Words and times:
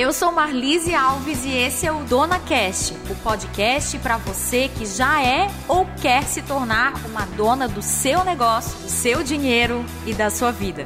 eu 0.00 0.14
sou 0.14 0.32
Marlise 0.32 0.94
Alves 0.94 1.44
e 1.44 1.54
esse 1.54 1.86
é 1.86 1.92
o 1.92 2.02
Dona 2.04 2.38
Cast, 2.38 2.94
o 3.10 3.14
podcast 3.16 3.98
para 3.98 4.16
você 4.16 4.66
que 4.66 4.86
já 4.86 5.22
é 5.22 5.50
ou 5.68 5.86
quer 6.00 6.22
se 6.22 6.40
tornar 6.40 6.94
uma 7.04 7.26
dona 7.36 7.68
do 7.68 7.82
seu 7.82 8.24
negócio, 8.24 8.80
do 8.80 8.88
seu 8.88 9.22
dinheiro 9.22 9.84
e 10.06 10.14
da 10.14 10.30
sua 10.30 10.50
vida. 10.50 10.84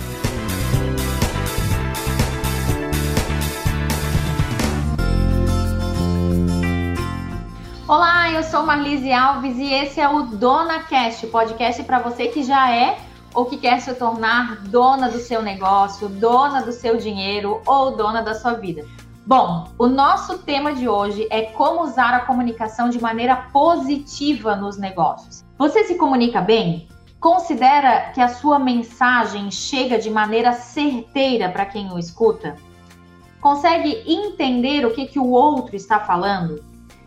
Olá, 7.87 8.33
eu 8.33 8.43
sou 8.43 8.67
Marlise 8.67 9.13
Alves 9.13 9.57
e 9.59 9.73
esse 9.73 10.01
é 10.01 10.09
o 10.09 10.25
Dona 10.25 10.83
Cast, 10.83 11.25
podcast 11.29 11.85
para 11.85 12.01
você 12.01 12.27
que 12.27 12.43
já 12.43 12.75
é 12.75 12.99
ou 13.33 13.45
que 13.45 13.59
quer 13.59 13.81
se 13.81 13.95
tornar 13.95 14.57
dona 14.63 15.09
do 15.09 15.19
seu 15.19 15.41
negócio, 15.41 16.09
dona 16.09 16.63
do 16.63 16.73
seu 16.73 16.97
dinheiro 16.97 17.63
ou 17.65 17.97
dona 17.97 18.23
da 18.23 18.35
sua 18.35 18.55
vida. 18.55 18.85
Bom, 19.27 19.69
o 19.79 19.87
nosso 19.87 20.37
tema 20.41 20.75
de 20.75 20.87
hoje 20.87 21.27
é 21.31 21.41
como 21.43 21.83
usar 21.83 22.13
a 22.13 22.27
comunicação 22.27 22.91
de 22.91 23.01
maneira 23.01 23.35
positiva 23.35 24.55
nos 24.55 24.77
negócios. 24.77 25.43
Você 25.57 25.85
se 25.85 25.95
comunica 25.95 26.43
bem? 26.43 26.89
Considera 27.19 28.11
que 28.11 28.21
a 28.21 28.29
sua 28.29 28.59
mensagem 28.59 29.51
chega 29.51 29.99
de 29.99 30.11
maneira 30.11 30.53
certeira 30.53 31.49
para 31.49 31.65
quem 31.65 31.91
o 31.91 31.99
escuta? 31.99 32.57
Consegue 33.41 34.03
entender 34.07 34.85
o 34.85 34.93
que, 34.93 35.07
que 35.07 35.19
o 35.19 35.31
outro 35.31 35.75
está 35.75 36.01
falando? 36.01 36.63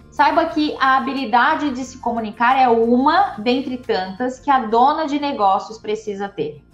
Saiba 0.10 0.46
que 0.46 0.76
a 0.80 0.98
habilidade 0.98 1.70
de 1.70 1.84
se 1.84 2.00
comunicar 2.00 2.60
é 2.60 2.68
uma 2.68 3.36
dentre 3.38 3.78
tantas 3.78 4.40
que 4.40 4.50
a 4.50 4.66
dona 4.66 5.06
de 5.06 5.20
negócios 5.20 5.78
precisa 5.78 6.28
ter. 6.28 6.67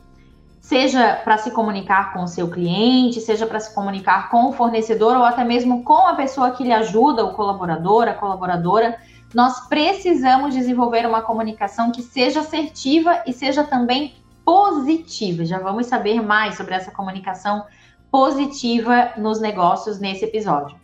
Seja 0.63 1.19
para 1.25 1.37
se 1.37 1.51
comunicar 1.51 2.13
com 2.13 2.23
o 2.23 2.27
seu 2.27 2.49
cliente, 2.49 3.19
seja 3.19 3.45
para 3.45 3.59
se 3.59 3.75
comunicar 3.75 4.29
com 4.29 4.47
o 4.47 4.53
fornecedor 4.53 5.17
ou 5.17 5.25
até 5.25 5.43
mesmo 5.43 5.83
com 5.83 6.07
a 6.07 6.15
pessoa 6.15 6.51
que 6.51 6.63
lhe 6.63 6.71
ajuda, 6.71 7.25
o 7.25 7.33
colaborador, 7.33 8.07
a 8.07 8.13
colaboradora, 8.13 8.97
nós 9.33 9.67
precisamos 9.67 10.53
desenvolver 10.53 11.05
uma 11.05 11.21
comunicação 11.21 11.91
que 11.91 12.01
seja 12.01 12.39
assertiva 12.39 13.23
e 13.27 13.33
seja 13.33 13.65
também 13.65 14.15
positiva. 14.45 15.43
Já 15.43 15.59
vamos 15.59 15.87
saber 15.87 16.21
mais 16.21 16.55
sobre 16.55 16.75
essa 16.75 16.91
comunicação 16.91 17.65
positiva 18.09 19.11
nos 19.17 19.41
negócios 19.41 19.99
nesse 19.99 20.23
episódio. 20.23 20.79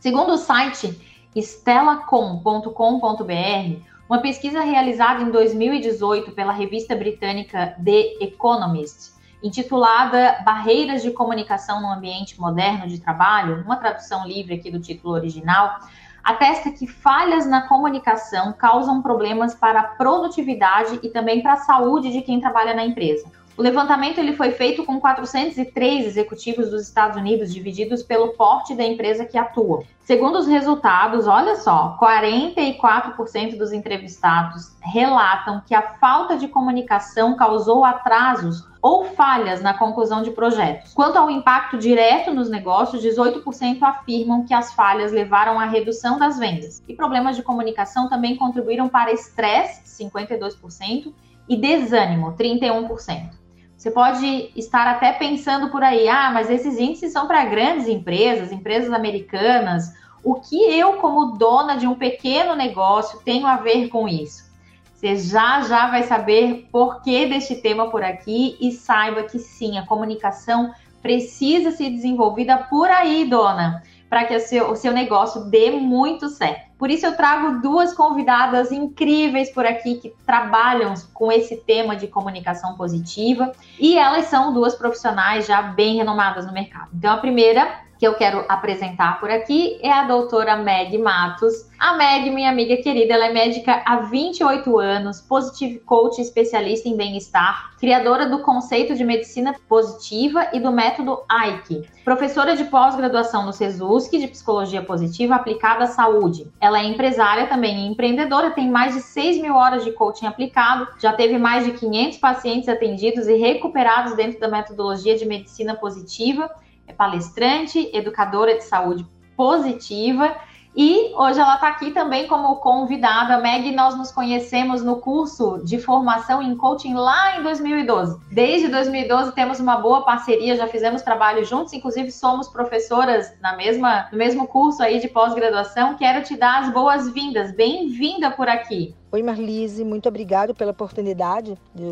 Segundo 0.00 0.32
o 0.32 0.38
site 0.38 1.00
estelacom.com.br, 1.36 3.93
uma 4.08 4.20
pesquisa 4.20 4.60
realizada 4.60 5.22
em 5.22 5.30
2018 5.30 6.32
pela 6.32 6.52
revista 6.52 6.94
britânica 6.94 7.74
The 7.82 8.24
Economist, 8.24 9.14
intitulada 9.42 10.42
Barreiras 10.44 11.02
de 11.02 11.10
Comunicação 11.10 11.80
no 11.80 11.90
Ambiente 11.90 12.38
Moderno 12.38 12.86
de 12.86 13.00
Trabalho, 13.00 13.62
uma 13.64 13.76
tradução 13.76 14.26
livre 14.26 14.54
aqui 14.54 14.70
do 14.70 14.80
título 14.80 15.14
original, 15.14 15.78
atesta 16.22 16.70
que 16.70 16.86
falhas 16.86 17.46
na 17.46 17.62
comunicação 17.68 18.52
causam 18.52 19.02
problemas 19.02 19.54
para 19.54 19.80
a 19.80 19.84
produtividade 19.84 20.98
e 21.02 21.08
também 21.08 21.42
para 21.42 21.54
a 21.54 21.58
saúde 21.58 22.12
de 22.12 22.22
quem 22.22 22.40
trabalha 22.40 22.74
na 22.74 22.84
empresa. 22.84 23.30
O 23.56 23.62
levantamento 23.62 24.18
ele 24.18 24.32
foi 24.32 24.50
feito 24.50 24.84
com 24.84 24.98
403 24.98 26.06
executivos 26.06 26.70
dos 26.70 26.82
Estados 26.82 27.16
Unidos, 27.16 27.54
divididos 27.54 28.02
pelo 28.02 28.30
porte 28.30 28.74
da 28.74 28.82
empresa 28.82 29.24
que 29.24 29.38
atua. 29.38 29.84
Segundo 30.00 30.36
os 30.36 30.48
resultados, 30.48 31.28
olha 31.28 31.54
só, 31.54 31.96
44% 32.00 33.56
dos 33.56 33.72
entrevistados 33.72 34.76
relatam 34.82 35.62
que 35.64 35.72
a 35.72 35.82
falta 35.98 36.36
de 36.36 36.48
comunicação 36.48 37.36
causou 37.36 37.84
atrasos 37.84 38.66
ou 38.82 39.04
falhas 39.04 39.62
na 39.62 39.72
conclusão 39.72 40.20
de 40.20 40.32
projetos. 40.32 40.92
Quanto 40.92 41.16
ao 41.16 41.30
impacto 41.30 41.78
direto 41.78 42.34
nos 42.34 42.50
negócios, 42.50 43.04
18% 43.04 43.82
afirmam 43.82 44.44
que 44.44 44.52
as 44.52 44.74
falhas 44.74 45.12
levaram 45.12 45.60
à 45.60 45.64
redução 45.64 46.18
das 46.18 46.40
vendas. 46.40 46.82
E 46.88 46.94
problemas 46.94 47.36
de 47.36 47.42
comunicação 47.44 48.08
também 48.08 48.34
contribuíram 48.34 48.88
para 48.88 49.12
estresse, 49.12 50.04
52%, 50.04 51.14
e 51.48 51.56
desânimo, 51.56 52.32
31%. 52.32 53.43
Você 53.84 53.90
pode 53.90 54.50
estar 54.56 54.86
até 54.86 55.12
pensando 55.12 55.68
por 55.68 55.82
aí, 55.82 56.08
ah, 56.08 56.30
mas 56.32 56.48
esses 56.48 56.78
índices 56.78 57.12
são 57.12 57.26
para 57.26 57.44
grandes 57.44 57.86
empresas, 57.86 58.50
empresas 58.50 58.90
americanas. 58.90 59.92
O 60.24 60.36
que 60.36 60.56
eu, 60.56 60.94
como 60.94 61.36
dona 61.36 61.76
de 61.76 61.86
um 61.86 61.94
pequeno 61.94 62.56
negócio, 62.56 63.20
tenho 63.22 63.46
a 63.46 63.56
ver 63.56 63.90
com 63.90 64.08
isso? 64.08 64.50
Você 64.94 65.16
já 65.16 65.60
já 65.60 65.90
vai 65.90 66.02
saber 66.04 66.66
por 66.72 67.02
que 67.02 67.26
deste 67.26 67.56
tema 67.56 67.90
por 67.90 68.02
aqui 68.02 68.56
e 68.58 68.72
saiba 68.72 69.24
que 69.24 69.38
sim, 69.38 69.76
a 69.76 69.84
comunicação 69.84 70.72
precisa 71.02 71.70
ser 71.70 71.90
desenvolvida 71.90 72.56
por 72.56 72.88
aí, 72.90 73.26
dona 73.26 73.82
para 74.08 74.24
que 74.24 74.34
o 74.34 74.40
seu, 74.40 74.70
o 74.70 74.76
seu 74.76 74.94
negócio 74.94 75.44
dê 75.50 75.70
muito 75.72 76.30
certo. 76.30 76.70
Por 76.84 76.90
isso 76.90 77.06
eu 77.06 77.16
trago 77.16 77.62
duas 77.62 77.94
convidadas 77.94 78.70
incríveis 78.70 79.50
por 79.50 79.64
aqui 79.64 79.94
que 79.94 80.12
trabalham 80.26 80.92
com 81.14 81.32
esse 81.32 81.56
tema 81.56 81.96
de 81.96 82.06
comunicação 82.06 82.76
positiva 82.76 83.52
e 83.80 83.96
elas 83.96 84.26
são 84.26 84.52
duas 84.52 84.74
profissionais 84.74 85.46
já 85.46 85.62
bem 85.62 85.96
renomadas 85.96 86.46
no 86.46 86.52
mercado. 86.52 86.90
Então 86.92 87.10
a 87.10 87.16
primeira 87.16 87.80
que 88.04 88.08
eu 88.08 88.14
quero 88.14 88.44
apresentar 88.50 89.18
por 89.18 89.30
aqui 89.30 89.78
é 89.80 89.90
a 89.90 90.04
doutora 90.04 90.58
Meg 90.58 90.98
Matos. 90.98 91.70
A 91.78 91.94
Meg, 91.94 92.30
minha 92.30 92.50
amiga 92.50 92.76
querida, 92.76 93.14
ela 93.14 93.28
é 93.28 93.32
médica 93.32 93.80
há 93.82 93.96
28 93.96 94.78
anos, 94.78 95.22
positive 95.22 95.78
coach 95.78 96.20
especialista 96.20 96.86
em 96.86 96.98
bem-estar, 96.98 97.72
criadora 97.80 98.28
do 98.28 98.40
conceito 98.40 98.94
de 98.94 99.02
medicina 99.04 99.54
positiva 99.66 100.48
e 100.52 100.60
do 100.60 100.70
método 100.70 101.22
AIK, 101.26 101.88
professora 102.04 102.54
de 102.54 102.64
pós-graduação 102.64 103.46
no 103.46 103.54
SESUSC 103.54 104.18
de 104.18 104.28
psicologia 104.28 104.82
positiva 104.82 105.36
aplicada 105.36 105.84
à 105.84 105.86
saúde. 105.86 106.46
Ela 106.60 106.80
é 106.80 106.84
empresária 106.84 107.46
também 107.46 107.86
e 107.86 107.90
empreendedora, 107.90 108.50
tem 108.50 108.70
mais 108.70 108.94
de 108.94 109.00
6 109.00 109.40
mil 109.40 109.54
horas 109.54 109.82
de 109.82 109.92
coaching 109.92 110.26
aplicado, 110.26 110.86
já 110.98 111.14
teve 111.14 111.38
mais 111.38 111.64
de 111.64 111.72
500 111.72 112.18
pacientes 112.18 112.68
atendidos 112.68 113.26
e 113.28 113.34
recuperados 113.36 114.14
dentro 114.14 114.38
da 114.38 114.48
metodologia 114.48 115.16
de 115.16 115.24
medicina 115.24 115.74
positiva 115.74 116.50
é 116.86 116.92
palestrante, 116.92 117.90
educadora 117.92 118.56
de 118.56 118.64
saúde 118.64 119.06
positiva 119.36 120.36
e 120.76 121.14
hoje 121.14 121.38
ela 121.38 121.54
está 121.54 121.68
aqui 121.68 121.92
também 121.92 122.26
como 122.26 122.56
convidada. 122.56 123.38
Meg, 123.38 123.70
nós 123.70 123.96
nos 123.96 124.10
conhecemos 124.10 124.82
no 124.82 124.96
curso 124.96 125.60
de 125.64 125.78
formação 125.78 126.42
em 126.42 126.56
coaching 126.56 126.94
lá 126.94 127.38
em 127.38 127.44
2012. 127.44 128.18
Desde 128.32 128.66
2012 128.66 129.32
temos 129.32 129.60
uma 129.60 129.76
boa 129.76 130.04
parceria, 130.04 130.56
já 130.56 130.66
fizemos 130.66 131.00
trabalho 131.02 131.44
juntos, 131.44 131.72
inclusive 131.72 132.10
somos 132.10 132.48
professoras 132.48 133.32
na 133.40 133.56
mesma, 133.56 134.08
no 134.10 134.18
mesmo 134.18 134.48
curso 134.48 134.82
aí 134.82 134.98
de 134.98 135.06
pós-graduação. 135.06 135.96
Quero 135.96 136.24
te 136.24 136.36
dar 136.36 136.64
as 136.64 136.72
boas-vindas. 136.72 137.54
Bem-vinda 137.54 138.32
por 138.32 138.48
aqui. 138.48 138.96
Oi, 139.12 139.22
Marlise, 139.22 139.84
muito 139.84 140.08
obrigado 140.08 140.56
pela 140.56 140.72
oportunidade, 140.72 141.56
de, 141.72 141.84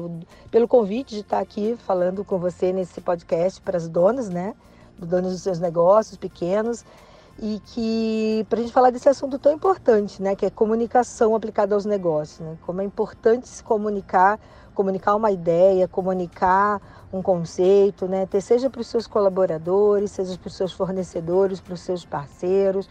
pelo 0.50 0.66
convite 0.66 1.14
de 1.14 1.20
estar 1.20 1.38
aqui 1.38 1.76
falando 1.86 2.24
com 2.24 2.36
você 2.36 2.72
nesse 2.72 3.00
podcast 3.00 3.60
para 3.60 3.76
as 3.76 3.86
donas, 3.88 4.28
né? 4.28 4.54
Donos 5.06 5.32
dos 5.32 5.42
seus 5.42 5.58
negócios 5.58 6.16
pequenos 6.16 6.84
e 7.38 7.60
que 7.66 8.46
para 8.48 8.58
a 8.58 8.62
gente 8.62 8.72
falar 8.72 8.90
desse 8.90 9.08
assunto 9.08 9.38
tão 9.38 9.52
importante, 9.52 10.22
né, 10.22 10.36
que 10.36 10.44
é 10.44 10.50
comunicação 10.50 11.34
aplicada 11.34 11.74
aos 11.74 11.84
negócios, 11.84 12.40
né, 12.40 12.56
como 12.64 12.80
é 12.80 12.84
importante 12.84 13.48
se 13.48 13.62
comunicar, 13.62 14.38
comunicar 14.74 15.14
uma 15.14 15.30
ideia, 15.30 15.88
comunicar 15.88 16.80
um 17.12 17.22
conceito, 17.22 18.06
né, 18.06 18.26
ter 18.26 18.40
seja 18.40 18.68
para 18.68 18.80
os 18.80 18.86
seus 18.86 19.06
colaboradores, 19.06 20.10
seja 20.12 20.36
para 20.38 20.48
os 20.48 20.54
seus 20.54 20.72
fornecedores, 20.72 21.60
para 21.60 21.74
os 21.74 21.80
seus 21.80 22.04
parceiros, 22.04 22.88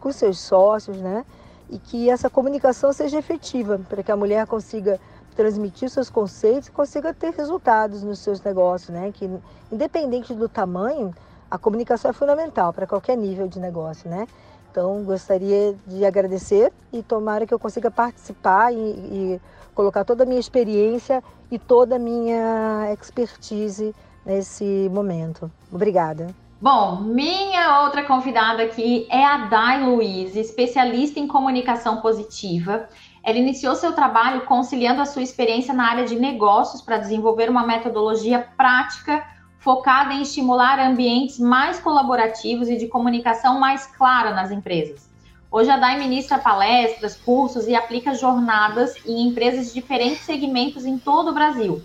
com 0.00 0.08
os 0.08 0.16
seus 0.16 0.38
sócios, 0.38 0.98
né, 0.98 1.24
e 1.70 1.78
que 1.78 2.10
essa 2.10 2.28
comunicação 2.28 2.92
seja 2.92 3.18
efetiva 3.18 3.80
para 3.88 4.02
que 4.02 4.12
a 4.12 4.16
mulher 4.16 4.46
consiga 4.46 5.00
transmitir 5.34 5.90
seus 5.90 6.10
conceitos 6.10 6.68
e 6.68 6.72
consiga 6.72 7.12
ter 7.12 7.32
resultados 7.32 8.02
nos 8.02 8.18
seus 8.18 8.40
negócios, 8.42 8.90
né, 8.90 9.10
que 9.12 9.30
independente 9.72 10.34
do 10.34 10.48
tamanho 10.48 11.12
a 11.54 11.58
comunicação 11.58 12.10
é 12.10 12.14
fundamental 12.14 12.72
para 12.72 12.84
qualquer 12.84 13.16
nível 13.16 13.46
de 13.46 13.60
negócio, 13.60 14.10
né? 14.10 14.26
Então, 14.72 15.04
gostaria 15.04 15.76
de 15.86 16.04
agradecer 16.04 16.72
e 16.92 17.00
tomara 17.00 17.46
que 17.46 17.54
eu 17.54 17.60
consiga 17.60 17.92
participar 17.92 18.72
e, 18.72 18.76
e 18.76 19.40
colocar 19.72 20.04
toda 20.04 20.24
a 20.24 20.26
minha 20.26 20.40
experiência 20.40 21.22
e 21.52 21.56
toda 21.56 21.94
a 21.94 21.98
minha 21.98 22.92
expertise 22.92 23.94
nesse 24.26 24.90
momento. 24.92 25.48
Obrigada. 25.72 26.34
Bom, 26.60 27.02
minha 27.02 27.82
outra 27.82 28.02
convidada 28.02 28.64
aqui 28.64 29.06
é 29.08 29.24
a 29.24 29.46
Dai 29.46 29.84
Luiz, 29.84 30.34
especialista 30.34 31.20
em 31.20 31.28
comunicação 31.28 32.00
positiva. 32.00 32.88
Ela 33.22 33.38
iniciou 33.38 33.76
seu 33.76 33.92
trabalho 33.92 34.44
conciliando 34.44 35.00
a 35.00 35.04
sua 35.04 35.22
experiência 35.22 35.72
na 35.72 35.88
área 35.88 36.04
de 36.04 36.16
negócios 36.16 36.82
para 36.82 36.98
desenvolver 36.98 37.48
uma 37.48 37.64
metodologia 37.64 38.40
prática 38.56 39.24
focada 39.64 40.12
em 40.12 40.20
estimular 40.20 40.78
ambientes 40.78 41.38
mais 41.38 41.80
colaborativos 41.80 42.68
e 42.68 42.76
de 42.76 42.86
comunicação 42.86 43.58
mais 43.58 43.86
clara 43.86 44.34
nas 44.34 44.50
empresas. 44.50 45.08
Hoje 45.50 45.70
a 45.70 45.78
DAI 45.78 45.98
ministra 45.98 46.36
palestras, 46.36 47.16
cursos 47.16 47.66
e 47.66 47.74
aplica 47.74 48.14
jornadas 48.14 48.94
em 49.06 49.26
empresas 49.26 49.68
de 49.68 49.74
diferentes 49.74 50.20
segmentos 50.20 50.84
em 50.84 50.98
todo 50.98 51.30
o 51.30 51.32
Brasil. 51.32 51.82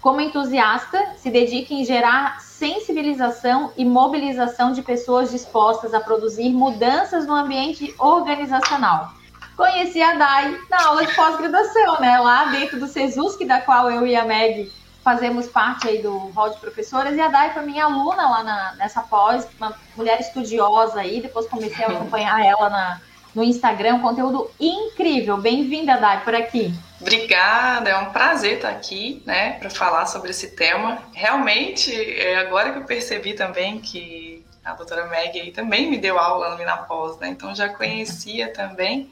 Como 0.00 0.22
entusiasta, 0.22 1.16
se 1.18 1.28
dedica 1.28 1.74
em 1.74 1.84
gerar 1.84 2.40
sensibilização 2.40 3.72
e 3.76 3.84
mobilização 3.84 4.72
de 4.72 4.80
pessoas 4.80 5.30
dispostas 5.30 5.92
a 5.92 6.00
produzir 6.00 6.48
mudanças 6.50 7.26
no 7.26 7.34
ambiente 7.34 7.94
organizacional. 7.98 9.12
Conheci 9.54 10.00
a 10.00 10.14
Dai 10.14 10.56
na 10.70 10.86
aula 10.86 11.04
de 11.04 11.14
pós-graduação, 11.14 12.00
né? 12.00 12.18
Lá 12.20 12.44
dentro 12.46 12.78
do 12.78 12.86
SESUSC, 12.86 13.44
da 13.44 13.60
qual 13.60 13.90
eu 13.90 14.06
e 14.06 14.16
a 14.16 14.24
Meg 14.24 14.70
fazemos 15.08 15.46
parte 15.46 15.88
aí 15.88 16.02
do 16.02 16.18
hall 16.32 16.50
de 16.50 16.60
professoras, 16.60 17.16
e 17.16 17.20
a 17.20 17.28
Dai 17.28 17.54
foi 17.54 17.62
minha 17.62 17.84
aluna 17.84 18.28
lá 18.28 18.42
na, 18.44 18.74
nessa 18.74 19.00
pós, 19.00 19.48
uma 19.58 19.74
mulher 19.96 20.20
estudiosa 20.20 21.00
aí, 21.00 21.22
depois 21.22 21.46
comecei 21.46 21.82
a 21.82 21.88
acompanhar 21.88 22.44
ela 22.44 22.68
na, 22.68 23.00
no 23.34 23.42
Instagram, 23.42 24.00
conteúdo 24.00 24.50
incrível. 24.60 25.38
Bem-vinda, 25.38 25.96
Dai, 25.96 26.22
por 26.22 26.34
aqui. 26.34 26.74
Obrigada, 27.00 27.88
é 27.88 27.96
um 27.96 28.10
prazer 28.12 28.56
estar 28.56 28.68
aqui, 28.68 29.22
né, 29.24 29.52
para 29.52 29.70
falar 29.70 30.04
sobre 30.04 30.28
esse 30.28 30.50
tema. 30.50 30.98
Realmente, 31.14 31.90
é 31.90 32.36
agora 32.36 32.70
que 32.72 32.78
eu 32.78 32.84
percebi 32.84 33.32
também 33.32 33.80
que 33.80 34.44
a 34.62 34.74
doutora 34.74 35.06
Meg 35.06 35.40
aí 35.40 35.52
também 35.52 35.88
me 35.88 35.96
deu 35.96 36.18
aula 36.18 36.52
ali 36.52 36.66
na 36.66 36.76
pós, 36.76 37.16
né, 37.16 37.28
então 37.28 37.54
já 37.54 37.70
conhecia 37.70 38.52
também. 38.52 39.10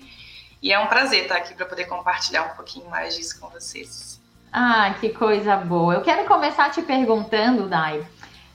E 0.61 0.75
é 0.75 0.79
um 0.79 0.89
prazer 0.89 1.23
estar 1.23 1.37
aqui 1.37 1.55
para 1.55 1.65
poder 1.65 1.87
compartilhar 1.87 2.43
um 2.43 2.55
pouquinho 2.55 2.91
mais 2.91 3.17
disso 3.17 3.41
com 3.41 3.49
vocês. 3.49 4.16
Ah, 4.59 4.95
que 4.99 5.11
coisa 5.11 5.55
boa. 5.55 5.93
Eu 5.93 6.01
quero 6.01 6.27
começar 6.27 6.71
te 6.71 6.81
perguntando, 6.81 7.69
Dai, 7.69 8.03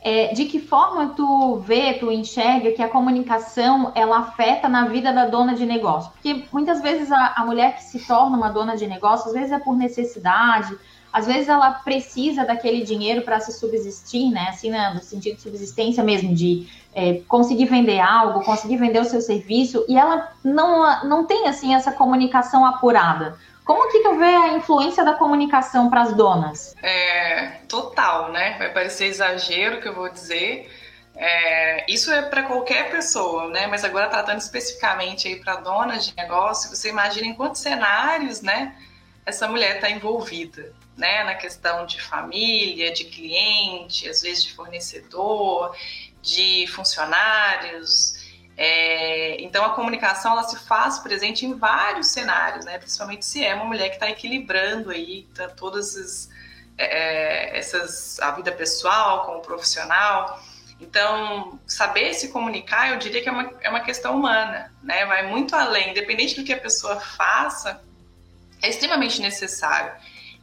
é, 0.01 0.33
de 0.33 0.45
que 0.45 0.59
forma 0.59 1.09
tu 1.09 1.57
vê, 1.57 1.93
tu 1.93 2.11
enxerga 2.11 2.71
que 2.71 2.81
a 2.81 2.89
comunicação 2.89 3.91
ela 3.93 4.17
afeta 4.17 4.67
na 4.67 4.87
vida 4.87 5.13
da 5.13 5.27
dona 5.27 5.53
de 5.53 5.63
negócio? 5.63 6.11
Porque 6.13 6.43
muitas 6.51 6.81
vezes 6.81 7.11
a, 7.11 7.33
a 7.35 7.45
mulher 7.45 7.75
que 7.75 7.83
se 7.83 7.99
torna 8.07 8.35
uma 8.35 8.49
dona 8.49 8.75
de 8.75 8.87
negócio, 8.87 9.27
às 9.27 9.33
vezes 9.33 9.51
é 9.51 9.59
por 9.59 9.77
necessidade, 9.77 10.75
às 11.13 11.27
vezes 11.27 11.47
ela 11.47 11.69
precisa 11.69 12.45
daquele 12.45 12.83
dinheiro 12.83 13.21
para 13.21 13.39
se 13.39 13.51
subsistir, 13.51 14.31
né? 14.31 14.47
Assim, 14.49 14.71
né? 14.71 14.91
no 14.95 15.03
sentido 15.03 15.35
de 15.35 15.43
subsistência 15.43 16.03
mesmo, 16.03 16.33
de 16.33 16.67
é, 16.95 17.21
conseguir 17.27 17.65
vender 17.65 17.99
algo, 17.99 18.43
conseguir 18.43 18.77
vender 18.77 19.01
o 19.01 19.05
seu 19.05 19.21
serviço, 19.21 19.85
e 19.87 19.95
ela 19.95 20.31
não, 20.43 21.03
não 21.03 21.25
tem 21.27 21.47
assim 21.47 21.75
essa 21.75 21.91
comunicação 21.91 22.65
apurada. 22.65 23.37
Como 23.63 23.91
que 23.91 23.99
tu 23.99 24.17
vê 24.17 24.25
a 24.25 24.53
influência 24.53 25.03
da 25.03 25.13
comunicação 25.13 25.89
para 25.89 26.01
as 26.01 26.13
donas? 26.13 26.75
É, 26.81 27.59
total, 27.67 28.31
né? 28.31 28.57
Vai 28.57 28.73
parecer 28.73 29.05
exagero 29.05 29.79
que 29.79 29.87
eu 29.87 29.93
vou 29.93 30.09
dizer. 30.09 30.69
É, 31.15 31.85
isso 31.91 32.11
é 32.11 32.21
para 32.21 32.43
qualquer 32.43 32.89
pessoa, 32.89 33.49
né? 33.49 33.67
Mas 33.67 33.83
agora 33.83 34.09
tratando 34.09 34.39
especificamente 34.39 35.27
aí 35.27 35.35
para 35.35 35.57
donas 35.57 36.07
de 36.07 36.15
negócio, 36.15 36.69
você 36.69 36.89
imagina 36.89 37.27
em 37.27 37.33
quantos 37.33 37.61
cenários, 37.61 38.41
né? 38.41 38.75
Essa 39.25 39.47
mulher 39.47 39.75
está 39.75 39.89
envolvida, 39.89 40.73
né? 40.97 41.23
Na 41.23 41.35
questão 41.35 41.85
de 41.85 42.01
família, 42.01 42.91
de 42.91 43.05
cliente, 43.05 44.09
às 44.09 44.21
vezes 44.21 44.43
de 44.45 44.53
fornecedor, 44.53 45.75
de 46.21 46.65
funcionários, 46.67 48.20
é, 48.57 49.41
então 49.41 49.63
a 49.65 49.69
comunicação 49.69 50.33
ela 50.33 50.43
se 50.43 50.57
faz 50.59 50.99
presente 50.99 51.45
em 51.45 51.53
vários 51.57 52.07
cenários, 52.07 52.65
né? 52.65 52.77
Principalmente 52.77 53.25
se 53.25 53.43
é 53.43 53.55
uma 53.55 53.65
mulher 53.65 53.89
que 53.89 53.95
está 53.95 54.09
equilibrando 54.09 54.91
aí 54.91 55.27
tá, 55.33 55.47
todas 55.49 55.95
essas, 55.95 56.29
é, 56.77 57.57
essas 57.57 58.19
a 58.19 58.31
vida 58.31 58.51
pessoal 58.51 59.25
com 59.25 59.37
o 59.37 59.41
profissional. 59.41 60.41
Então 60.79 61.59
saber 61.65 62.13
se 62.13 62.29
comunicar, 62.29 62.91
eu 62.91 62.97
diria 62.97 63.21
que 63.21 63.29
é 63.29 63.31
uma, 63.31 63.53
é 63.61 63.69
uma 63.69 63.81
questão 63.81 64.15
humana, 64.15 64.73
né? 64.83 65.05
Vai 65.05 65.27
muito 65.27 65.55
além, 65.55 65.91
independente 65.91 66.35
do 66.35 66.43
que 66.43 66.53
a 66.53 66.59
pessoa 66.59 66.99
faça, 66.99 67.81
é 68.61 68.69
extremamente 68.69 69.21
necessário. 69.21 69.93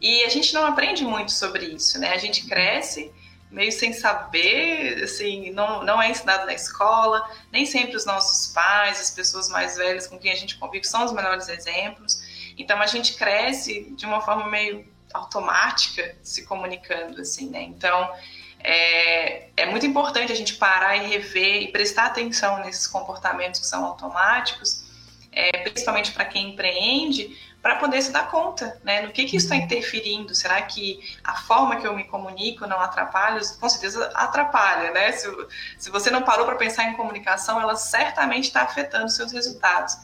E 0.01 0.23
a 0.25 0.29
gente 0.29 0.55
não 0.55 0.65
aprende 0.65 1.05
muito 1.05 1.33
sobre 1.33 1.67
isso, 1.67 1.99
né? 1.99 2.13
A 2.13 2.19
gente 2.19 2.47
cresce 2.47 3.13
meio 3.51 3.73
sem 3.73 3.93
saber, 3.93 5.03
assim, 5.03 5.51
não, 5.51 5.83
não 5.83 6.01
é 6.01 6.11
ensinado 6.11 6.47
na 6.47 6.53
escola, 6.53 7.29
nem 7.51 7.65
sempre 7.65 7.97
os 7.97 8.05
nossos 8.05 8.53
pais, 8.53 9.01
as 9.01 9.11
pessoas 9.11 9.49
mais 9.49 9.77
velhas 9.77 10.07
com 10.07 10.19
quem 10.19 10.31
a 10.31 10.37
gente 10.37 10.59
convive 10.59 10.85
são 10.85 11.05
os 11.05 11.13
melhores 11.13 11.49
exemplos. 11.49 12.21
Então 12.59 12.81
a 12.81 12.87
gente 12.87 13.15
cresce 13.15 13.93
de 13.97 14.05
uma 14.05 14.21
forma 14.21 14.49
meio 14.49 14.87
automática 15.15 16.17
se 16.23 16.45
comunicando, 16.45 17.21
assim, 17.21 17.49
né? 17.49 17.63
Então 17.63 18.13
é, 18.61 19.49
é 19.57 19.67
muito 19.67 19.87
importante 19.87 20.33
a 20.33 20.37
gente 20.37 20.55
parar 20.55 20.97
e 20.97 21.09
rever 21.09 21.63
e 21.63 21.69
prestar 21.69 22.07
atenção 22.07 22.63
nesses 22.65 22.87
comportamentos 22.87 23.61
que 23.61 23.67
são 23.67 23.85
automáticos, 23.85 24.85
é, 25.33 25.59
principalmente 25.59 26.13
para 26.13 26.25
quem 26.25 26.51
empreende, 26.51 27.37
para 27.63 27.77
poder 27.77 28.01
se 28.03 28.13
dar 28.13 28.31
conta, 28.31 28.81
né, 28.85 29.01
no 29.03 29.11
que 29.11 29.25
que 29.25 29.37
isso 29.37 29.47
está 29.47 29.57
uhum. 29.57 29.63
interferindo. 29.63 30.35
Será 30.35 30.63
que 30.63 31.01
a 31.25 31.35
forma 31.35 31.77
que 31.77 31.87
eu 31.87 31.95
me 31.95 32.05
comunico 32.05 32.67
não 32.67 32.81
atrapalha? 32.81 33.41
Com 33.61 33.69
certeza 33.69 34.11
atrapalha, 34.15 34.93
né? 34.93 35.13
Se, 35.13 35.29
se 35.77 35.91
você 35.91 36.11
não 36.11 36.23
parou 36.23 36.47
para 36.47 36.55
pensar 36.57 36.85
em 36.85 36.95
comunicação, 36.95 37.61
ela 37.61 37.77
certamente 37.77 38.45
está 38.45 38.63
afetando 38.63 39.09
seus 39.11 39.33
resultados. 39.33 39.97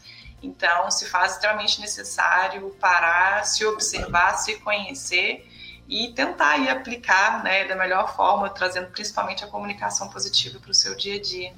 Então, 0.43 0.91
se 0.91 1.07
faz 1.07 1.33
extremamente 1.33 1.81
necessário 1.81 2.77
parar, 2.81 3.45
se 3.45 3.65
observar, 3.65 4.35
se 4.35 4.57
conhecer 4.61 5.49
e 5.89 6.13
tentar 6.13 6.51
aí 6.51 6.69
aplicar, 6.69 7.43
né, 7.43 7.65
da 7.65 7.77
melhor 7.77 8.15
forma, 8.15 8.51
trazendo 8.51 8.89
principalmente 8.89 9.45
a 9.45 9.47
comunicação 9.47 10.09
positiva 10.09 10.59
para 10.59 10.71
o 10.71 10.75
seu 10.75 10.95
dia 10.97 11.17
a 11.17 11.21
dia. 11.21 11.55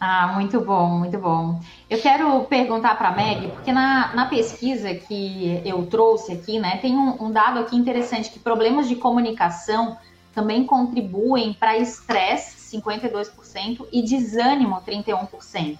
Ah, 0.00 0.32
muito 0.34 0.60
bom, 0.60 0.90
muito 0.90 1.18
bom. 1.18 1.60
Eu 1.90 2.00
quero 2.00 2.44
perguntar 2.44 2.96
para 2.96 3.08
a 3.08 3.16
Meg, 3.16 3.48
porque 3.48 3.72
na, 3.72 4.14
na 4.14 4.26
pesquisa 4.26 4.94
que 4.94 5.60
eu 5.64 5.84
trouxe 5.86 6.32
aqui, 6.32 6.60
né, 6.60 6.76
tem 6.76 6.96
um, 6.96 7.24
um 7.24 7.32
dado 7.32 7.58
aqui 7.58 7.74
interessante 7.74 8.30
que 8.30 8.38
problemas 8.38 8.88
de 8.88 8.94
comunicação 8.94 9.98
também 10.32 10.64
contribuem 10.64 11.52
para 11.52 11.76
estresse, 11.76 12.76
52%, 12.76 13.88
e 13.92 14.02
desânimo, 14.02 14.80
31%. 14.86 15.78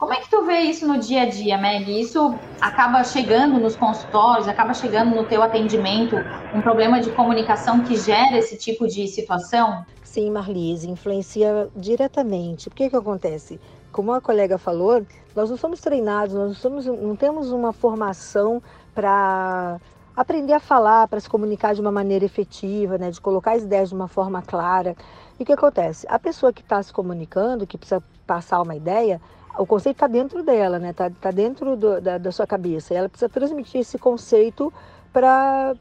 Como 0.00 0.14
é 0.14 0.16
que 0.16 0.30
tu 0.30 0.46
vê 0.46 0.60
isso 0.60 0.88
no 0.88 0.98
dia 0.98 1.24
a 1.24 1.26
dia, 1.26 1.58
Meg? 1.58 2.00
Isso 2.00 2.34
acaba 2.58 3.04
chegando 3.04 3.60
nos 3.60 3.76
consultórios, 3.76 4.48
acaba 4.48 4.72
chegando 4.72 5.14
no 5.14 5.26
teu 5.26 5.42
atendimento, 5.42 6.16
um 6.54 6.62
problema 6.62 7.02
de 7.02 7.10
comunicação 7.10 7.80
que 7.84 7.96
gera 7.96 8.38
esse 8.38 8.56
tipo 8.56 8.86
de 8.86 9.06
situação? 9.06 9.84
Sim, 10.02 10.30
Marlise, 10.30 10.88
influencia 10.88 11.68
diretamente. 11.76 12.68
O 12.68 12.70
que 12.70 12.88
que 12.88 12.96
acontece? 12.96 13.60
Como 13.92 14.10
a 14.14 14.22
colega 14.22 14.56
falou, 14.56 15.04
nós 15.36 15.50
não 15.50 15.58
somos 15.58 15.82
treinados, 15.82 16.34
nós 16.34 16.48
não, 16.48 16.54
somos, 16.54 16.86
não 16.86 17.14
temos 17.14 17.52
uma 17.52 17.70
formação 17.70 18.62
para 18.94 19.78
aprender 20.16 20.54
a 20.54 20.60
falar, 20.60 21.08
para 21.08 21.20
se 21.20 21.28
comunicar 21.28 21.74
de 21.74 21.80
uma 21.82 21.92
maneira 21.92 22.24
efetiva, 22.24 22.96
né, 22.96 23.10
de 23.10 23.20
colocar 23.20 23.52
as 23.52 23.64
ideias 23.64 23.90
de 23.90 23.94
uma 23.94 24.08
forma 24.08 24.40
clara. 24.40 24.96
E 25.38 25.42
o 25.42 25.46
que 25.46 25.52
acontece? 25.52 26.06
A 26.08 26.18
pessoa 26.18 26.54
que 26.54 26.62
está 26.62 26.82
se 26.82 26.90
comunicando, 26.90 27.66
que 27.66 27.76
precisa 27.76 28.02
passar 28.26 28.62
uma 28.62 28.74
ideia, 28.74 29.20
o 29.58 29.66
conceito 29.66 29.96
está 29.96 30.06
dentro 30.06 30.42
dela, 30.42 30.78
né? 30.78 30.90
Está 30.90 31.10
tá 31.10 31.30
dentro 31.30 31.76
do, 31.76 32.00
da, 32.00 32.18
da 32.18 32.32
sua 32.32 32.46
cabeça. 32.46 32.94
Ela 32.94 33.08
precisa 33.08 33.28
transmitir 33.28 33.80
esse 33.80 33.98
conceito 33.98 34.72
para 35.12 35.74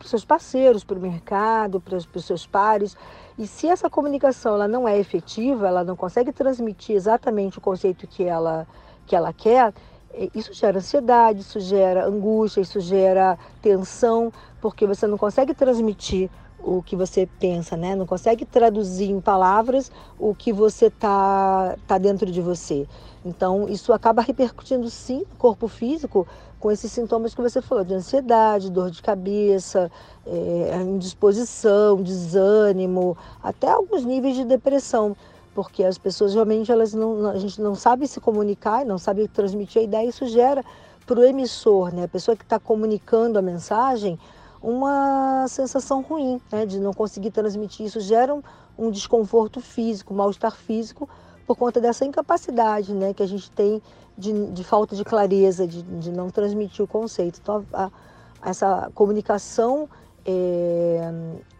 os 0.00 0.10
seus 0.10 0.24
parceiros, 0.24 0.84
para 0.84 0.98
o 0.98 1.00
mercado, 1.00 1.80
para 1.80 1.96
os 1.96 2.24
seus 2.24 2.46
pares. 2.46 2.96
E 3.38 3.46
se 3.46 3.66
essa 3.66 3.88
comunicação 3.88 4.54
ela 4.54 4.68
não 4.68 4.86
é 4.86 4.98
efetiva, 4.98 5.66
ela 5.66 5.82
não 5.82 5.96
consegue 5.96 6.32
transmitir 6.32 6.94
exatamente 6.94 7.58
o 7.58 7.60
conceito 7.60 8.06
que 8.06 8.24
ela, 8.24 8.66
que 9.06 9.16
ela 9.16 9.32
quer, 9.32 9.72
é, 10.12 10.28
isso 10.34 10.52
gera 10.52 10.78
ansiedade, 10.78 11.40
isso 11.40 11.58
gera 11.58 12.06
angústia, 12.06 12.60
isso 12.60 12.78
gera 12.80 13.38
tensão, 13.62 14.30
porque 14.60 14.86
você 14.86 15.06
não 15.06 15.16
consegue 15.16 15.54
transmitir 15.54 16.30
o 16.62 16.82
que 16.82 16.94
você 16.94 17.28
pensa, 17.40 17.76
né? 17.76 17.96
Não 17.96 18.06
consegue 18.06 18.44
traduzir 18.44 19.10
em 19.10 19.20
palavras 19.20 19.90
o 20.18 20.34
que 20.34 20.52
você 20.52 20.88
tá, 20.88 21.76
tá 21.86 21.98
dentro 21.98 22.30
de 22.30 22.40
você. 22.40 22.86
Então, 23.24 23.68
isso 23.68 23.92
acaba 23.92 24.22
repercutindo 24.22 24.88
sim 24.88 25.24
no 25.30 25.36
corpo 25.36 25.68
físico 25.68 26.26
com 26.58 26.70
esses 26.70 26.92
sintomas 26.92 27.34
que 27.34 27.42
você 27.42 27.60
falou, 27.60 27.82
de 27.82 27.92
ansiedade, 27.92 28.70
dor 28.70 28.88
de 28.88 29.02
cabeça, 29.02 29.90
é, 30.24 30.80
indisposição, 30.80 32.00
desânimo, 32.00 33.16
até 33.42 33.68
alguns 33.68 34.04
níveis 34.04 34.36
de 34.36 34.44
depressão, 34.44 35.16
porque 35.56 35.82
as 35.82 35.98
pessoas 35.98 36.34
realmente 36.34 36.70
elas 36.70 36.94
não, 36.94 37.28
a 37.28 37.38
gente 37.38 37.60
não 37.60 37.74
sabe 37.74 38.06
se 38.06 38.20
comunicar, 38.20 38.86
não 38.86 38.96
sabe 38.96 39.26
transmitir 39.26 39.82
a 39.82 39.84
ideia, 39.84 40.08
isso 40.08 40.24
gera 40.26 40.64
para 41.04 41.18
o 41.18 41.24
emissor, 41.24 41.92
né? 41.92 42.04
a 42.04 42.08
pessoa 42.08 42.36
que 42.36 42.44
está 42.44 42.60
comunicando 42.60 43.40
a 43.40 43.42
mensagem, 43.42 44.16
uma 44.62 45.46
sensação 45.48 46.02
ruim, 46.02 46.40
né, 46.50 46.64
de 46.64 46.78
não 46.78 46.92
conseguir 46.92 47.30
transmitir 47.30 47.86
isso, 47.86 48.00
gera 48.00 48.34
um, 48.34 48.42
um 48.78 48.90
desconforto 48.90 49.60
físico, 49.60 50.14
mal-estar 50.14 50.54
físico, 50.54 51.08
por 51.46 51.56
conta 51.56 51.80
dessa 51.80 52.04
incapacidade 52.04 52.94
né, 52.94 53.12
que 53.12 53.22
a 53.22 53.26
gente 53.26 53.50
tem 53.50 53.82
de, 54.16 54.50
de 54.52 54.62
falta 54.62 54.94
de 54.94 55.04
clareza, 55.04 55.66
de, 55.66 55.82
de, 55.82 56.12
não 56.12 56.30
transmitir 56.30 56.84
o 56.84 56.88
conceito. 56.88 57.40
Então, 57.42 57.64
a, 57.72 57.90
a, 58.40 58.50
essa 58.50 58.90
comunicação 58.94 59.88
é, 60.24 61.10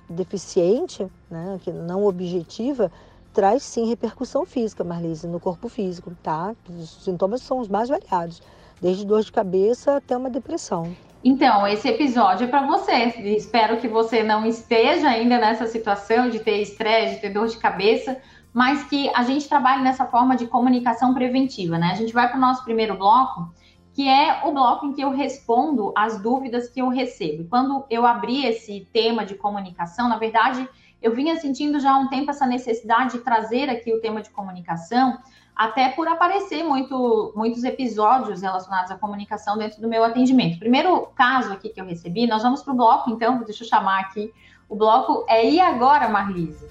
deficiente, 0.08 1.06
né, 1.28 1.58
que 1.62 1.72
não 1.72 2.06
objetiva, 2.06 2.92
traz 3.32 3.62
sim 3.62 3.86
repercussão 3.86 4.44
física, 4.44 4.84
Marlise, 4.84 5.26
no 5.26 5.40
corpo 5.40 5.68
físico, 5.68 6.12
tá? 6.22 6.54
Os 6.68 7.02
sintomas 7.02 7.42
são 7.42 7.58
os 7.58 7.68
mais 7.68 7.88
variados, 7.88 8.42
desde 8.80 9.06
dor 9.06 9.22
de 9.22 9.32
cabeça 9.32 9.96
até 9.96 10.16
uma 10.16 10.30
depressão. 10.30 10.94
Então, 11.24 11.66
esse 11.68 11.88
episódio 11.88 12.44
é 12.44 12.48
para 12.48 12.66
você. 12.66 12.92
Espero 13.36 13.76
que 13.76 13.86
você 13.86 14.24
não 14.24 14.44
esteja 14.44 15.08
ainda 15.08 15.38
nessa 15.38 15.66
situação 15.68 16.28
de 16.28 16.40
ter 16.40 16.60
estresse, 16.60 17.14
de 17.14 17.20
ter 17.20 17.30
dor 17.30 17.46
de 17.46 17.58
cabeça, 17.58 18.20
mas 18.52 18.82
que 18.84 19.08
a 19.14 19.22
gente 19.22 19.48
trabalhe 19.48 19.82
nessa 19.82 20.04
forma 20.04 20.36
de 20.36 20.48
comunicação 20.48 21.14
preventiva, 21.14 21.78
né? 21.78 21.90
A 21.92 21.94
gente 21.94 22.12
vai 22.12 22.28
para 22.28 22.36
o 22.36 22.40
nosso 22.40 22.64
primeiro 22.64 22.96
bloco, 22.96 23.54
que 23.94 24.08
é 24.08 24.40
o 24.44 24.52
bloco 24.52 24.86
em 24.86 24.92
que 24.92 25.00
eu 25.00 25.10
respondo 25.10 25.92
as 25.96 26.20
dúvidas 26.20 26.68
que 26.68 26.80
eu 26.80 26.88
recebo. 26.88 27.48
Quando 27.48 27.84
eu 27.88 28.04
abri 28.04 28.44
esse 28.44 28.88
tema 28.92 29.24
de 29.24 29.36
comunicação, 29.36 30.08
na 30.08 30.18
verdade, 30.18 30.68
eu 31.00 31.14
vinha 31.14 31.36
sentindo 31.36 31.78
já 31.78 31.92
há 31.92 31.98
um 31.98 32.08
tempo 32.08 32.30
essa 32.30 32.46
necessidade 32.46 33.12
de 33.12 33.18
trazer 33.20 33.70
aqui 33.70 33.92
o 33.92 34.00
tema 34.00 34.22
de 34.22 34.30
comunicação, 34.30 35.18
até 35.54 35.90
por 35.90 36.08
aparecer 36.08 36.64
muito, 36.64 37.32
muitos 37.36 37.62
episódios 37.64 38.42
relacionados 38.42 38.90
à 38.90 38.96
comunicação 38.96 39.56
dentro 39.56 39.80
do 39.80 39.88
meu 39.88 40.02
atendimento. 40.02 40.58
Primeiro 40.58 41.08
caso 41.14 41.52
aqui 41.52 41.68
que 41.68 41.80
eu 41.80 41.84
recebi, 41.84 42.26
nós 42.26 42.42
vamos 42.42 42.62
para 42.62 42.72
o 42.72 42.76
bloco, 42.76 43.10
então, 43.10 43.42
deixa 43.44 43.64
eu 43.64 43.68
chamar 43.68 44.00
aqui. 44.00 44.32
O 44.68 44.74
bloco 44.74 45.24
é 45.28 45.48
E 45.48 45.60
Agora, 45.60 46.08
Marlise? 46.08 46.66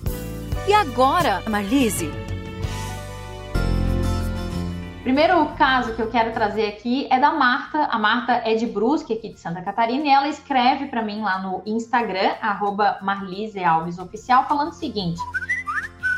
E 0.68 0.74
agora, 0.74 1.42
Marlise? 1.50 2.12
Primeiro 5.04 5.48
caso 5.58 5.96
que 5.96 6.02
eu 6.02 6.12
quero 6.12 6.32
trazer 6.32 6.68
aqui 6.68 7.08
é 7.10 7.20
da 7.20 7.32
Marta. 7.32 7.86
A 7.86 7.98
Marta 7.98 8.34
é 8.46 8.54
de 8.54 8.68
Brusque, 8.68 9.14
aqui 9.14 9.30
de 9.30 9.40
Santa 9.40 9.62
Catarina, 9.62 10.06
e 10.06 10.10
ela 10.10 10.28
escreve 10.28 10.86
para 10.86 11.02
mim 11.02 11.22
lá 11.22 11.42
no 11.42 11.64
Instagram, 11.66 12.36
arroba 12.40 13.00
Marlise 13.02 13.64
Alves 13.64 13.98
Oficial, 13.98 14.48
falando 14.48 14.70
o 14.70 14.74
seguinte. 14.74 15.20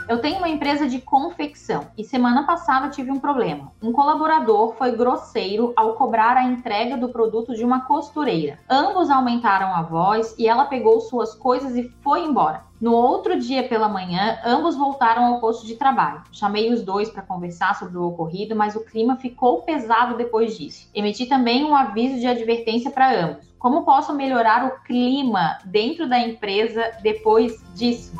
Eu 0.08 0.20
tenho 0.20 0.38
uma 0.38 0.50
empresa 0.50 0.88
de 0.88 1.00
confecção 1.00 1.88
e 1.98 2.04
semana 2.04 2.44
passada 2.44 2.90
tive 2.90 3.10
um 3.10 3.20
problema. 3.20 3.72
Um 3.82 3.94
colaborador 3.94 4.76
foi 4.76 4.92
grosseiro 4.92 5.72
ao 5.78 5.94
cobrar 5.94 6.36
a 6.36 6.44
entrega 6.44 6.98
do 6.98 7.08
produto 7.08 7.56
de 7.56 7.64
uma 7.64 7.86
costureira. 7.86 8.60
Ambos 8.70 9.10
aumentaram 9.10 9.74
a 9.74 9.82
voz 9.82 10.36
e 10.38 10.48
ela 10.48 10.66
pegou 10.66 11.00
suas 11.00 11.34
coisas 11.34 11.76
e 11.78 11.90
foi 12.02 12.26
embora. 12.26 12.64
No 12.82 12.92
outro 12.92 13.40
dia 13.40 13.66
pela 13.66 13.88
manhã, 13.88 14.40
ambos 14.44 14.76
voltaram 14.76 15.24
ao 15.26 15.40
posto 15.40 15.66
de 15.66 15.76
trabalho. 15.76 16.22
Chamei 16.34 16.74
os 16.74 16.82
dois 16.82 17.10
para 17.10 17.22
conversar 17.22 17.80
sobre 17.80 17.98
o 17.98 18.04
ocorrido, 18.04 18.58
mas 18.58 18.76
o 18.76 18.84
clima 18.84 19.16
ficou 19.16 19.62
pesado 19.62 20.18
depois 20.18 20.58
disso. 20.58 20.90
Emiti 20.94 21.26
também 21.28 21.64
um 21.64 21.74
aviso 21.74 22.20
de 22.20 22.28
advertência 22.28 22.92
para 22.92 23.26
ambos. 23.26 23.54
Como 23.58 23.86
posso 23.86 24.14
melhorar 24.14 24.68
o 24.68 24.84
clima 24.84 25.58
dentro 25.64 26.10
da 26.10 26.20
empresa 26.20 26.92
depois 27.02 27.64
disso? 27.74 28.12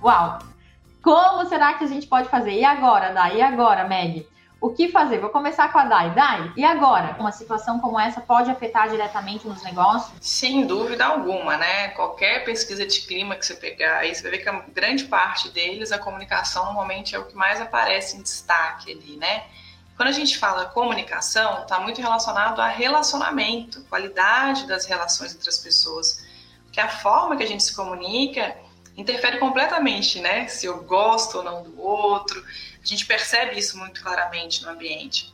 Uau! 0.00 0.51
Como 1.02 1.44
será 1.48 1.74
que 1.74 1.84
a 1.84 1.88
gente 1.88 2.06
pode 2.06 2.28
fazer? 2.28 2.52
E 2.52 2.64
agora, 2.64 3.12
Dai? 3.12 3.38
E 3.38 3.42
agora, 3.42 3.88
Meg? 3.88 4.28
O 4.60 4.70
que 4.70 4.88
fazer? 4.88 5.18
Vou 5.18 5.30
começar 5.30 5.72
com 5.72 5.78
a 5.80 5.84
Dai. 5.84 6.14
Dai, 6.14 6.52
e 6.56 6.64
agora? 6.64 7.16
Uma 7.18 7.32
situação 7.32 7.80
como 7.80 7.98
essa 7.98 8.20
pode 8.20 8.48
afetar 8.48 8.88
diretamente 8.88 9.48
nos 9.48 9.60
negócios? 9.64 10.12
Sem 10.20 10.64
dúvida 10.64 11.04
alguma, 11.04 11.56
né? 11.56 11.88
Qualquer 11.88 12.44
pesquisa 12.44 12.86
de 12.86 13.00
clima 13.00 13.34
que 13.34 13.44
você 13.44 13.56
pegar, 13.56 13.98
aí 13.98 14.14
você 14.14 14.22
vai 14.22 14.30
ver 14.30 14.38
que 14.38 14.48
a 14.48 14.64
grande 14.72 15.06
parte 15.06 15.48
deles, 15.48 15.90
a 15.90 15.98
comunicação 15.98 16.66
normalmente 16.66 17.16
é 17.16 17.18
o 17.18 17.24
que 17.24 17.34
mais 17.34 17.60
aparece 17.60 18.16
em 18.16 18.22
destaque 18.22 18.92
ali, 18.92 19.16
né? 19.16 19.46
Quando 19.96 20.10
a 20.10 20.12
gente 20.12 20.38
fala 20.38 20.66
comunicação, 20.66 21.62
está 21.62 21.80
muito 21.80 22.00
relacionado 22.00 22.60
a 22.60 22.68
relacionamento, 22.68 23.82
qualidade 23.90 24.68
das 24.68 24.86
relações 24.86 25.34
entre 25.34 25.48
as 25.48 25.58
pessoas. 25.58 26.24
Porque 26.64 26.80
a 26.80 26.88
forma 26.88 27.36
que 27.36 27.42
a 27.42 27.46
gente 27.48 27.64
se 27.64 27.74
comunica 27.74 28.56
interfere 28.96 29.38
completamente, 29.38 30.20
né? 30.20 30.46
Se 30.48 30.66
eu 30.66 30.82
gosto 30.82 31.38
ou 31.38 31.44
não 31.44 31.62
do 31.62 31.80
outro. 31.80 32.44
A 32.82 32.86
gente 32.86 33.06
percebe 33.06 33.58
isso 33.58 33.78
muito 33.78 34.02
claramente 34.02 34.62
no 34.62 34.70
ambiente. 34.70 35.32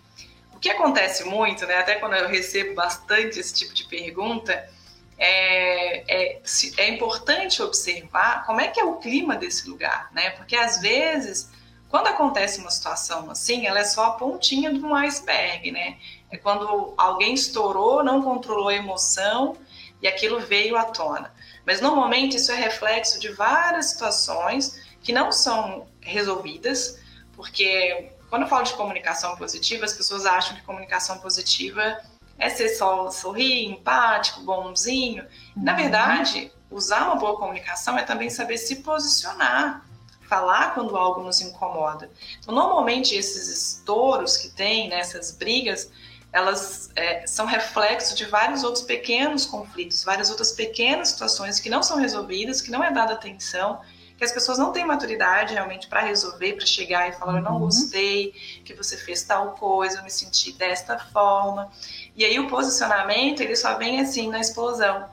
O 0.55 0.59
que 0.59 0.71
acontece 0.71 1.25
muito, 1.25 1.67
né? 1.67 1.79
Até 1.79 1.95
quando 1.97 2.15
eu 2.15 2.29
recebo 2.29 2.75
bastante 2.75 3.39
esse 3.39 3.55
tipo 3.55 3.73
de 3.73 3.85
pergunta, 3.85 4.69
é, 5.17 6.37
é, 6.37 6.43
é 6.77 6.89
importante 6.89 7.63
observar 7.63 8.45
como 8.47 8.61
é 8.61 8.69
que 8.69 8.79
é 8.79 8.85
o 8.85 8.97
clima 8.97 9.37
desse 9.37 9.69
lugar, 9.69 10.11
né? 10.13 10.31
Porque 10.31 10.57
às 10.57 10.81
vezes, 10.81 11.51
quando 11.89 12.09
acontece 12.09 12.61
uma 12.61 12.71
situação 12.71 13.31
assim, 13.31 13.67
ela 13.67 13.81
é 13.81 13.85
só 13.85 14.05
a 14.05 14.11
pontinha 14.13 14.73
de 14.73 14.81
um 14.81 14.95
iceberg, 14.95 15.71
né? 15.71 15.97
É 16.31 16.37
quando 16.37 16.95
alguém 16.97 17.35
estourou, 17.35 18.05
não 18.05 18.23
controlou 18.23 18.69
a 18.69 18.75
emoção 18.75 19.57
e 20.01 20.09
aquilo 20.09 20.41
veio 20.41 20.77
à 20.77 20.85
tona. 20.85 21.33
Mas 21.67 21.81
normalmente 21.81 22.37
isso 22.37 22.53
é 22.53 22.57
reflexo 22.57 23.21
de 23.21 23.31
várias 23.31 23.87
situações 23.87 24.81
que 25.03 25.13
não 25.13 25.31
são 25.31 25.87
resolvidas, 26.01 26.99
porque 27.35 28.11
quando 28.29 28.43
eu 28.43 28.49
falo 28.49 28.65
de 28.65 28.75
comunicação 28.75 29.37
positiva, 29.37 29.85
as 29.85 29.93
pessoas 29.93 30.27
acham 30.27 30.57
que 30.57 30.63
comunicação 30.63 31.19
positiva 31.19 31.99
é 32.39 32.49
ser 32.49 32.69
só 32.71 33.11
sorrir, 33.11 33.67
empático, 33.67 34.43
bonzinho. 34.43 35.27
Na 35.57 35.73
uhum. 35.73 35.79
verdade, 35.79 36.53
usar 36.71 37.05
uma 37.07 37.17
boa 37.17 37.37
comunicação 37.37 37.99
é 37.99 38.03
também 38.03 38.31
saber 38.31 38.59
se 38.59 38.77
posicionar, 38.77 39.85
falar 40.29 40.75
quando 40.75 40.97
algo 40.97 41.23
nos 41.23 41.41
incomoda. 41.41 42.11
Então, 42.39 42.55
normalmente 42.55 43.15
esses 43.15 43.49
estouros 43.49 44.37
que 44.37 44.51
tem, 44.51 44.89
né, 44.89 45.01
essas 45.01 45.33
brigas, 45.33 45.91
elas 46.33 46.91
é, 46.95 47.27
são 47.27 47.47
reflexo 47.47 48.15
de 48.15 48.27
vários 48.27 48.63
outros 48.63 48.85
pequenos 48.85 49.47
conflitos, 49.47 50.05
várias 50.05 50.31
outras 50.31 50.53
pequenas 50.53 51.09
situações 51.09 51.59
que 51.59 51.71
não 51.71 51.83
são 51.83 51.97
resolvidas, 51.97 52.61
que 52.61 52.71
não 52.71 52.85
é 52.85 52.91
dada 52.93 53.15
atenção, 53.15 53.81
que 54.17 54.25
as 54.25 54.33
pessoas 54.33 54.59
não 54.59 54.73
têm 54.73 54.85
maturidade 54.85 55.55
realmente 55.55 55.87
para 55.87 56.01
resolver, 56.01 56.55
para 56.55 56.67
chegar 56.67 57.09
e 57.09 57.13
falar: 57.13 57.37
Eu 57.37 57.43
não 57.43 57.55
uhum. 57.55 57.61
gostei 57.61 58.33
que 58.65 58.75
você 58.75 58.97
fez 58.97 59.23
tal 59.23 59.53
coisa, 59.53 59.99
eu 59.99 60.05
me 60.05 60.11
senti 60.11 60.53
desta 60.53 60.99
forma. 60.99 61.71
E 62.17 62.25
aí 62.25 62.39
o 62.39 62.49
posicionamento 62.49 63.41
ele 63.41 63.55
só 63.57 63.79
vem 63.79 64.01
assim 64.01 64.29
na 64.29 64.41
explosão. 64.41 65.09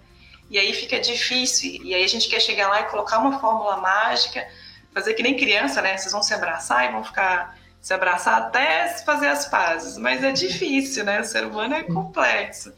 E 0.50 0.58
aí 0.58 0.74
fica 0.74 1.00
difícil. 1.00 1.82
E 1.84 1.94
aí 1.94 2.04
a 2.04 2.08
gente 2.08 2.28
quer 2.28 2.40
chegar 2.40 2.68
lá 2.68 2.82
e 2.82 2.86
colocar 2.86 3.20
uma 3.20 3.40
fórmula 3.40 3.78
mágica, 3.78 4.46
fazer 4.94 5.14
que 5.14 5.24
nem 5.24 5.38
criança, 5.38 5.82
né? 5.82 5.98
Vocês 5.98 6.12
vão 6.12 6.24
se 6.24 6.34
abraçar 6.34 6.90
e 6.90 6.92
vão 6.92 7.04
ficar 7.04 7.56
se 7.86 7.94
abraçar 7.94 8.42
até 8.42 8.88
fazer 9.06 9.28
as 9.28 9.48
pazes, 9.48 9.96
mas 9.96 10.24
é 10.24 10.32
difícil, 10.32 11.04
né? 11.04 11.22
O 11.22 11.24
ser 11.24 11.46
humano 11.46 11.76
é 11.76 11.84
complexo. 11.84 12.74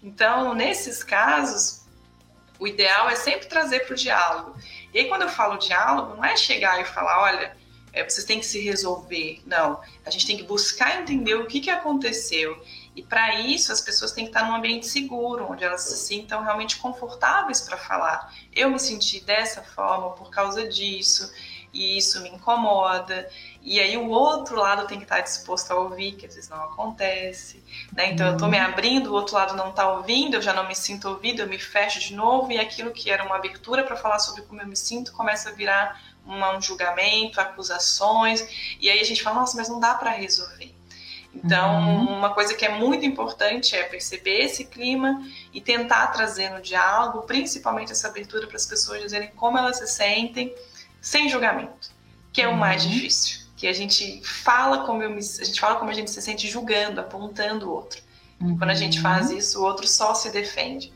Então, 0.00 0.54
nesses 0.54 1.02
casos, 1.02 1.80
o 2.60 2.68
ideal 2.68 3.10
é 3.10 3.16
sempre 3.16 3.48
trazer 3.48 3.80
para 3.80 3.94
o 3.94 3.96
diálogo. 3.96 4.56
E 4.94 5.00
aí, 5.00 5.08
quando 5.08 5.22
eu 5.22 5.28
falo 5.28 5.56
diálogo, 5.56 6.14
não 6.14 6.24
é 6.24 6.36
chegar 6.36 6.80
e 6.80 6.84
falar, 6.84 7.22
olha, 7.22 7.56
é, 7.92 8.08
vocês 8.08 8.24
têm 8.24 8.38
que 8.38 8.46
se 8.46 8.60
resolver. 8.60 9.42
Não, 9.44 9.80
a 10.06 10.10
gente 10.10 10.28
tem 10.28 10.36
que 10.36 10.44
buscar 10.44 11.00
entender 11.00 11.34
o 11.34 11.46
que, 11.46 11.58
que 11.58 11.68
aconteceu. 11.68 12.64
E 12.94 13.02
para 13.02 13.40
isso, 13.40 13.72
as 13.72 13.80
pessoas 13.80 14.12
têm 14.12 14.26
que 14.26 14.30
estar 14.30 14.46
num 14.46 14.54
ambiente 14.54 14.86
seguro, 14.86 15.50
onde 15.50 15.64
elas 15.64 15.82
se 15.82 15.96
sintam 15.96 16.40
realmente 16.40 16.76
confortáveis 16.76 17.62
para 17.62 17.76
falar. 17.76 18.32
Eu 18.52 18.70
me 18.70 18.78
senti 18.78 19.18
dessa 19.24 19.60
forma 19.60 20.10
por 20.10 20.30
causa 20.30 20.68
disso 20.68 21.32
e 21.72 21.96
isso 21.96 22.20
me 22.20 22.28
incomoda. 22.28 23.28
E 23.64 23.78
aí 23.78 23.96
o 23.96 24.08
outro 24.08 24.56
lado 24.56 24.86
tem 24.88 24.98
que 24.98 25.04
estar 25.04 25.20
disposto 25.20 25.70
a 25.70 25.76
ouvir, 25.76 26.12
que 26.12 26.26
às 26.26 26.34
vezes 26.34 26.50
não 26.50 26.62
acontece. 26.64 27.62
Né? 27.92 28.12
Então 28.12 28.26
eu 28.26 28.32
estou 28.32 28.48
me 28.48 28.58
uhum. 28.58 28.64
abrindo, 28.64 29.10
o 29.10 29.14
outro 29.14 29.36
lado 29.36 29.54
não 29.54 29.70
está 29.70 29.88
ouvindo, 29.92 30.34
eu 30.34 30.42
já 30.42 30.52
não 30.52 30.66
me 30.66 30.74
sinto 30.74 31.08
ouvido, 31.08 31.42
eu 31.42 31.48
me 31.48 31.58
fecho 31.58 32.00
de 32.00 32.14
novo, 32.14 32.50
e 32.50 32.58
aquilo 32.58 32.90
que 32.90 33.10
era 33.10 33.24
uma 33.24 33.36
abertura 33.36 33.84
para 33.84 33.96
falar 33.96 34.18
sobre 34.18 34.42
como 34.42 34.60
eu 34.60 34.66
me 34.66 34.76
sinto 34.76 35.12
começa 35.12 35.50
a 35.50 35.52
virar 35.52 36.00
um 36.26 36.60
julgamento, 36.60 37.40
acusações, 37.40 38.76
e 38.80 38.90
aí 38.90 39.00
a 39.00 39.04
gente 39.04 39.22
fala, 39.22 39.40
nossa, 39.40 39.56
mas 39.56 39.68
não 39.68 39.78
dá 39.78 39.94
para 39.94 40.10
resolver. 40.10 40.74
Então, 41.34 41.80
uhum. 41.80 42.18
uma 42.18 42.34
coisa 42.34 42.54
que 42.54 42.64
é 42.64 42.68
muito 42.68 43.06
importante 43.06 43.74
é 43.74 43.84
perceber 43.84 44.44
esse 44.44 44.66
clima 44.66 45.24
e 45.52 45.60
tentar 45.60 46.08
trazer 46.08 46.50
no 46.50 46.60
diálogo, 46.60 47.22
principalmente 47.22 47.90
essa 47.90 48.08
abertura 48.08 48.46
para 48.46 48.56
as 48.56 48.66
pessoas 48.66 49.00
dizerem 49.00 49.30
como 49.34 49.56
elas 49.56 49.78
se 49.78 49.86
sentem, 49.86 50.54
sem 51.00 51.28
julgamento, 51.28 51.90
que 52.32 52.42
é 52.42 52.48
o 52.48 52.56
mais 52.56 52.84
uhum. 52.84 52.90
difícil. 52.90 53.41
Que 53.62 53.68
a 53.68 53.72
gente 53.72 54.20
fala 54.24 54.84
como 54.84 55.08
me, 55.08 55.20
a 55.20 55.44
gente 55.44 55.60
fala 55.60 55.76
como 55.76 55.88
a 55.88 55.94
gente 55.94 56.10
se 56.10 56.20
sente 56.20 56.48
julgando, 56.48 57.00
apontando 57.00 57.70
o 57.70 57.72
outro. 57.72 58.02
Uhum. 58.40 58.58
Quando 58.58 58.70
a 58.70 58.74
gente 58.74 58.96
uhum. 58.96 59.04
faz 59.04 59.30
isso, 59.30 59.60
o 59.60 59.62
outro 59.62 59.86
só 59.86 60.14
se 60.14 60.32
defende. 60.32 60.92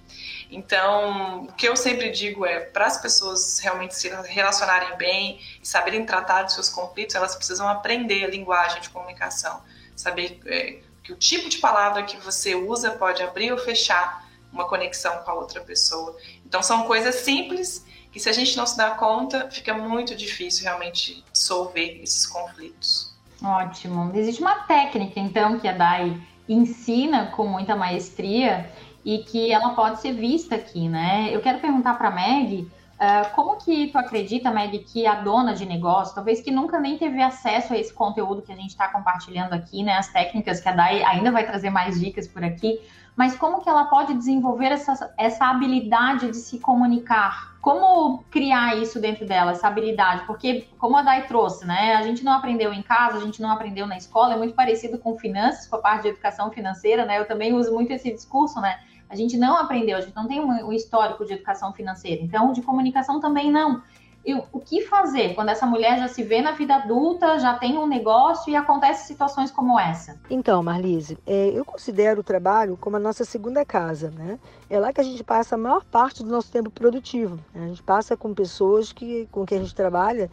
Então, 0.50 1.44
o 1.44 1.52
que 1.52 1.68
eu 1.68 1.76
sempre 1.76 2.10
digo 2.10 2.44
é, 2.44 2.58
para 2.58 2.86
as 2.86 3.00
pessoas 3.00 3.60
realmente 3.60 3.94
se 3.94 4.08
relacionarem 4.08 4.96
bem 4.96 5.40
e 5.62 5.68
saberem 5.68 6.04
tratar 6.04 6.42
de 6.42 6.54
seus 6.54 6.68
conflitos, 6.68 7.14
elas 7.14 7.36
precisam 7.36 7.68
aprender 7.68 8.24
a 8.24 8.28
linguagem 8.28 8.80
de 8.80 8.90
comunicação, 8.90 9.62
saber 9.94 10.40
é, 10.46 10.80
que 11.04 11.12
o 11.12 11.16
tipo 11.16 11.48
de 11.48 11.58
palavra 11.58 12.02
que 12.02 12.16
você 12.16 12.56
usa 12.56 12.90
pode 12.90 13.22
abrir 13.22 13.52
ou 13.52 13.58
fechar 13.58 14.28
uma 14.52 14.66
conexão 14.66 15.18
com 15.18 15.30
a 15.30 15.34
outra 15.34 15.60
pessoa. 15.60 16.16
Então, 16.44 16.64
são 16.64 16.82
coisas 16.82 17.14
simples 17.14 17.85
e 18.16 18.18
se 18.18 18.30
a 18.30 18.32
gente 18.32 18.56
não 18.56 18.66
se 18.66 18.78
dá 18.78 18.92
conta, 18.92 19.50
fica 19.50 19.74
muito 19.74 20.16
difícil 20.16 20.64
realmente 20.64 21.22
dissolver 21.30 22.00
esses 22.02 22.26
conflitos. 22.26 23.14
Ótimo. 23.44 24.10
Existe 24.14 24.40
uma 24.40 24.60
técnica, 24.60 25.20
então, 25.20 25.60
que 25.60 25.68
a 25.68 25.72
Dai 25.72 26.18
ensina 26.48 27.26
com 27.26 27.46
muita 27.46 27.76
maestria 27.76 28.70
e 29.04 29.18
que 29.18 29.52
ela 29.52 29.74
pode 29.74 30.00
ser 30.00 30.14
vista 30.14 30.54
aqui, 30.54 30.88
né? 30.88 31.28
Eu 31.30 31.42
quero 31.42 31.60
perguntar 31.60 31.98
para 31.98 32.10
Meg 32.10 32.66
Uh, 32.96 33.30
como 33.34 33.56
que 33.56 33.88
tu 33.88 33.98
acredita, 33.98 34.50
Meg, 34.50 34.78
que 34.78 35.06
a 35.06 35.16
dona 35.16 35.54
de 35.54 35.66
negócio, 35.66 36.14
talvez 36.14 36.40
que 36.40 36.50
nunca 36.50 36.80
nem 36.80 36.96
teve 36.96 37.20
acesso 37.20 37.74
a 37.74 37.78
esse 37.78 37.92
conteúdo 37.92 38.40
que 38.40 38.50
a 38.50 38.56
gente 38.56 38.70
está 38.70 38.88
compartilhando 38.88 39.52
aqui, 39.52 39.82
né? 39.82 39.98
As 39.98 40.08
técnicas 40.08 40.60
que 40.60 40.68
a 40.70 40.72
Dai 40.72 41.02
ainda 41.02 41.30
vai 41.30 41.44
trazer 41.44 41.68
mais 41.68 42.00
dicas 42.00 42.26
por 42.26 42.42
aqui, 42.42 42.80
mas 43.16 43.34
como 43.34 43.62
que 43.62 43.68
ela 43.68 43.86
pode 43.86 44.12
desenvolver 44.12 44.66
essa, 44.66 45.12
essa 45.16 45.46
habilidade 45.46 46.30
de 46.30 46.36
se 46.36 46.58
comunicar? 46.58 47.56
Como 47.62 48.22
criar 48.30 48.76
isso 48.76 49.00
dentro 49.00 49.26
dela, 49.26 49.52
essa 49.52 49.66
habilidade? 49.66 50.26
Porque, 50.26 50.68
como 50.78 50.96
a 50.98 51.02
Dai 51.02 51.26
trouxe, 51.26 51.64
né? 51.64 51.94
A 51.94 52.02
gente 52.02 52.22
não 52.22 52.32
aprendeu 52.32 52.74
em 52.74 52.82
casa, 52.82 53.16
a 53.16 53.20
gente 53.20 53.40
não 53.40 53.50
aprendeu 53.50 53.86
na 53.86 53.96
escola, 53.96 54.34
é 54.34 54.36
muito 54.36 54.54
parecido 54.54 54.98
com 54.98 55.18
finanças, 55.18 55.66
com 55.66 55.76
a 55.76 55.80
parte 55.80 56.02
de 56.02 56.08
educação 56.08 56.50
financeira, 56.50 57.06
né? 57.06 57.18
Eu 57.18 57.26
também 57.26 57.54
uso 57.54 57.72
muito 57.72 57.90
esse 57.90 58.12
discurso, 58.12 58.60
né? 58.60 58.78
A 59.08 59.16
gente 59.16 59.38
não 59.38 59.56
aprendeu, 59.56 59.96
a 59.96 60.00
gente 60.00 60.14
não 60.14 60.28
tem 60.28 60.40
um, 60.40 60.72
histórico 60.72 61.24
de 61.24 61.32
educação 61.32 61.72
financeira. 61.72 62.22
Então, 62.22 62.52
de 62.52 62.60
comunicação 62.60 63.18
também 63.18 63.50
não. 63.50 63.82
E 64.26 64.34
o 64.34 64.58
que 64.58 64.82
fazer 64.82 65.34
quando 65.34 65.50
essa 65.50 65.64
mulher 65.64 66.00
já 66.00 66.08
se 66.08 66.24
vê 66.24 66.42
na 66.42 66.50
vida 66.50 66.74
adulta, 66.74 67.38
já 67.38 67.54
tem 67.54 67.78
um 67.78 67.86
negócio 67.86 68.50
e 68.50 68.56
acontecem 68.56 69.06
situações 69.06 69.52
como 69.52 69.78
essa? 69.78 70.18
Então, 70.28 70.60
Marlise, 70.64 71.16
é, 71.24 71.50
eu 71.54 71.64
considero 71.64 72.22
o 72.22 72.24
trabalho 72.24 72.76
como 72.76 72.96
a 72.96 72.98
nossa 72.98 73.24
segunda 73.24 73.64
casa, 73.64 74.10
né? 74.10 74.36
É 74.68 74.80
lá 74.80 74.92
que 74.92 75.00
a 75.00 75.04
gente 75.04 75.22
passa 75.22 75.54
a 75.54 75.58
maior 75.58 75.84
parte 75.84 76.24
do 76.24 76.28
nosso 76.28 76.50
tempo 76.50 76.70
produtivo. 76.70 77.38
Né? 77.54 77.66
A 77.66 77.68
gente 77.68 77.84
passa 77.84 78.16
com 78.16 78.34
pessoas 78.34 78.92
que, 78.92 79.28
com 79.30 79.46
quem 79.46 79.58
a 79.58 79.60
gente 79.60 79.74
trabalha 79.76 80.28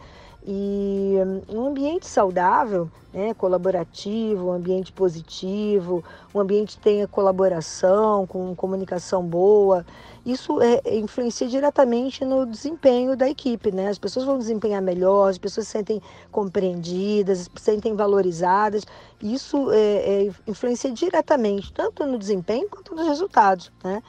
e 0.45 1.15
um 1.49 1.67
ambiente 1.67 2.05
saudável, 2.05 2.89
né, 3.13 3.33
colaborativo, 3.33 4.47
um 4.47 4.51
ambiente 4.51 4.91
positivo, 4.91 6.03
um 6.33 6.39
ambiente 6.39 6.75
que 6.77 6.83
tenha 6.83 7.07
colaboração, 7.07 8.25
com 8.27 8.55
comunicação 8.55 9.23
boa, 9.23 9.85
isso 10.25 10.61
é, 10.61 10.81
influencia 10.95 11.47
diretamente 11.47 12.23
no 12.23 12.45
desempenho 12.45 13.15
da 13.15 13.29
equipe. 13.29 13.71
Né? 13.71 13.89
As 13.89 13.99
pessoas 13.99 14.25
vão 14.25 14.37
desempenhar 14.37 14.81
melhor, 14.81 15.29
as 15.29 15.37
pessoas 15.37 15.67
se 15.67 15.73
sentem 15.73 16.01
compreendidas, 16.31 17.39
se 17.39 17.49
sentem 17.57 17.93
valorizadas. 17.95 18.83
Isso 19.21 19.71
é, 19.71 19.77
é, 20.25 20.31
influencia 20.47 20.91
diretamente, 20.91 21.71
tanto 21.73 22.05
no 22.05 22.17
desempenho 22.17 22.69
quanto 22.69 22.95
nos 22.95 23.07
resultados. 23.07 23.71
Né? 23.83 24.01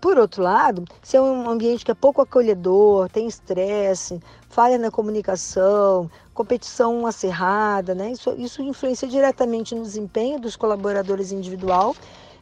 Por 0.00 0.16
outro 0.16 0.42
lado, 0.42 0.84
se 1.02 1.16
é 1.16 1.20
um 1.20 1.50
ambiente 1.50 1.84
que 1.84 1.90
é 1.90 1.94
pouco 1.94 2.22
acolhedor, 2.22 3.08
tem 3.10 3.26
estresse, 3.26 4.20
falha 4.48 4.78
na 4.78 4.90
comunicação, 4.90 6.10
competição 6.34 7.06
acirrada, 7.06 7.94
né? 7.94 8.12
isso, 8.12 8.34
isso 8.38 8.62
influencia 8.62 9.08
diretamente 9.08 9.74
no 9.74 9.82
desempenho 9.82 10.40
dos 10.40 10.56
colaboradores 10.56 11.32
individual, 11.32 11.94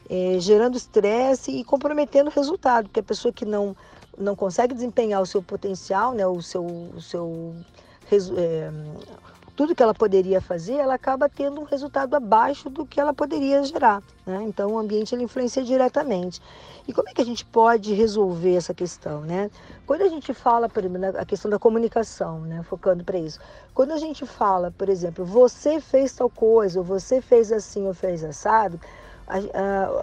eh, 0.09 0.37
gerando 0.39 0.77
estresse 0.77 1.51
e 1.51 1.65
comprometendo 1.65 2.29
o 2.29 2.31
resultado, 2.31 2.85
porque 2.85 3.01
a 3.01 3.03
pessoa 3.03 3.33
que 3.33 3.45
não, 3.45 3.77
não 4.17 4.37
consegue 4.37 4.73
desempenhar 4.75 5.21
o 5.21 5.27
seu 5.27 5.43
potencial, 5.43 6.15
né? 6.15 6.27
o 6.27 6.41
seu, 6.41 6.65
o 6.65 7.01
seu 7.01 7.55
é, 8.37 8.71
tudo 9.57 9.75
que 9.75 9.83
ela 9.83 9.95
poderia 9.95 10.39
fazer, 10.39 10.75
ela 10.75 10.95
acaba 10.95 11.31
tendo 11.31 11.63
um 11.63 11.65
resultado 11.65 12.15
abaixo 12.15 12.69
do 12.69 12.85
que 12.85 13.01
ela 13.01 13.15
poderia 13.15 13.63
gerar. 13.65 14.03
Né? 14.27 14.45
Então, 14.45 14.73
o 14.73 14.79
ambiente 14.79 15.15
ele 15.15 15.25
influencia 15.25 15.65
diretamente. 15.65 16.43
E 16.87 16.93
como 16.93 17.09
é 17.09 17.15
que 17.15 17.23
a 17.23 17.25
gente 17.25 17.45
pode 17.45 17.95
resolver 17.95 18.55
essa 18.55 18.75
questão? 18.75 19.23
Né? 19.23 19.51
Quando 19.87 20.03
a 20.03 20.09
gente 20.09 20.35
fala, 20.35 20.69
por 20.69 20.85
exemplo, 20.85 21.19
a 21.19 21.25
questão 21.25 21.51
da 21.51 21.59
comunicação, 21.59 22.41
né? 22.41 22.63
focando 22.65 23.03
para 23.03 23.19
isso. 23.19 23.41
Quando 23.75 23.93
a 23.93 23.97
gente 23.97 24.27
fala, 24.27 24.71
por 24.71 24.91
exemplo, 24.91 25.25
você 25.25 25.81
fez 25.81 26.13
tal 26.13 26.29
coisa, 26.29 26.79
ou 26.79 26.85
você 26.85 27.23
fez 27.23 27.51
assim, 27.51 27.87
ou 27.87 27.95
fez 27.95 28.23
assado, 28.23 28.79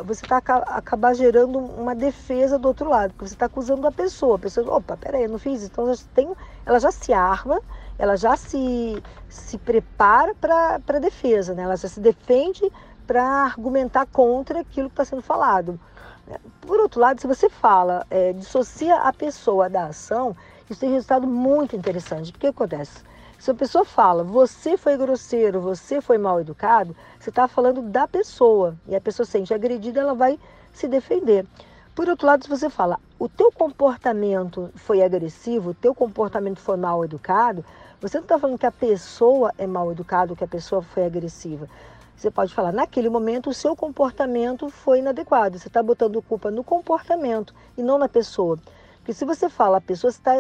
você 0.04 0.26
está 0.26 0.38
acabar 0.38 1.14
gerando 1.14 1.58
uma 1.58 1.96
defesa 1.96 2.58
do 2.58 2.68
outro 2.68 2.90
lado, 2.90 3.14
porque 3.14 3.30
você 3.30 3.36
está 3.36 3.46
acusando 3.46 3.88
a 3.88 3.92
pessoa. 3.92 4.36
A 4.36 4.40
pessoa, 4.40 4.78
opa, 4.78 4.98
peraí, 4.98 5.24
eu 5.24 5.30
não 5.30 5.40
fiz, 5.40 5.64
então 5.64 5.90
tem, 6.14 6.30
ela 6.66 6.80
já 6.80 6.92
se 6.92 7.14
arma 7.14 7.62
ela 7.98 8.16
já 8.16 8.36
se, 8.36 9.02
se 9.30 9.58
prepara 9.58 10.34
para 10.36 10.80
a 10.88 11.00
defesa, 11.00 11.54
né? 11.54 11.64
ela 11.64 11.76
já 11.76 11.88
se 11.88 12.00
defende 12.00 12.72
para 13.06 13.24
argumentar 13.24 14.06
contra 14.08 14.62
aquilo 14.62 14.90
que 14.90 14.94
está 14.94 15.06
sendo 15.06 15.22
falado. 15.22 15.80
Por 16.62 16.80
outro 16.80 17.02
lado, 17.02 17.20
se 17.20 17.28
você 17.28 17.50
fala, 17.50 18.06
é, 18.10 18.34
dissocia 18.34 18.96
a 18.96 19.12
pessoa 19.12 19.70
da 19.70 19.88
ação, 19.88 20.36
isso 20.70 20.80
tem 20.80 20.92
resultado 20.92 21.28
muito 21.28 21.76
interessante. 21.76 22.32
O 22.32 22.34
que 22.34 22.48
acontece? 22.48 23.04
Se 23.38 23.52
a 23.52 23.54
pessoa 23.54 23.84
fala, 23.84 24.24
você 24.24 24.78
foi 24.78 24.96
grosseiro, 24.98 25.60
você 25.60 26.00
foi 26.00 26.18
mal 26.18 26.40
educado, 26.40 26.96
você 27.20 27.30
está 27.30 27.46
falando 27.46 27.82
da 27.82 28.08
pessoa. 28.08 28.76
E 28.88 28.96
a 28.96 29.02
pessoa 29.02 29.26
se 29.26 29.34
sente 29.34 29.54
agredida, 29.54 30.00
ela 30.00 30.14
vai 30.14 30.40
se 30.72 30.88
defender. 30.88 31.46
Por 31.94 32.08
outro 32.08 32.26
lado, 32.26 32.44
se 32.44 32.50
você 32.50 32.70
fala, 32.70 32.98
o 33.20 33.28
teu 33.30 33.52
comportamento 33.52 34.72
foi 34.76 35.04
agressivo, 35.04 35.72
o 35.72 35.74
teu 35.76 35.94
comportamento 35.94 36.60
foi 36.60 36.78
mal 36.78 37.04
educado, 37.04 37.64
você 38.04 38.18
não 38.18 38.26
está 38.26 38.38
falando 38.38 38.60
que 38.60 38.66
a 38.66 38.72
pessoa 38.72 39.54
é 39.58 39.66
mal 39.66 39.90
educada, 39.90 40.36
que 40.36 40.44
a 40.44 40.48
pessoa 40.48 40.82
foi 40.82 41.06
agressiva. 41.06 41.70
Você 42.18 42.30
pode 42.30 42.54
falar, 42.54 42.74
naquele 42.74 43.08
momento 43.08 43.50
o 43.50 43.54
seu 43.54 43.78
comportamento 43.78 44.70
foi 44.70 45.00
inadequado. 45.00 45.58
Você 45.58 45.70
está 45.70 45.82
botando 45.82 46.22
culpa 46.22 46.52
no 46.52 46.66
comportamento 46.66 47.56
e 47.78 47.82
não 47.82 47.98
na 47.98 48.10
pessoa. 48.10 48.60
Porque 48.98 49.14
se 49.14 49.24
você 49.24 49.48
fala 49.48 49.78
a 49.78 49.82
pessoa, 49.82 50.12
você 50.12 50.18
está 50.18 50.36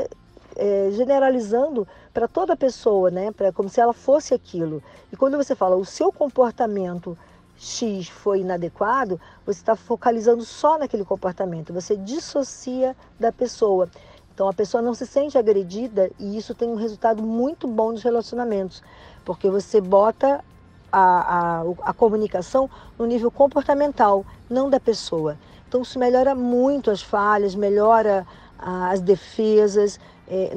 é, 0.57 0.89
generalizando 0.91 1.87
para 2.13 2.27
toda 2.27 2.53
pessoa, 2.57 3.09
né? 3.09 3.31
Pra, 3.31 3.53
como 3.53 3.69
se 3.69 3.79
ela 3.79 3.93
fosse 3.93 4.33
aquilo. 4.33 4.83
E 5.09 5.15
quando 5.15 5.37
você 5.37 5.55
fala 5.55 5.77
o 5.77 5.85
seu 5.85 6.11
comportamento 6.11 7.17
X 7.57 8.09
foi 8.09 8.41
inadequado, 8.41 9.21
você 9.45 9.61
está 9.61 9.73
focalizando 9.73 10.43
só 10.43 10.77
naquele 10.77 11.05
comportamento. 11.05 11.71
Você 11.71 11.95
dissocia 11.95 12.93
da 13.17 13.31
pessoa. 13.31 13.89
Então 14.33 14.47
a 14.47 14.53
pessoa 14.53 14.81
não 14.81 14.93
se 14.93 15.05
sente 15.05 15.37
agredida 15.37 16.09
e 16.19 16.37
isso 16.37 16.55
tem 16.55 16.67
um 16.67 16.75
resultado 16.75 17.21
muito 17.21 17.67
bom 17.67 17.91
nos 17.91 18.01
relacionamentos, 18.01 18.81
porque 19.23 19.49
você 19.49 19.79
bota 19.79 20.43
a, 20.91 21.61
a, 21.61 21.63
a 21.83 21.93
comunicação 21.93 22.69
no 22.97 23.05
nível 23.05 23.29
comportamental, 23.29 24.25
não 24.49 24.69
da 24.69 24.79
pessoa. 24.79 25.37
Então 25.67 25.81
isso 25.81 25.99
melhora 25.99 26.33
muito 26.33 26.89
as 26.89 27.01
falhas, 27.01 27.53
melhora 27.53 28.25
as 28.57 29.01
defesas, 29.01 29.99
é, 30.27 30.51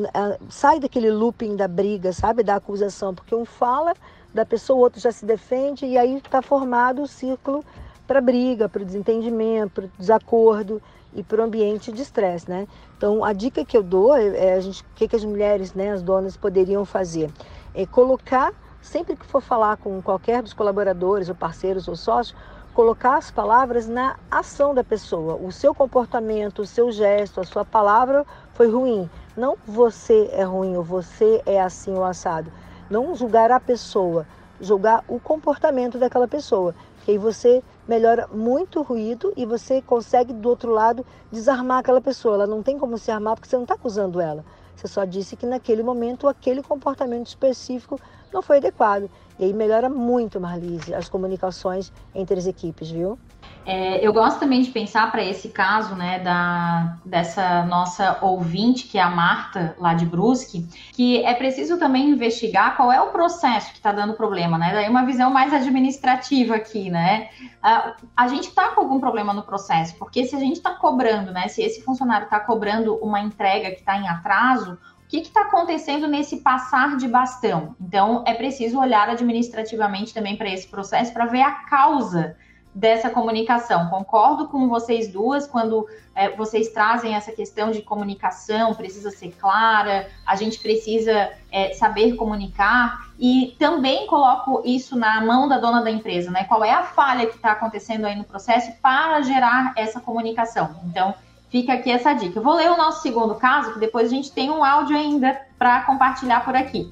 sai 0.48 0.78
daquele 0.78 1.10
looping 1.10 1.56
da 1.56 1.66
briga, 1.68 2.12
sabe, 2.12 2.42
da 2.42 2.56
acusação, 2.56 3.14
porque 3.14 3.34
um 3.34 3.44
fala 3.44 3.94
da 4.32 4.44
pessoa, 4.44 4.78
o 4.78 4.82
outro 4.82 5.00
já 5.00 5.10
se 5.10 5.24
defende 5.24 5.86
e 5.86 5.98
aí 5.98 6.16
está 6.18 6.40
formado 6.40 7.02
o 7.02 7.06
círculo 7.06 7.64
para 8.06 8.20
briga, 8.20 8.68
para 8.68 8.82
o 8.82 8.84
desentendimento, 8.84 9.72
para 9.72 9.84
o 9.86 9.90
desacordo 9.98 10.80
e 11.16 11.22
para 11.22 11.40
o 11.40 11.44
ambiente 11.44 11.90
de 11.90 12.02
estresse, 12.02 12.48
né? 12.48 12.68
Então, 12.96 13.24
a 13.24 13.32
dica 13.32 13.64
que 13.64 13.76
eu 13.76 13.82
dou 13.82 14.14
é, 14.14 14.50
é 14.50 14.54
a 14.54 14.60
gente, 14.60 14.82
o 14.82 14.86
que, 14.94 15.08
que 15.08 15.16
as 15.16 15.24
mulheres, 15.24 15.72
né, 15.74 15.90
as 15.90 16.02
donas 16.02 16.36
poderiam 16.36 16.84
fazer? 16.84 17.30
É 17.74 17.86
colocar, 17.86 18.52
sempre 18.82 19.16
que 19.16 19.24
for 19.24 19.40
falar 19.40 19.78
com 19.78 20.00
qualquer 20.02 20.42
dos 20.42 20.52
colaboradores, 20.52 21.30
ou 21.30 21.34
parceiros 21.34 21.88
ou 21.88 21.96
sócios, 21.96 22.36
colocar 22.74 23.16
as 23.16 23.30
palavras 23.30 23.88
na 23.88 24.16
ação 24.30 24.74
da 24.74 24.84
pessoa. 24.84 25.36
O 25.36 25.50
seu 25.50 25.74
comportamento, 25.74 26.60
o 26.60 26.66
seu 26.66 26.92
gesto, 26.92 27.40
a 27.40 27.44
sua 27.44 27.64
palavra 27.64 28.26
foi 28.52 28.70
ruim. 28.70 29.08
Não 29.34 29.56
você 29.66 30.28
é 30.30 30.42
ruim 30.42 30.76
ou 30.76 30.82
você 30.82 31.40
é 31.46 31.58
assim 31.58 31.94
ou 31.94 32.04
assado. 32.04 32.52
Não 32.90 33.14
julgar 33.14 33.50
a 33.50 33.58
pessoa, 33.58 34.26
julgar 34.60 35.02
o 35.08 35.18
comportamento 35.18 35.96
daquela 35.96 36.28
pessoa. 36.28 36.74
Que 37.02 37.12
aí 37.12 37.18
você 37.18 37.62
melhora 37.86 38.26
muito 38.28 38.80
o 38.80 38.82
ruído 38.82 39.32
e 39.36 39.46
você 39.46 39.80
consegue, 39.80 40.32
do 40.32 40.48
outro 40.48 40.72
lado, 40.72 41.04
desarmar 41.30 41.78
aquela 41.78 42.00
pessoa. 42.00 42.34
Ela 42.34 42.46
não 42.46 42.62
tem 42.62 42.78
como 42.78 42.98
se 42.98 43.10
armar 43.10 43.34
porque 43.34 43.48
você 43.48 43.56
não 43.56 43.64
está 43.64 43.74
acusando 43.74 44.20
ela. 44.20 44.44
Você 44.74 44.88
só 44.88 45.04
disse 45.04 45.36
que 45.36 45.46
naquele 45.46 45.82
momento 45.82 46.28
aquele 46.28 46.62
comportamento 46.62 47.28
específico 47.28 47.98
não 48.32 48.42
foi 48.42 48.58
adequado. 48.58 49.10
E 49.38 49.44
aí 49.44 49.52
melhora 49.52 49.88
muito, 49.88 50.40
Marlise, 50.40 50.94
as 50.94 51.08
comunicações 51.08 51.92
entre 52.14 52.38
as 52.38 52.46
equipes, 52.46 52.90
viu? 52.90 53.18
É, 53.66 54.06
eu 54.06 54.12
gosto 54.12 54.38
também 54.38 54.62
de 54.62 54.70
pensar 54.70 55.10
para 55.10 55.24
esse 55.24 55.48
caso, 55.48 55.96
né, 55.96 56.20
da, 56.20 56.98
dessa 57.04 57.64
nossa 57.64 58.16
ouvinte, 58.22 58.86
que 58.86 58.96
é 58.96 59.02
a 59.02 59.10
Marta, 59.10 59.74
lá 59.80 59.92
de 59.92 60.06
Brusque, 60.06 60.64
que 60.92 61.24
é 61.24 61.34
preciso 61.34 61.76
também 61.76 62.10
investigar 62.10 62.76
qual 62.76 62.92
é 62.92 63.00
o 63.00 63.08
processo 63.08 63.72
que 63.72 63.78
está 63.78 63.90
dando 63.90 64.14
problema, 64.14 64.56
né? 64.56 64.72
Daí 64.72 64.88
uma 64.88 65.04
visão 65.04 65.32
mais 65.32 65.52
administrativa 65.52 66.54
aqui, 66.54 66.90
né? 66.90 67.28
A, 67.60 67.96
a 68.16 68.28
gente 68.28 68.48
está 68.48 68.68
com 68.68 68.82
algum 68.82 69.00
problema 69.00 69.34
no 69.34 69.42
processo, 69.42 69.96
porque 69.98 70.24
se 70.24 70.36
a 70.36 70.38
gente 70.38 70.58
está 70.58 70.70
cobrando, 70.76 71.32
né, 71.32 71.48
se 71.48 71.60
esse 71.60 71.82
funcionário 71.82 72.26
está 72.26 72.38
cobrando 72.38 72.94
uma 73.02 73.18
entrega 73.18 73.72
que 73.72 73.80
está 73.80 73.98
em 73.98 74.06
atraso, 74.06 74.78
o 75.06 75.08
que 75.08 75.18
está 75.18 75.42
acontecendo 75.42 76.06
nesse 76.06 76.36
passar 76.36 76.96
de 76.96 77.08
bastão? 77.08 77.74
Então, 77.80 78.22
é 78.26 78.34
preciso 78.34 78.78
olhar 78.78 79.08
administrativamente 79.08 80.14
também 80.14 80.36
para 80.36 80.48
esse 80.48 80.68
processo 80.68 81.12
para 81.12 81.26
ver 81.26 81.42
a 81.42 81.50
causa 81.50 82.36
dessa 82.76 83.08
comunicação. 83.08 83.88
Concordo 83.88 84.48
com 84.48 84.68
vocês 84.68 85.08
duas 85.08 85.46
quando 85.46 85.88
é, 86.14 86.28
vocês 86.36 86.68
trazem 86.68 87.14
essa 87.14 87.32
questão 87.32 87.70
de 87.70 87.80
comunicação, 87.80 88.74
precisa 88.74 89.10
ser 89.10 89.34
clara, 89.40 90.06
a 90.26 90.36
gente 90.36 90.58
precisa 90.58 91.32
é, 91.50 91.72
saber 91.72 92.16
comunicar 92.16 93.08
e 93.18 93.56
também 93.58 94.06
coloco 94.06 94.60
isso 94.62 94.94
na 94.94 95.22
mão 95.22 95.48
da 95.48 95.58
dona 95.58 95.80
da 95.80 95.90
empresa, 95.90 96.30
né? 96.30 96.44
Qual 96.44 96.62
é 96.62 96.70
a 96.70 96.82
falha 96.82 97.26
que 97.26 97.36
está 97.36 97.52
acontecendo 97.52 98.04
aí 98.04 98.14
no 98.14 98.24
processo 98.24 98.70
para 98.82 99.22
gerar 99.22 99.72
essa 99.74 99.98
comunicação? 99.98 100.76
Então, 100.84 101.14
fica 101.48 101.72
aqui 101.72 101.90
essa 101.90 102.12
dica. 102.12 102.38
Eu 102.38 102.42
vou 102.42 102.56
ler 102.56 102.70
o 102.70 102.76
nosso 102.76 103.00
segundo 103.00 103.34
caso, 103.36 103.72
que 103.72 103.78
depois 103.78 104.08
a 104.08 104.14
gente 104.14 104.30
tem 104.30 104.50
um 104.50 104.62
áudio 104.62 104.94
ainda 104.94 105.40
para 105.58 105.80
compartilhar 105.84 106.44
por 106.44 106.54
aqui. 106.54 106.90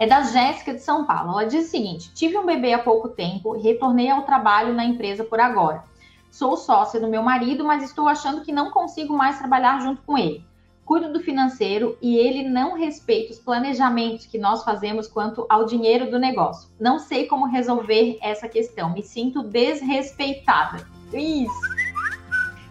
É 0.00 0.06
da 0.06 0.22
Jéssica 0.22 0.72
de 0.72 0.80
São 0.80 1.04
Paulo. 1.04 1.32
Ela 1.32 1.44
diz 1.44 1.66
o 1.66 1.70
seguinte: 1.70 2.10
tive 2.14 2.38
um 2.38 2.46
bebê 2.46 2.72
há 2.72 2.78
pouco 2.78 3.10
tempo 3.10 3.52
retornei 3.52 4.08
ao 4.08 4.22
trabalho 4.22 4.72
na 4.72 4.82
empresa 4.82 5.22
por 5.22 5.38
agora. 5.38 5.84
Sou 6.30 6.56
sócia 6.56 6.98
do 6.98 7.06
meu 7.06 7.22
marido, 7.22 7.66
mas 7.66 7.84
estou 7.84 8.08
achando 8.08 8.40
que 8.40 8.50
não 8.50 8.70
consigo 8.70 9.14
mais 9.14 9.38
trabalhar 9.38 9.78
junto 9.82 10.00
com 10.02 10.16
ele. 10.16 10.42
Cuido 10.86 11.12
do 11.12 11.20
financeiro 11.20 11.98
e 12.00 12.16
ele 12.16 12.48
não 12.48 12.72
respeita 12.72 13.34
os 13.34 13.38
planejamentos 13.38 14.24
que 14.24 14.38
nós 14.38 14.64
fazemos 14.64 15.06
quanto 15.06 15.44
ao 15.50 15.66
dinheiro 15.66 16.10
do 16.10 16.18
negócio. 16.18 16.70
Não 16.80 16.98
sei 16.98 17.26
como 17.26 17.46
resolver 17.46 18.16
essa 18.22 18.48
questão. 18.48 18.94
Me 18.94 19.02
sinto 19.02 19.42
desrespeitada. 19.42 20.86
Isso. 21.12 21.79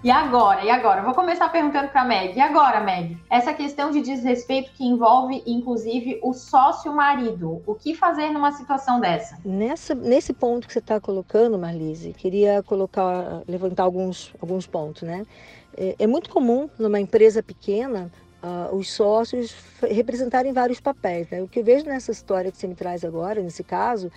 E 0.01 0.09
agora? 0.09 0.63
E 0.63 0.69
agora? 0.69 1.01
vou 1.01 1.13
começar 1.13 1.49
perguntando 1.49 1.89
para 1.89 2.01
a 2.01 2.05
Meg. 2.05 2.37
E 2.37 2.39
agora, 2.39 2.79
Meg? 2.79 3.17
Essa 3.29 3.53
questão 3.53 3.91
de 3.91 4.01
desrespeito 4.01 4.71
que 4.71 4.85
envolve, 4.85 5.43
inclusive, 5.45 6.19
o 6.23 6.33
sócio-marido. 6.33 7.61
O 7.67 7.75
que 7.75 7.93
fazer 7.93 8.29
numa 8.29 8.53
situação 8.53 9.01
dessa? 9.01 9.37
Nessa, 9.43 9.93
nesse 9.93 10.31
ponto 10.31 10.67
que 10.67 10.71
você 10.71 10.79
está 10.79 11.01
colocando, 11.01 11.59
Marlise, 11.59 12.13
queria 12.13 12.63
colocar, 12.63 13.41
levantar 13.45 13.83
alguns, 13.83 14.33
alguns 14.41 14.65
pontos, 14.65 15.01
né? 15.01 15.25
É, 15.75 15.95
é 15.99 16.07
muito 16.07 16.29
comum 16.29 16.69
numa 16.79 16.99
empresa 16.99 17.43
pequena 17.43 18.09
Uh, 18.41 18.73
os 18.73 18.93
sócios 18.93 19.53
representarem 19.81 20.53
vários 20.53 20.79
papéis. 20.79 21.29
Né? 21.29 21.41
O 21.41 21.47
que 21.49 21.59
eu 21.59 21.63
vejo 21.63 21.83
nessa 21.83 22.09
história 22.09 22.49
que 22.49 22.57
você 22.57 22.67
me 22.67 22.73
traz 22.73 23.03
agora, 23.03 23.41
nesse 23.41 23.65
caso, 23.65 24.09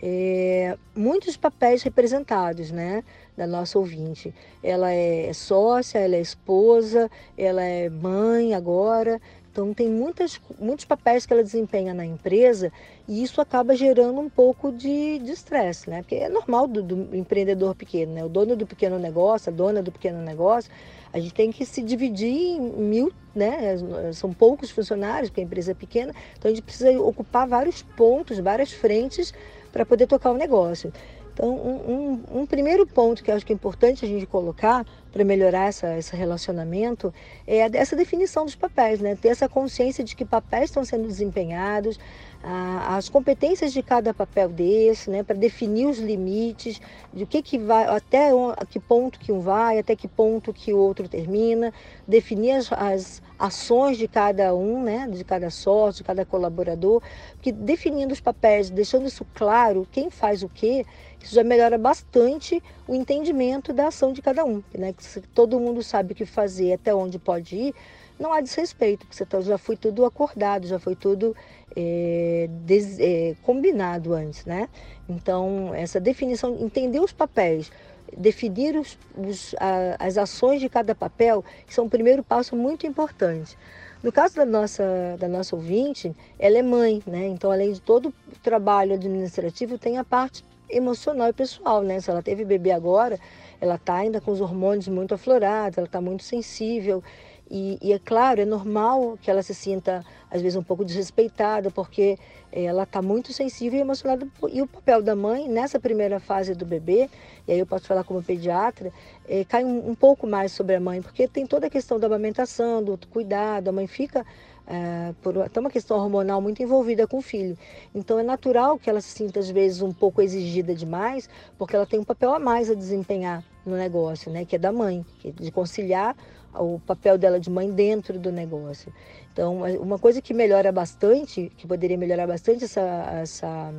é 0.00 0.78
muitos 0.94 1.36
papéis 1.36 1.82
representados, 1.82 2.70
né? 2.70 3.04
Da 3.36 3.46
nossa 3.46 3.78
ouvinte. 3.78 4.34
Ela 4.62 4.92
é 4.92 5.32
sócia, 5.32 5.98
ela 5.98 6.16
é 6.16 6.20
esposa, 6.20 7.10
ela 7.36 7.62
é 7.62 7.88
mãe 7.88 8.54
agora. 8.54 9.20
Então, 9.56 9.72
tem 9.72 9.88
muitas, 9.88 10.38
muitos 10.58 10.84
papéis 10.84 11.24
que 11.24 11.32
ela 11.32 11.42
desempenha 11.42 11.94
na 11.94 12.04
empresa 12.04 12.70
e 13.08 13.22
isso 13.22 13.40
acaba 13.40 13.74
gerando 13.74 14.20
um 14.20 14.28
pouco 14.28 14.70
de 14.70 15.18
estresse, 15.30 15.88
né? 15.88 16.02
Porque 16.02 16.16
é 16.16 16.28
normal 16.28 16.66
do, 16.66 16.82
do, 16.82 17.16
empreendedor 17.16 17.74
pequeno, 17.74 18.12
né? 18.12 18.22
O 18.22 18.28
dono 18.28 18.54
do 18.54 18.66
pequeno 18.66 18.98
negócio, 18.98 19.50
a 19.50 19.56
dona 19.56 19.82
do 19.82 19.90
pequeno 19.90 20.20
negócio, 20.20 20.70
a 21.10 21.18
gente 21.18 21.32
tem 21.32 21.50
que 21.50 21.64
se 21.64 21.80
dividir 21.80 22.28
em 22.28 22.60
mil, 22.60 23.10
né? 23.34 23.78
São 24.12 24.30
poucos 24.30 24.70
funcionários, 24.70 25.30
porque 25.30 25.40
a 25.40 25.44
empresa 25.44 25.70
é 25.70 25.74
pequena, 25.74 26.12
então 26.38 26.50
a 26.50 26.54
gente 26.54 26.62
precisa 26.62 26.90
ocupar 27.00 27.48
vários 27.48 27.80
pontos, 27.80 28.38
várias 28.38 28.72
frentes 28.72 29.32
para 29.72 29.86
poder 29.86 30.06
tocar 30.06 30.32
o 30.32 30.36
negócio. 30.36 30.92
Então, 31.36 31.50
um, 31.50 32.22
um, 32.32 32.40
um, 32.40 32.46
primeiro 32.46 32.86
ponto 32.86 33.22
que 33.22 33.30
eu 33.30 33.34
acho 33.34 33.44
que 33.44 33.52
é 33.52 33.54
importante 33.54 34.06
a 34.06 34.08
gente 34.08 34.24
colocar 34.24 34.86
para 35.12 35.22
melhorar 35.22 35.68
essa, 35.68 35.98
esse 35.98 36.16
relacionamento 36.16 37.12
é 37.46 37.58
essa 37.76 37.94
definição 37.94 38.46
dos 38.46 38.54
papéis, 38.54 39.00
né? 39.00 39.14
Ter 39.14 39.28
essa 39.28 39.46
consciência 39.46 40.02
de 40.02 40.16
que 40.16 40.24
papéis 40.24 40.70
estão 40.70 40.82
sendo 40.82 41.06
desempenhados, 41.06 41.98
as 42.42 43.08
competências 43.08 43.72
de 43.72 43.82
cada 43.82 44.14
papel 44.14 44.48
desse, 44.48 45.10
né, 45.10 45.24
para 45.24 45.34
definir 45.34 45.86
os 45.86 45.98
limites, 45.98 46.80
de 47.12 47.24
o 47.24 47.26
que, 47.26 47.42
que 47.42 47.58
vai, 47.58 47.84
até 47.86 48.30
a 48.56 48.64
que 48.64 48.78
ponto 48.78 49.18
que 49.18 49.32
um 49.32 49.40
vai, 49.40 49.78
até 49.78 49.96
que 49.96 50.06
ponto 50.06 50.52
que 50.52 50.72
o 50.72 50.78
outro 50.78 51.08
termina, 51.08 51.72
definir 52.06 52.52
as, 52.52 52.72
as 52.72 53.22
ações 53.36 53.98
de 53.98 54.06
cada 54.06 54.54
um, 54.54 54.80
né, 54.82 55.08
de 55.10 55.24
cada 55.24 55.50
sócio, 55.50 56.02
de 56.02 56.04
cada 56.04 56.24
colaborador, 56.24 57.02
porque 57.32 57.50
definindo 57.50 58.12
os 58.12 58.20
papéis, 58.20 58.70
deixando 58.70 59.06
isso 59.06 59.26
claro, 59.34 59.86
quem 59.90 60.08
faz 60.08 60.44
o 60.44 60.48
quê, 60.48 60.86
isso 61.26 61.34
já 61.34 61.42
melhora 61.42 61.76
bastante 61.76 62.62
o 62.86 62.94
entendimento 62.94 63.72
da 63.72 63.88
ação 63.88 64.12
de 64.12 64.22
cada 64.22 64.44
um, 64.44 64.62
né, 64.72 64.92
que 64.92 65.04
se 65.04 65.20
todo 65.20 65.58
mundo 65.58 65.82
sabe 65.82 66.12
o 66.12 66.16
que 66.16 66.24
fazer, 66.24 66.72
até 66.72 66.94
onde 66.94 67.18
pode 67.18 67.56
ir, 67.56 67.74
não 68.18 68.32
há 68.32 68.40
desrespeito, 68.40 69.04
porque 69.06 69.24
tá, 69.24 69.40
já 69.40 69.58
foi 69.58 69.76
tudo 69.76 70.04
acordado, 70.04 70.66
já 70.66 70.78
foi 70.78 70.94
tudo 70.94 71.36
é, 71.76 72.48
des, 72.64 72.98
é, 72.98 73.34
combinado 73.42 74.14
antes, 74.14 74.46
né? 74.46 74.70
Então, 75.06 75.74
essa 75.74 76.00
definição, 76.00 76.56
entender 76.58 77.00
os 77.00 77.12
papéis, 77.12 77.70
definir 78.16 78.74
os, 78.78 78.96
os, 79.18 79.54
a, 79.58 79.96
as 79.98 80.16
ações 80.16 80.60
de 80.60 80.68
cada 80.68 80.94
papel, 80.94 81.44
são 81.68 81.84
um 81.84 81.88
primeiro 81.90 82.22
passo 82.22 82.56
muito 82.56 82.86
importante. 82.86 83.58
No 84.02 84.10
caso 84.10 84.36
da 84.36 84.46
nossa, 84.46 85.16
da 85.18 85.28
nossa 85.28 85.54
ouvinte, 85.54 86.14
ela 86.38 86.56
é 86.56 86.62
mãe, 86.62 87.02
né? 87.06 87.26
Então, 87.26 87.50
além 87.50 87.72
de 87.72 87.80
todo 87.80 88.08
o 88.08 88.38
trabalho 88.42 88.94
administrativo, 88.94 89.76
tem 89.76 89.98
a 89.98 90.04
parte 90.04 90.42
emocional 90.68 91.28
e 91.28 91.32
pessoal, 91.32 91.82
né? 91.82 92.00
Se 92.00 92.10
ela 92.10 92.22
teve 92.22 92.44
bebê 92.44 92.70
agora, 92.70 93.18
ela 93.60 93.76
está 93.76 93.94
ainda 93.94 94.20
com 94.20 94.30
os 94.30 94.40
hormônios 94.40 94.88
muito 94.88 95.14
aflorados, 95.14 95.78
ela 95.78 95.86
está 95.86 96.00
muito 96.00 96.22
sensível. 96.22 97.02
E, 97.48 97.78
e, 97.80 97.92
é 97.92 97.98
claro, 97.98 98.40
é 98.40 98.44
normal 98.44 99.16
que 99.22 99.30
ela 99.30 99.42
se 99.42 99.54
sinta, 99.54 100.04
às 100.28 100.42
vezes, 100.42 100.56
um 100.56 100.62
pouco 100.64 100.84
desrespeitada, 100.84 101.70
porque 101.70 102.18
eh, 102.50 102.64
ela 102.64 102.82
está 102.82 103.00
muito 103.00 103.32
sensível 103.32 103.78
e 103.78 103.82
emocionada. 103.82 104.26
E 104.52 104.60
o 104.60 104.66
papel 104.66 105.00
da 105.00 105.14
mãe, 105.14 105.48
nessa 105.48 105.78
primeira 105.78 106.18
fase 106.18 106.54
do 106.54 106.66
bebê, 106.66 107.08
e 107.46 107.52
aí 107.52 107.58
eu 107.58 107.66
posso 107.66 107.86
falar 107.86 108.02
como 108.02 108.20
pediatra, 108.20 108.92
é, 109.28 109.44
cai 109.44 109.64
um, 109.64 109.90
um, 109.90 109.94
pouco 109.94 110.26
mais 110.26 110.50
sobre 110.50 110.74
a 110.74 110.80
mãe, 110.80 111.00
porque 111.00 111.28
tem 111.28 111.46
toda 111.46 111.68
a 111.68 111.70
questão 111.70 112.00
da 112.00 112.08
amamentação, 112.08 112.82
do 112.82 112.98
cuidado, 113.06 113.68
a 113.68 113.72
mãe 113.72 113.86
fica. 113.86 114.26
É, 114.68 115.14
por 115.22 115.38
até 115.42 115.60
uma 115.60 115.70
questão 115.70 115.96
hormonal 115.96 116.40
muito 116.40 116.60
envolvida 116.60 117.06
com 117.06 117.18
o 117.18 117.22
filho. 117.22 117.56
Então 117.94 118.18
é 118.18 118.22
natural 118.24 118.78
que 118.78 118.90
ela 118.90 119.00
se 119.00 119.10
sinta 119.10 119.38
às 119.38 119.48
vezes 119.48 119.80
um 119.80 119.92
pouco 119.92 120.20
exigida 120.20 120.74
demais, 120.74 121.28
porque 121.56 121.76
ela 121.76 121.86
tem 121.86 122.00
um 122.00 122.04
papel 122.04 122.34
a 122.34 122.38
mais 122.38 122.68
a 122.68 122.74
desempenhar 122.74 123.44
no 123.64 123.76
negócio, 123.76 124.30
né, 124.30 124.44
que 124.44 124.56
é 124.56 124.58
da 124.58 124.72
mãe, 124.72 125.04
é 125.24 125.30
de 125.30 125.50
conciliar 125.52 126.16
o 126.52 126.80
papel 126.80 127.18
dela 127.18 127.38
de 127.38 127.50
mãe 127.50 127.70
dentro 127.70 128.18
do 128.18 128.32
negócio. 128.32 128.92
Então, 129.32 129.62
uma 129.80 129.98
coisa 129.98 130.20
que 130.22 130.32
melhora 130.32 130.72
bastante, 130.72 131.52
que 131.56 131.66
poderia 131.66 131.98
melhorar 131.98 132.26
bastante 132.26 132.64
essa, 132.64 132.80
essa 133.20 133.72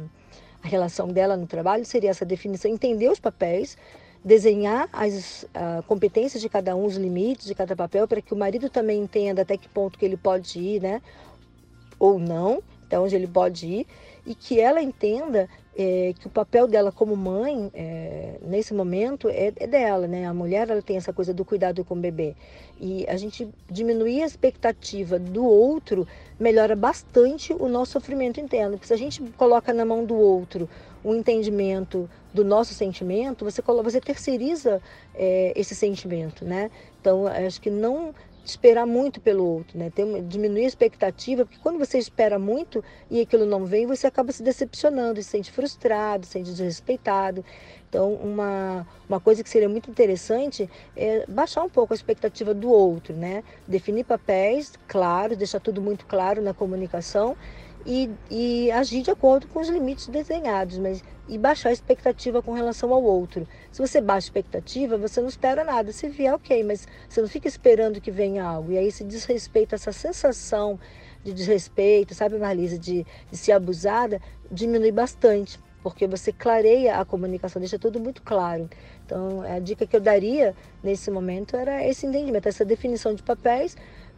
a 0.64 0.68
relação 0.68 1.08
dela 1.08 1.36
no 1.36 1.48
trabalho, 1.48 1.86
seria 1.86 2.10
essa 2.10 2.26
definição, 2.26 2.70
entender 2.70 3.10
os 3.10 3.20
papéis, 3.20 3.78
desenhar 4.28 4.90
as 4.92 5.44
uh, 5.44 5.82
competências 5.88 6.42
de 6.42 6.50
cada 6.50 6.76
um, 6.76 6.84
os 6.84 6.98
limites 6.98 7.46
de 7.46 7.56
cada 7.56 7.78
papel, 7.78 8.06
para 8.06 8.22
que 8.22 8.34
o 8.34 8.38
marido 8.38 8.70
também 8.70 9.02
entenda 9.02 9.42
até 9.42 9.56
que 9.56 9.70
ponto 9.70 9.98
que 9.98 10.04
ele 10.04 10.18
pode 10.18 10.60
ir, 10.60 10.82
né? 10.82 11.02
Ou 11.98 12.20
não, 12.20 12.62
até 12.84 13.00
onde 13.00 13.16
ele 13.16 13.26
pode 13.26 13.66
ir, 13.66 13.88
e 14.26 14.36
que 14.36 14.60
ela 14.60 14.82
entenda 14.82 15.48
é, 15.78 16.14
que 16.20 16.26
o 16.26 16.30
papel 16.30 16.68
dela 16.68 16.92
como 16.92 17.16
mãe, 17.16 17.70
é, 17.72 18.40
nesse 18.42 18.74
momento, 18.74 19.30
é, 19.30 19.54
é, 19.56 19.68
dela, 19.68 20.08
né? 20.08 20.26
A 20.26 20.34
mulher, 20.34 20.68
ela 20.68 20.82
tem 20.82 20.98
essa 20.98 21.14
coisa 21.14 21.32
do 21.32 21.46
cuidado 21.46 21.86
com 21.86 21.94
o 21.94 21.98
bebê. 21.98 22.36
E 22.82 23.06
a 23.08 23.16
gente 23.16 23.48
diminuir 23.70 24.24
a 24.24 24.26
expectativa 24.26 25.20
do 25.20 25.46
outro 25.46 26.08
melhora 26.40 26.76
bastante 26.76 27.54
o 27.54 27.68
nosso 27.68 27.92
sofrimento 27.92 28.40
interno. 28.40 28.72
Porque 28.72 28.88
se 28.88 28.94
a 28.94 28.98
gente 28.98 29.22
coloca 29.38 29.72
na 29.72 29.86
mão 29.86 30.04
do 30.04 30.16
outro 30.16 30.68
o 31.04 31.14
entendimento 31.14 32.10
do 32.34 32.44
nosso 32.44 32.74
sentimento, 32.74 33.46
você, 33.46 33.62
você 33.62 34.02
terceiriza 34.02 34.82
é, 35.14 35.54
esse 35.56 35.76
sentimento, 35.76 36.44
né? 36.44 36.72
Então, 37.00 37.28
acho 37.28 37.62
que 37.62 37.70
não 37.70 38.14
esperar 38.50 38.86
muito 38.86 39.20
pelo 39.20 39.46
outro, 39.46 39.78
né? 39.78 39.90
Ter, 39.90 40.22
diminuir 40.24 40.66
a 40.66 40.68
expectativa, 40.68 41.46
porque 41.46 41.60
quando 41.62 41.80
você 41.80 41.98
espera 41.98 42.38
muito 42.40 42.84
e 43.10 43.22
aquilo 43.22 43.46
não 43.46 43.66
vem, 43.66 43.86
você 43.86 44.08
acaba 44.08 44.32
se 44.32 44.44
decepcionando, 44.44 45.22
se 45.22 45.30
sente 45.30 45.52
frustrado, 45.52 46.26
se 46.26 46.34
sente 46.34 46.52
desrespeitado. 46.52 47.44
Então, 47.90 48.14
uma, 48.14 48.86
uma 49.08 49.20
coisa 49.20 49.44
que 49.44 49.50
seria 49.50 49.70
muito 49.70 49.90
interessante 49.90 50.70
é 50.96 51.26
baixar 51.28 51.64
um 51.64 51.70
pouco 51.70 51.94
a 51.94 51.96
expectativa 51.96 52.54
do 52.54 52.70
outro, 52.70 53.16
né? 53.16 53.44
Definir 53.68 54.04
papéis 54.04 54.74
claros, 54.88 55.38
deixar 55.38 55.60
tudo 55.60 55.82
muito 55.82 56.06
claro 56.06 56.42
na 56.42 56.54
comunicação 56.54 57.36
e, 57.88 58.10
e 58.30 58.70
agir 58.72 59.02
de 59.02 59.10
acordo 59.10 59.48
com 59.48 59.62
os 59.62 59.70
limites 59.70 60.08
desenhados, 60.08 60.78
mas 60.78 61.02
e 61.30 61.38
baixar 61.38 61.70
a 61.70 61.74
expectativa 61.74 62.42
com 62.42 62.52
relação 62.54 62.94
ao 62.94 63.02
outro. 63.02 63.48
Se 63.72 63.82
você 63.82 64.02
baixa 64.02 64.28
a 64.28 64.30
expectativa, 64.30 64.98
você 64.98 65.22
não 65.22 65.30
espera 65.30 65.64
nada. 65.64 65.92
Se 65.92 66.08
vier, 66.10 66.34
ok, 66.34 66.64
mas 66.64 66.88
você 67.08 67.22
não 67.22 67.28
fica 67.28 67.48
esperando 67.48 68.02
que 68.02 68.12
venha 68.12 68.44
algo. 68.44 68.72
E 68.72 68.78
aí 68.78 68.92
se 68.92 69.04
desrespeita 69.04 69.76
essa 69.76 69.92
sensação 69.92 70.80
de 71.24 71.34
desrespeito, 71.34 72.14
sabe, 72.14 72.38
Marlise, 72.38 72.78
de, 72.78 73.06
de 73.30 73.38
ser 73.38 73.54
abusada, 73.54 74.22
diminui 74.52 74.92
bastante, 74.92 75.60
porque 75.84 76.08
você 76.08 76.32
clareia 76.32 76.98
a 77.00 77.06
comunicação, 77.06 77.60
deixa 77.60 77.80
tudo 77.80 78.00
muito 78.00 78.22
claro. 78.22 78.70
Então, 79.06 79.42
a 79.42 79.60
dica 79.60 79.86
que 79.86 79.96
eu 79.96 80.02
daria 80.02 80.56
nesse 80.84 81.12
momento 81.12 81.56
era 81.56 81.86
esse 81.86 82.06
entendimento, 82.06 82.48
essa 82.48 82.64
definição 82.64 83.14
de 83.14 83.24
papéis 83.24 83.76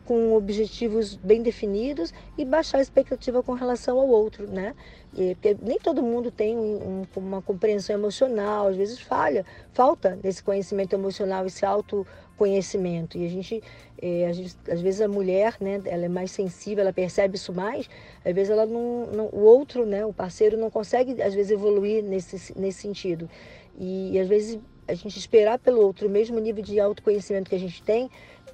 com 0.10 0.34
objetivos 0.34 1.16
bem 1.18 1.44
definidos 1.44 2.12
e 2.36 2.44
baixar 2.44 2.80
a 2.80 2.82
expectativa 2.82 3.44
com 3.44 3.54
relação 3.54 4.00
ao 4.00 4.08
outro, 4.08 4.50
né? 4.50 4.74
E, 5.16 5.36
porque 5.36 5.56
nem 5.62 5.78
todo 5.78 6.02
mundo 6.02 6.32
tem 6.32 6.58
um, 6.58 7.06
uma 7.16 7.44
compreensão 7.44 7.96
emocional, 7.96 8.70
às 8.70 8.76
vezes 8.76 9.00
falha, 9.00 9.46
falta 9.72 10.16
desse 10.16 10.42
conhecimento 10.42 10.94
emocional, 10.94 11.46
esse 11.46 11.64
autoconhecimento. 11.64 13.20
E 13.20 13.26
a 13.28 13.30
gente, 13.30 13.62
é, 14.02 14.26
a 14.26 14.34
gente, 14.34 14.56
às 14.68 14.82
vezes 14.82 15.00
a 15.00 15.08
mulher, 15.08 15.56
né, 15.62 15.80
ela 15.86 16.06
é 16.06 16.10
mais 16.10 16.32
sensível, 16.32 16.82
ela 16.82 16.92
percebe 16.92 17.36
isso 17.36 17.54
mais, 17.54 17.88
às 18.26 18.34
vezes 18.34 18.50
ela 18.50 18.66
não, 18.66 19.06
não 19.14 19.26
o 19.32 19.42
outro, 19.42 19.86
né, 19.86 20.04
o 20.04 20.12
parceiro 20.12 20.58
não 20.58 20.72
consegue 20.72 21.22
às 21.22 21.36
vezes 21.36 21.52
evoluir 21.52 22.04
nesse, 22.04 22.60
nesse 22.60 22.82
sentido. 22.82 23.30
E, 23.78 24.14
e 24.14 24.20
às 24.20 24.28
vezes 24.28 24.60
a 24.88 24.96
gente 24.96 25.20
esperar 25.20 25.60
pelo 25.60 25.82
outro 25.82 26.08
o 26.08 26.10
mesmo 26.10 26.40
nível 26.40 26.64
de 26.64 26.80
autoconhecimento 26.80 27.48
que 27.48 27.56
a 27.56 27.60
gente 27.60 27.84
tem, 27.84 28.10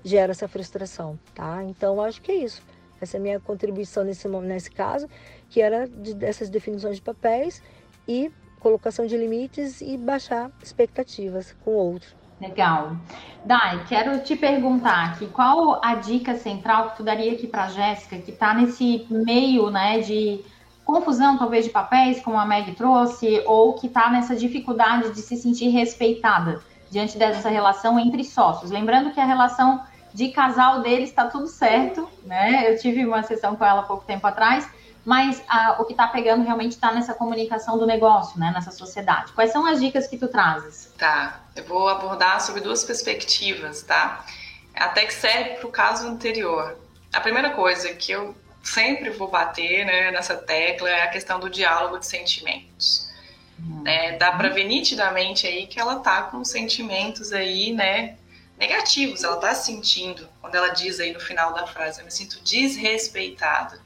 gera 0.06 0.32
essa 0.32 0.48
frustração, 0.48 1.20
tá? 1.34 1.63
Então, 1.63 2.00
acho 2.00 2.22
que 2.22 2.32
é 2.32 2.36
isso. 2.36 2.62
Essa 3.02 3.18
é 3.18 3.20
a 3.20 3.22
minha 3.22 3.39
contribuição 3.39 4.04
nesse, 4.04 4.28
nesse 4.28 4.72
caso, 4.72 5.10
que 5.50 5.60
era 5.60 5.88
de, 5.88 6.13
dessas 6.13 6.50
definições 6.50 6.98
de 6.98 7.02
papéis 7.02 7.62
e 8.08 8.32
colocação 8.60 9.06
de 9.06 9.18
limites 9.18 9.82
e 9.82 9.98
baixar 9.98 10.52
expectativas 10.63 11.56
com 11.65 11.72
o 11.72 11.91
outro. 11.91 12.15
Legal. 12.39 12.98
Dai, 13.46 13.84
quero 13.88 14.20
te 14.20 14.36
perguntar 14.36 15.12
aqui, 15.12 15.28
qual 15.28 15.80
a 15.84 15.96
dica 15.96 16.36
central 16.36 16.91
que 16.91 16.98
tu 16.98 17.04
daria 17.04 17.32
aqui 17.32 17.48
para 17.48 17.70
Jéssica, 17.70 18.18
que 18.18 18.32
está 18.32 18.54
nesse 18.54 19.08
meio, 19.10 19.70
né, 19.72 20.00
de 20.00 20.44
confusão, 20.84 21.38
talvez, 21.38 21.65
de 21.65 21.72
papéis, 21.72 22.22
como 22.22 22.38
a 22.38 22.46
Meg 22.46 22.74
trouxe, 22.76 23.41
ou 23.46 23.74
que 23.74 23.88
está 23.88 24.10
nessa 24.10 24.36
dificuldade 24.36 25.12
de 25.12 25.22
se 25.22 25.36
sentir 25.36 25.70
respeitada 25.70 26.62
diante 26.91 27.18
dessa 27.18 27.50
relação 27.50 28.00
entre 28.00 28.24
sócios. 28.24 28.70
Lembrando 28.70 29.12
que 29.12 29.20
a 29.20 29.26
relação 29.26 29.82
de 30.15 30.30
casal 30.30 30.82
deles 30.82 31.10
está 31.10 31.25
tudo 31.25 31.45
certo, 31.45 32.10
né? 32.23 32.71
Eu 32.71 32.80
tive 32.80 33.06
uma 33.06 33.21
sessão 33.21 33.54
com 33.58 33.65
ela 33.65 33.82
há 33.82 33.84
pouco 33.84 34.06
tempo 34.06 34.25
atrás, 34.25 34.65
mas 35.04 35.43
o 35.78 35.84
que 35.84 35.91
está 35.91 36.08
pegando 36.08 36.45
realmente 36.45 36.71
está 36.71 36.93
nessa 36.93 37.13
comunicação 37.13 37.78
do 37.78 37.86
negócio, 37.86 38.39
né? 38.39 38.49
Nessa 38.56 38.71
sociedade. 38.71 39.34
Quais 39.34 39.51
são 39.51 39.65
as 39.65 39.82
dicas 39.82 40.08
que 40.08 40.17
tu 40.17 40.30
trazes? 40.30 40.89
Tá, 40.97 41.41
eu 41.54 41.65
vou 41.65 41.89
abordar 41.89 42.39
sobre 42.39 42.62
duas 42.62 42.86
perspectivas, 42.86 43.82
tá? 43.82 44.25
Até 44.73 45.06
que 45.06 45.13
serve 45.13 45.56
para 45.56 45.67
o 45.67 45.71
caso 45.71 46.08
anterior. 46.08 46.78
A 47.12 47.19
primeira 47.19 47.49
coisa 47.49 47.93
que 47.93 48.13
eu 48.13 48.34
sempre 48.63 49.10
vou 49.10 49.28
bater 49.28 49.86
né, 49.86 50.12
nessa 50.12 50.36
tecla 50.38 50.89
é 50.89 51.04
a 51.04 51.08
questão 51.08 51.41
do 51.41 51.49
diálogo 51.49 51.99
de 51.99 52.06
sentimentos. 52.06 53.12
Uhum. 53.60 53.84
É, 53.86 54.17
dá 54.17 54.32
para 54.32 54.47
ver 54.47 54.63
nitidamente 54.63 55.45
aí 55.45 55.67
que 55.67 55.78
ela 55.78 55.99
tá 55.99 56.23
com 56.23 56.43
sentimentos 56.45 57.34
aí, 57.34 57.73
né, 57.73 58.15
negativos. 58.58 59.24
Ela 59.24 59.38
tá 59.38 59.54
sentindo 59.54 60.28
quando 60.41 60.56
ela 60.56 60.70
diz 60.70 61.00
aí 61.00 61.13
no 61.13 61.20
final 61.20 61.54
da 61.54 61.68
frase, 61.68 62.00
eu 62.00 62.06
me 62.06 62.12
sinto 62.12 62.41
desrespeitada. 62.44 63.80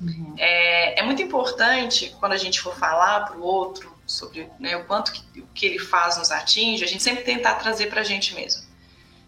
Uhum. 0.00 0.34
É, 0.36 1.00
é, 1.00 1.02
muito 1.02 1.22
importante 1.22 2.14
quando 2.18 2.32
a 2.32 2.36
gente 2.36 2.60
for 2.60 2.74
falar 2.76 3.20
para 3.26 3.36
o 3.36 3.42
outro 3.42 3.96
sobre 4.06 4.48
né, 4.58 4.76
o 4.76 4.84
quanto 4.84 5.12
que, 5.12 5.40
o 5.40 5.46
que 5.48 5.64
ele 5.64 5.78
faz 5.78 6.16
nos 6.16 6.30
atinge, 6.30 6.82
a 6.82 6.88
gente 6.88 7.02
sempre 7.02 7.22
tentar 7.22 7.54
trazer 7.54 7.86
para 7.86 8.00
a 8.00 8.04
gente 8.04 8.34
mesmo. 8.34 8.64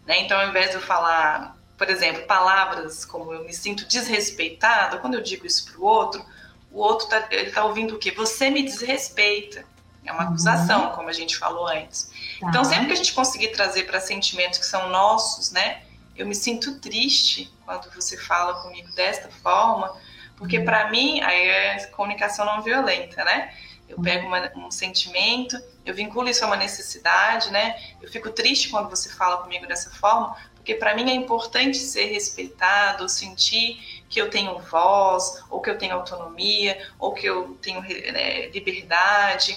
Né? 0.05 0.19
Então, 0.19 0.39
ao 0.39 0.49
invés 0.49 0.71
de 0.71 0.75
eu 0.75 0.81
falar 0.81 1.55
por 1.77 1.89
exemplo, 1.89 2.23
palavras 2.23 3.03
como 3.03 3.33
eu 3.33 3.43
me 3.43 3.53
sinto 3.53 3.85
desrespeitada, 3.85 4.97
quando 4.97 5.15
eu 5.15 5.21
digo 5.21 5.45
isso 5.45 5.65
para 5.65 5.79
o 5.79 5.83
outro, 5.83 6.25
o 6.71 6.79
outro 6.79 7.07
tá, 7.07 7.27
ele 7.31 7.49
está 7.49 7.65
ouvindo 7.65 7.95
o 7.95 7.99
quê? 7.99 8.11
Você 8.11 8.49
me 8.49 8.63
desrespeita. 8.63 9.65
É 10.05 10.11
uma 10.11 10.23
uhum. 10.23 10.29
acusação, 10.29 10.91
como 10.91 11.09
a 11.09 11.13
gente 11.13 11.37
falou 11.37 11.67
antes. 11.67 12.11
Tá. 12.39 12.49
Então, 12.49 12.63
sempre 12.63 12.87
que 12.87 12.93
a 12.93 12.95
gente 12.97 13.13
conseguir 13.13 13.49
trazer 13.49 13.83
para 13.85 13.99
sentimentos 13.99 14.59
que 14.59 14.65
são 14.65 14.89
nossos, 14.89 15.51
né? 15.51 15.81
Eu 16.15 16.25
me 16.25 16.35
sinto 16.35 16.79
triste 16.79 17.51
quando 17.65 17.89
você 17.93 18.15
fala 18.17 18.61
comigo 18.61 18.93
desta 18.93 19.29
forma, 19.29 19.93
porque 20.37 20.59
uhum. 20.59 20.65
para 20.65 20.89
mim 20.89 21.21
aí 21.21 21.47
é 21.47 21.85
comunicação 21.87 22.45
não 22.45 22.61
violenta, 22.61 23.23
né? 23.23 23.53
Eu 23.87 24.01
pego 24.01 24.25
uma, 24.27 24.51
um 24.55 24.71
sentimento, 24.71 25.61
eu 25.85 25.93
vinculo 25.93 26.27
isso 26.27 26.43
a 26.43 26.47
uma 26.47 26.55
necessidade, 26.55 27.51
né? 27.51 27.79
Eu 28.01 28.09
fico 28.09 28.31
triste 28.31 28.69
quando 28.69 28.89
você 28.89 29.09
fala 29.09 29.37
comigo 29.37 29.67
dessa 29.67 29.91
forma, 29.91 30.35
porque 30.55 30.73
para 30.73 30.95
mim 30.95 31.07
é 31.09 31.13
importante 31.13 31.77
ser 31.77 32.05
respeitado, 32.05 33.07
sentir 33.07 34.03
que 34.09 34.19
eu 34.19 34.29
tenho 34.29 34.57
voz, 34.57 35.43
ou 35.51 35.61
que 35.61 35.69
eu 35.69 35.77
tenho 35.77 35.93
autonomia, 35.93 36.81
ou 36.97 37.13
que 37.13 37.27
eu 37.27 37.55
tenho 37.61 37.81
né, 37.81 38.47
liberdade. 38.47 39.55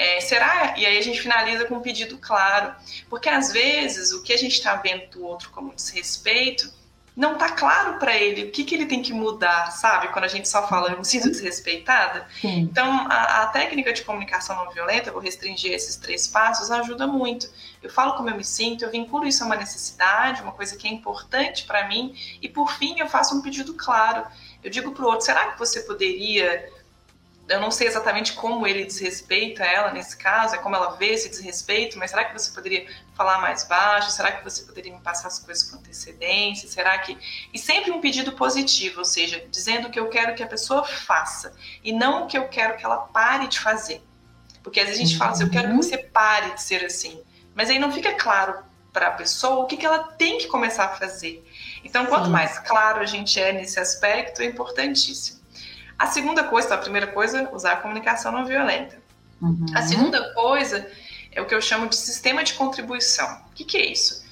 É, 0.00 0.18
será? 0.18 0.72
E 0.78 0.86
aí 0.86 0.96
a 0.96 1.02
gente 1.02 1.20
finaliza 1.20 1.66
com 1.66 1.74
um 1.74 1.82
pedido 1.82 2.16
claro, 2.16 2.74
porque 3.10 3.28
às 3.28 3.52
vezes 3.52 4.12
o 4.12 4.22
que 4.22 4.32
a 4.32 4.36
gente 4.38 4.54
está 4.54 4.74
vendo 4.76 5.10
do 5.10 5.22
outro 5.22 5.50
como 5.50 5.74
desrespeito 5.74 6.72
não 7.14 7.36
tá 7.36 7.50
claro 7.50 7.98
para 7.98 8.16
ele 8.16 8.44
o 8.44 8.50
que, 8.50 8.64
que 8.64 8.74
ele 8.74 8.86
tem 8.86 9.02
que 9.02 9.12
mudar, 9.12 9.70
sabe? 9.72 10.08
Quando 10.08 10.24
a 10.24 10.28
gente 10.28 10.48
só 10.48 10.66
fala, 10.66 10.92
eu 10.92 10.98
me 10.98 11.04
sinto 11.04 11.28
desrespeitada. 11.28 12.26
Sim. 12.40 12.60
Então, 12.60 13.06
a, 13.10 13.42
a, 13.42 13.46
técnica 13.48 13.92
de 13.92 14.02
comunicação 14.02 14.56
não 14.56 14.72
violenta, 14.72 15.12
vou 15.12 15.20
restringir 15.20 15.74
esses 15.74 15.96
três 15.96 16.26
passos, 16.26 16.70
ajuda 16.70 17.06
muito. 17.06 17.50
Eu 17.82 17.90
falo 17.90 18.14
como 18.14 18.30
eu 18.30 18.36
me 18.36 18.44
sinto, 18.44 18.86
eu 18.86 18.90
vinculo 18.90 19.26
isso 19.26 19.42
a 19.42 19.46
uma 19.46 19.56
necessidade, 19.56 20.40
uma 20.40 20.52
coisa 20.52 20.78
que 20.78 20.88
é 20.88 20.90
importante 20.90 21.64
para 21.64 21.86
mim, 21.88 22.14
e 22.40 22.48
por 22.48 22.72
fim, 22.72 22.98
eu 22.98 23.06
faço 23.06 23.36
um 23.36 23.42
pedido 23.42 23.74
claro. 23.74 24.24
Eu 24.64 24.70
digo 24.70 24.92
para 24.92 25.04
o 25.04 25.08
outro: 25.08 25.26
será 25.26 25.52
que 25.52 25.58
você 25.58 25.80
poderia 25.80 26.79
eu 27.50 27.60
não 27.60 27.70
sei 27.72 27.88
exatamente 27.88 28.34
como 28.34 28.64
ele 28.64 28.84
desrespeita 28.84 29.64
ela 29.64 29.92
nesse 29.92 30.16
caso, 30.16 30.54
é 30.54 30.58
como 30.58 30.76
ela 30.76 30.92
vê 30.92 31.08
esse 31.08 31.28
desrespeito, 31.28 31.98
mas 31.98 32.10
será 32.10 32.24
que 32.24 32.32
você 32.32 32.52
poderia 32.52 32.86
falar 33.12 33.40
mais 33.40 33.64
baixo? 33.64 34.12
Será 34.12 34.30
que 34.30 34.44
você 34.44 34.62
poderia 34.62 34.92
me 34.92 35.00
passar 35.00 35.26
as 35.26 35.40
coisas 35.40 35.64
com 35.64 35.76
antecedência? 35.76 36.68
Será 36.68 36.96
que. 36.98 37.18
E 37.52 37.58
sempre 37.58 37.90
um 37.90 38.00
pedido 38.00 38.32
positivo, 38.32 39.00
ou 39.00 39.04
seja, 39.04 39.44
dizendo 39.50 39.88
o 39.88 39.90
que 39.90 39.98
eu 39.98 40.08
quero 40.08 40.36
que 40.36 40.44
a 40.44 40.46
pessoa 40.46 40.84
faça 40.84 41.52
e 41.82 41.92
não 41.92 42.22
o 42.22 42.26
que 42.28 42.38
eu 42.38 42.46
quero 42.46 42.76
que 42.76 42.84
ela 42.84 42.98
pare 42.98 43.48
de 43.48 43.58
fazer. 43.58 44.00
Porque 44.62 44.78
às 44.78 44.86
vezes 44.86 45.02
a 45.02 45.04
gente 45.04 45.18
fala 45.18 45.32
assim, 45.32 45.42
eu 45.42 45.50
quero 45.50 45.68
que 45.70 45.74
você 45.74 45.98
pare 45.98 46.54
de 46.54 46.62
ser 46.62 46.84
assim. 46.84 47.20
Mas 47.52 47.68
aí 47.68 47.80
não 47.80 47.90
fica 47.90 48.14
claro 48.14 48.62
para 48.92 49.08
a 49.08 49.12
pessoa 49.12 49.64
o 49.64 49.66
que, 49.66 49.76
que 49.76 49.86
ela 49.86 50.04
tem 50.04 50.38
que 50.38 50.46
começar 50.46 50.84
a 50.84 50.96
fazer. 50.96 51.44
Então, 51.82 52.06
quanto 52.06 52.30
mais 52.30 52.60
claro 52.60 53.00
a 53.00 53.06
gente 53.06 53.40
é 53.40 53.52
nesse 53.52 53.80
aspecto, 53.80 54.40
é 54.40 54.44
importantíssimo. 54.44 55.39
A 56.00 56.06
segunda 56.06 56.44
coisa, 56.44 56.74
a 56.74 56.78
primeira 56.78 57.08
coisa, 57.08 57.50
usar 57.52 57.72
a 57.72 57.76
comunicação 57.76 58.32
não 58.32 58.46
violenta. 58.46 58.96
Uhum. 59.38 59.66
A 59.74 59.82
segunda 59.82 60.32
coisa 60.32 60.90
é 61.30 61.42
o 61.42 61.46
que 61.46 61.54
eu 61.54 61.60
chamo 61.60 61.90
de 61.90 61.94
sistema 61.94 62.42
de 62.42 62.54
contribuição. 62.54 63.42
O 63.50 63.54
que, 63.54 63.66
que 63.66 63.76
é 63.76 63.84
isso? 63.84 64.24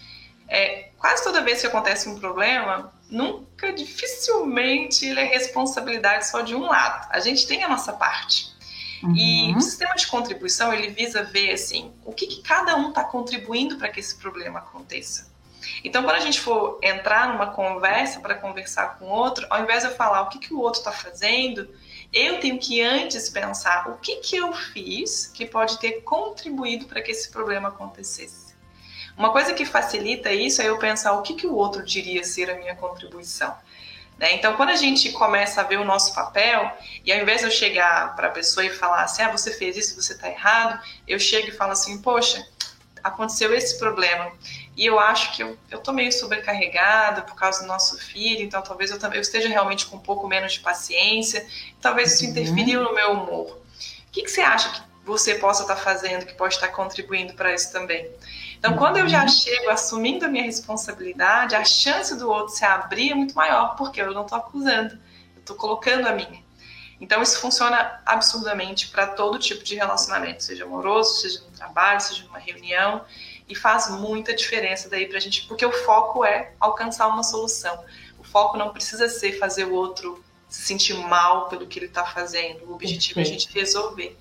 É, 0.49 0.89
quase 0.97 1.23
toda 1.23 1.43
vez 1.43 1.61
que 1.61 1.67
acontece 1.67 2.09
um 2.09 2.19
problema, 2.19 2.91
nunca, 3.11 3.71
dificilmente, 3.71 5.05
ele 5.05 5.21
é 5.21 5.25
responsabilidade 5.25 6.27
só 6.27 6.41
de 6.41 6.55
um 6.55 6.63
lado. 6.63 7.07
A 7.11 7.21
gente 7.21 7.47
tem 7.47 7.63
a 7.63 7.69
nossa 7.69 7.93
parte. 7.93 8.51
Uhum. 9.03 9.15
E 9.15 9.55
o 9.55 9.61
sistema 9.61 9.95
de 9.95 10.07
contribuição, 10.07 10.73
ele 10.73 10.89
visa 10.89 11.23
ver, 11.23 11.53
assim, 11.53 11.93
o 12.03 12.15
que, 12.15 12.27
que 12.27 12.41
cada 12.41 12.77
um 12.77 12.89
está 12.89 13.05
contribuindo 13.05 13.77
para 13.77 13.91
que 13.91 14.01
esse 14.01 14.17
problema 14.17 14.61
aconteça. 14.61 15.28
Então, 15.85 16.03
quando 16.03 16.17
a 16.17 16.21
gente 16.21 16.41
for 16.41 16.79
entrar 16.83 17.33
numa 17.33 17.49
conversa 17.49 18.21
para 18.21 18.35
conversar 18.35 18.99
com 18.99 19.07
o 19.07 19.09
outro, 19.09 19.47
ao 19.51 19.63
invés 19.63 19.83
de 19.83 19.91
eu 19.91 19.97
falar 19.97 20.23
o 20.23 20.29
que, 20.29 20.39
que 20.39 20.55
o 20.55 20.61
outro 20.61 20.81
está 20.81 20.93
fazendo, 20.93 21.69
eu 22.13 22.41
tenho 22.41 22.59
que 22.59 22.81
antes 22.81 23.29
pensar 23.29 23.89
o 23.89 23.99
que, 23.99 24.17
que 24.17 24.37
eu 24.37 24.53
fiz 24.53 25.27
que 25.27 25.47
pode 25.47 25.79
ter 25.79 26.03
contribuído 26.03 26.87
para 26.87 27.03
que 27.03 27.11
esse 27.11 27.31
problema 27.31 27.69
acontecesse. 27.69 28.57
Uma 29.17 29.33
coisa 29.33 29.53
que 29.53 29.65
facilita 29.65 30.33
isso 30.33 30.63
é 30.63 30.69
eu 30.69 30.79
pensar 30.79 31.13
o 31.13 31.23
que, 31.23 31.35
que 31.35 31.47
o 31.47 31.55
outro 31.55 31.85
diria 31.85 32.23
ser 32.23 32.51
a 32.51 32.55
minha 32.55 32.77
contribuição. 32.77 33.55
Né? 34.19 34.35
Então, 34.35 34.55
quando 34.57 34.71
a 34.71 34.77
gente 34.77 35.13
começa 35.13 35.61
a 35.61 35.65
ver 35.65 35.79
o 35.79 35.85
nosso 35.85 36.15
papel, 36.15 36.71
e 37.05 37.13
ao 37.13 37.21
invés 37.21 37.41
de 37.41 37.47
eu 37.47 37.51
chegar 37.51 38.15
para 38.17 38.29
a 38.29 38.31
pessoa 38.31 38.65
e 38.65 38.71
falar 38.71 39.03
assim, 39.03 39.23
ah, 39.23 39.31
você 39.31 39.53
fez 39.53 39.77
isso, 39.77 40.01
você 40.01 40.13
está 40.13 40.29
errado, 40.29 40.81
eu 41.07 41.19
chego 41.19 41.49
e 41.49 41.53
falo 41.53 41.73
assim, 41.73 42.01
poxa, 42.01 42.45
aconteceu 43.03 43.55
esse 43.55 43.79
problema. 43.79 44.33
E 44.79 44.87
eu 44.87 45.01
acho 45.01 45.35
que 45.35 45.43
eu, 45.43 45.59
eu 45.73 45.81
tô 45.81 45.93
meio 45.93 46.13
sobrecarregada 46.13 47.23
por 47.23 47.35
causa 47.35 47.63
do 47.63 47.67
nosso 47.67 47.99
filho, 47.99 48.43
então 48.43 48.63
talvez 48.63 48.93
eu, 48.93 48.99
eu 49.13 49.21
esteja 49.21 49.49
realmente 49.49 49.85
com 49.87 49.97
um 49.97 50.01
pouco 50.01 50.29
menos 50.29 50.53
de 50.53 50.61
paciência, 50.61 51.45
talvez 51.81 52.13
isso 52.13 52.23
uhum. 52.23 52.31
interferiu 52.31 52.85
no 52.85 52.95
meu 52.95 53.11
humor. 53.11 53.57
O 53.57 54.13
que, 54.13 54.23
que 54.23 54.31
você 54.31 54.41
acha 54.41 54.71
que 54.71 54.81
você 55.05 55.35
possa 55.35 55.63
estar 55.63 55.75
tá 55.75 55.81
fazendo, 55.81 56.25
que 56.25 56.33
pode 56.35 56.55
estar 56.55 56.69
tá 56.69 56.73
contribuindo 56.73 57.35
para 57.35 57.53
isso 57.53 57.73
também? 57.73 58.09
Então, 58.57 58.77
quando 58.77 58.99
eu 58.99 59.09
já 59.09 59.23
uhum. 59.23 59.29
chego 59.29 59.69
assumindo 59.69 60.25
a 60.25 60.29
minha 60.29 60.45
responsabilidade, 60.45 61.57
a 61.57 61.65
chance 61.65 62.17
do 62.17 62.31
outro 62.31 62.55
se 62.55 62.65
abrir 62.65 63.11
é 63.11 63.15
muito 63.17 63.35
maior, 63.35 63.75
porque 63.75 64.01
eu 64.01 64.15
não 64.15 64.23
estou 64.23 64.39
acusando, 64.39 64.95
eu 65.35 65.41
estou 65.41 65.57
colocando 65.57 66.07
a 66.07 66.13
minha. 66.13 66.41
Então, 67.01 67.21
isso 67.21 67.41
funciona 67.41 68.01
absurdamente 68.07 68.89
para 68.91 69.09
todo 69.09 69.41
tipo 69.41 69.65
de 69.65 69.75
relacionamento, 69.75 70.45
seja 70.45 70.65
amoroso, 70.65 71.21
seja 71.21 71.41
no 71.41 71.51
trabalho, 71.51 72.01
seja 72.01 72.23
numa 72.23 72.39
reunião 72.39 73.05
e 73.49 73.55
faz 73.55 73.91
muita 73.91 74.35
diferença 74.35 74.89
daí 74.89 75.07
pra 75.07 75.19
gente, 75.19 75.47
porque 75.47 75.65
o 75.65 75.73
foco 75.73 76.25
é 76.25 76.53
alcançar 76.61 77.09
uma 77.09 77.23
solução. 77.23 77.79
O 78.19 78.25
foco 78.25 78.57
não 78.57 78.71
precisa 78.71 79.09
ser 79.09 79.39
fazer 79.39 79.65
o 79.65 79.75
outro 79.75 80.23
se 80.49 80.63
sentir 80.63 80.95
mal 80.95 81.49
pelo 81.49 81.67
que 81.67 81.79
ele 81.79 81.87
está 81.87 82.05
fazendo. 82.05 82.65
O 82.67 82.75
objetivo 82.75 83.21
é 83.21 83.23
a 83.23 83.27
gente 83.27 83.53
resolver. 83.53 84.17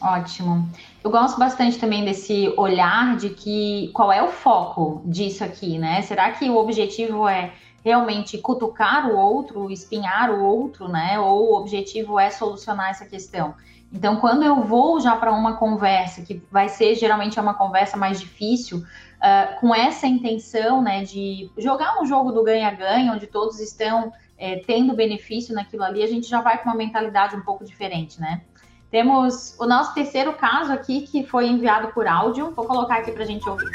Ótimo. 0.00 0.68
Eu 1.04 1.10
gosto 1.10 1.38
bastante 1.38 1.78
também 1.78 2.04
desse 2.04 2.52
olhar 2.56 3.16
de 3.16 3.30
que 3.30 3.90
qual 3.92 4.10
é 4.10 4.22
o 4.22 4.28
foco 4.28 5.02
disso 5.04 5.44
aqui, 5.44 5.78
né? 5.78 6.00
Será 6.02 6.32
que 6.32 6.48
o 6.48 6.56
objetivo 6.56 7.28
é 7.28 7.52
realmente 7.84 8.38
cutucar 8.38 9.10
o 9.10 9.16
outro, 9.16 9.70
espinhar 9.70 10.30
o 10.30 10.42
outro, 10.42 10.88
né? 10.88 11.18
Ou 11.18 11.52
o 11.52 11.56
objetivo 11.56 12.18
é 12.18 12.30
solucionar 12.30 12.90
essa 12.90 13.04
questão? 13.04 13.54
Então, 13.92 14.16
quando 14.16 14.44
eu 14.44 14.62
vou 14.62 15.00
já 15.00 15.16
para 15.16 15.32
uma 15.32 15.56
conversa, 15.56 16.22
que 16.22 16.40
vai 16.50 16.68
ser 16.68 16.94
geralmente 16.94 17.38
uma 17.40 17.54
conversa 17.54 17.96
mais 17.96 18.20
difícil, 18.20 18.78
uh, 18.78 19.60
com 19.60 19.74
essa 19.74 20.06
intenção 20.06 20.80
né, 20.80 21.02
de 21.02 21.50
jogar 21.58 22.00
um 22.00 22.06
jogo 22.06 22.30
do 22.30 22.44
ganha-ganha, 22.44 23.12
onde 23.12 23.26
todos 23.26 23.58
estão 23.58 24.12
é, 24.38 24.56
tendo 24.66 24.94
benefício 24.94 25.54
naquilo 25.54 25.82
ali, 25.82 26.02
a 26.02 26.06
gente 26.06 26.28
já 26.28 26.40
vai 26.40 26.58
com 26.58 26.68
uma 26.68 26.76
mentalidade 26.76 27.34
um 27.34 27.42
pouco 27.42 27.64
diferente, 27.64 28.20
né? 28.20 28.42
Temos 28.90 29.54
o 29.58 29.66
nosso 29.66 29.94
terceiro 29.94 30.32
caso 30.32 30.72
aqui, 30.72 31.02
que 31.02 31.24
foi 31.24 31.46
enviado 31.46 31.88
por 31.88 32.08
áudio. 32.08 32.50
Vou 32.50 32.64
colocar 32.64 32.96
aqui 32.96 33.12
para 33.12 33.22
a 33.22 33.26
gente 33.26 33.48
ouvir. 33.48 33.70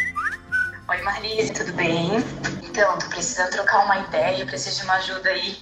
Oi, 0.90 1.02
Marlise, 1.04 1.54
tudo 1.54 1.72
bem? 1.74 2.10
Então, 2.64 2.98
tô 2.98 3.08
precisando 3.08 3.52
trocar 3.52 3.86
uma 3.86 4.00
ideia, 4.00 4.46
preciso 4.46 4.80
de 4.80 4.84
uma 4.84 4.96
ajuda 4.96 5.30
aí 5.30 5.58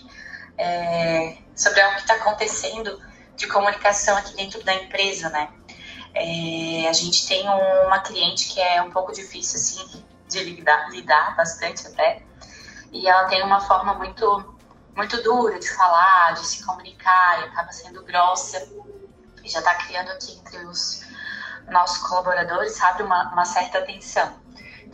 é, 0.57 1.37
sobre 1.55 1.81
algo 1.81 1.95
que 1.97 2.01
está 2.01 2.15
acontecendo 2.15 2.99
de 3.35 3.47
comunicação 3.47 4.15
aqui 4.17 4.35
dentro 4.35 4.63
da 4.63 4.73
empresa, 4.73 5.29
né? 5.29 5.49
É, 6.13 6.87
a 6.87 6.93
gente 6.93 7.27
tem 7.27 7.47
uma 7.47 7.99
cliente 7.99 8.53
que 8.53 8.61
é 8.61 8.81
um 8.81 8.91
pouco 8.91 9.11
difícil, 9.11 9.59
assim, 9.59 10.05
de 10.27 10.43
lidar, 10.43 10.89
lidar 10.91 11.35
bastante 11.35 11.87
até, 11.87 12.21
e 12.91 13.07
ela 13.07 13.27
tem 13.27 13.41
uma 13.43 13.59
forma 13.61 13.95
muito, 13.95 14.55
muito 14.95 15.21
dura 15.23 15.59
de 15.59 15.69
falar, 15.75 16.33
de 16.33 16.45
se 16.45 16.63
comunicar, 16.63 17.41
e 17.41 17.45
acaba 17.45 17.71
sendo 17.71 18.03
grossa, 18.03 18.69
e 19.43 19.49
já 19.49 19.59
está 19.59 19.73
criando 19.75 20.09
aqui 20.11 20.37
entre 20.37 20.57
os 20.65 21.03
nossos 21.67 21.97
colaboradores, 22.07 22.73
sabe, 22.73 23.03
uma, 23.03 23.31
uma 23.33 23.45
certa 23.45 23.81
tensão. 23.81 24.42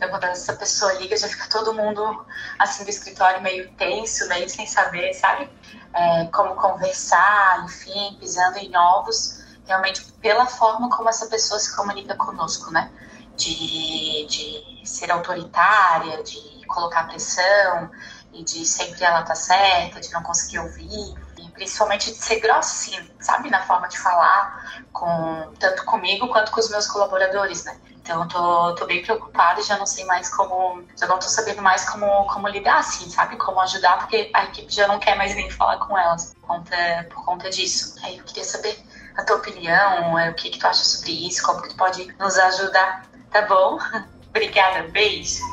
Então, 0.00 0.08
quando 0.08 0.24
essa 0.24 0.54
pessoa 0.54 0.94
liga, 0.94 1.14
já 1.14 1.28
fica 1.28 1.46
todo 1.50 1.74
mundo, 1.74 2.24
assim, 2.58 2.84
do 2.84 2.88
escritório 2.88 3.42
meio 3.42 3.70
tenso, 3.72 4.26
meio 4.28 4.48
sem 4.48 4.66
saber, 4.66 5.12
sabe? 5.12 5.46
É, 5.92 6.24
como 6.32 6.54
conversar, 6.54 7.62
enfim, 7.66 8.16
pisando 8.18 8.56
em 8.56 8.74
ovos, 8.74 9.44
realmente 9.66 10.10
pela 10.22 10.46
forma 10.46 10.88
como 10.88 11.10
essa 11.10 11.26
pessoa 11.26 11.60
se 11.60 11.76
comunica 11.76 12.14
conosco, 12.14 12.72
né? 12.72 12.90
De, 13.36 14.26
de 14.26 14.80
ser 14.88 15.12
autoritária, 15.12 16.22
de 16.22 16.64
colocar 16.66 17.06
pressão, 17.06 17.90
e 18.32 18.42
de 18.42 18.64
sempre 18.64 19.04
ela 19.04 19.22
tá 19.22 19.34
certa, 19.34 20.00
de 20.00 20.10
não 20.12 20.22
conseguir 20.22 20.60
ouvir, 20.60 21.14
e 21.36 21.50
principalmente 21.50 22.10
de 22.10 22.16
ser 22.16 22.50
assim, 22.52 22.96
sabe? 23.20 23.50
Na 23.50 23.60
forma 23.66 23.86
de 23.86 23.98
falar, 23.98 24.82
com, 24.94 25.52
tanto 25.58 25.84
comigo 25.84 26.26
quanto 26.28 26.52
com 26.52 26.60
os 26.60 26.70
meus 26.70 26.86
colaboradores, 26.86 27.64
né? 27.64 27.78
Então, 28.10 28.26
tô, 28.26 28.74
tô 28.74 28.86
bem 28.86 29.02
preocupada, 29.02 29.62
já 29.62 29.78
não 29.78 29.86
sei 29.86 30.04
mais 30.04 30.28
como, 30.34 30.82
já 30.98 31.06
não 31.06 31.16
tô 31.20 31.28
sabendo 31.28 31.62
mais 31.62 31.88
como, 31.88 32.26
como 32.26 32.48
lidar, 32.48 32.78
assim, 32.78 33.08
sabe? 33.08 33.36
Como 33.36 33.60
ajudar, 33.60 33.98
porque 33.98 34.32
a 34.34 34.46
equipe 34.46 34.74
já 34.74 34.88
não 34.88 34.98
quer 34.98 35.16
mais 35.16 35.32
nem 35.36 35.48
falar 35.48 35.78
com 35.78 35.96
elas 35.96 36.34
por 36.34 36.40
conta, 36.40 37.06
por 37.08 37.24
conta 37.24 37.48
disso. 37.48 37.94
Aí 38.02 38.18
eu 38.18 38.24
queria 38.24 38.42
saber 38.42 38.76
a 39.16 39.22
tua 39.22 39.36
opinião, 39.36 40.18
é, 40.18 40.28
o 40.28 40.34
que, 40.34 40.50
que 40.50 40.58
tu 40.58 40.66
acha 40.66 40.82
sobre 40.82 41.24
isso, 41.24 41.40
como 41.46 41.62
que 41.62 41.68
tu 41.68 41.76
pode 41.76 42.12
nos 42.18 42.36
ajudar, 42.36 43.06
tá 43.30 43.42
bom? 43.42 43.78
Obrigada, 44.30 44.88
beijo. 44.88 45.44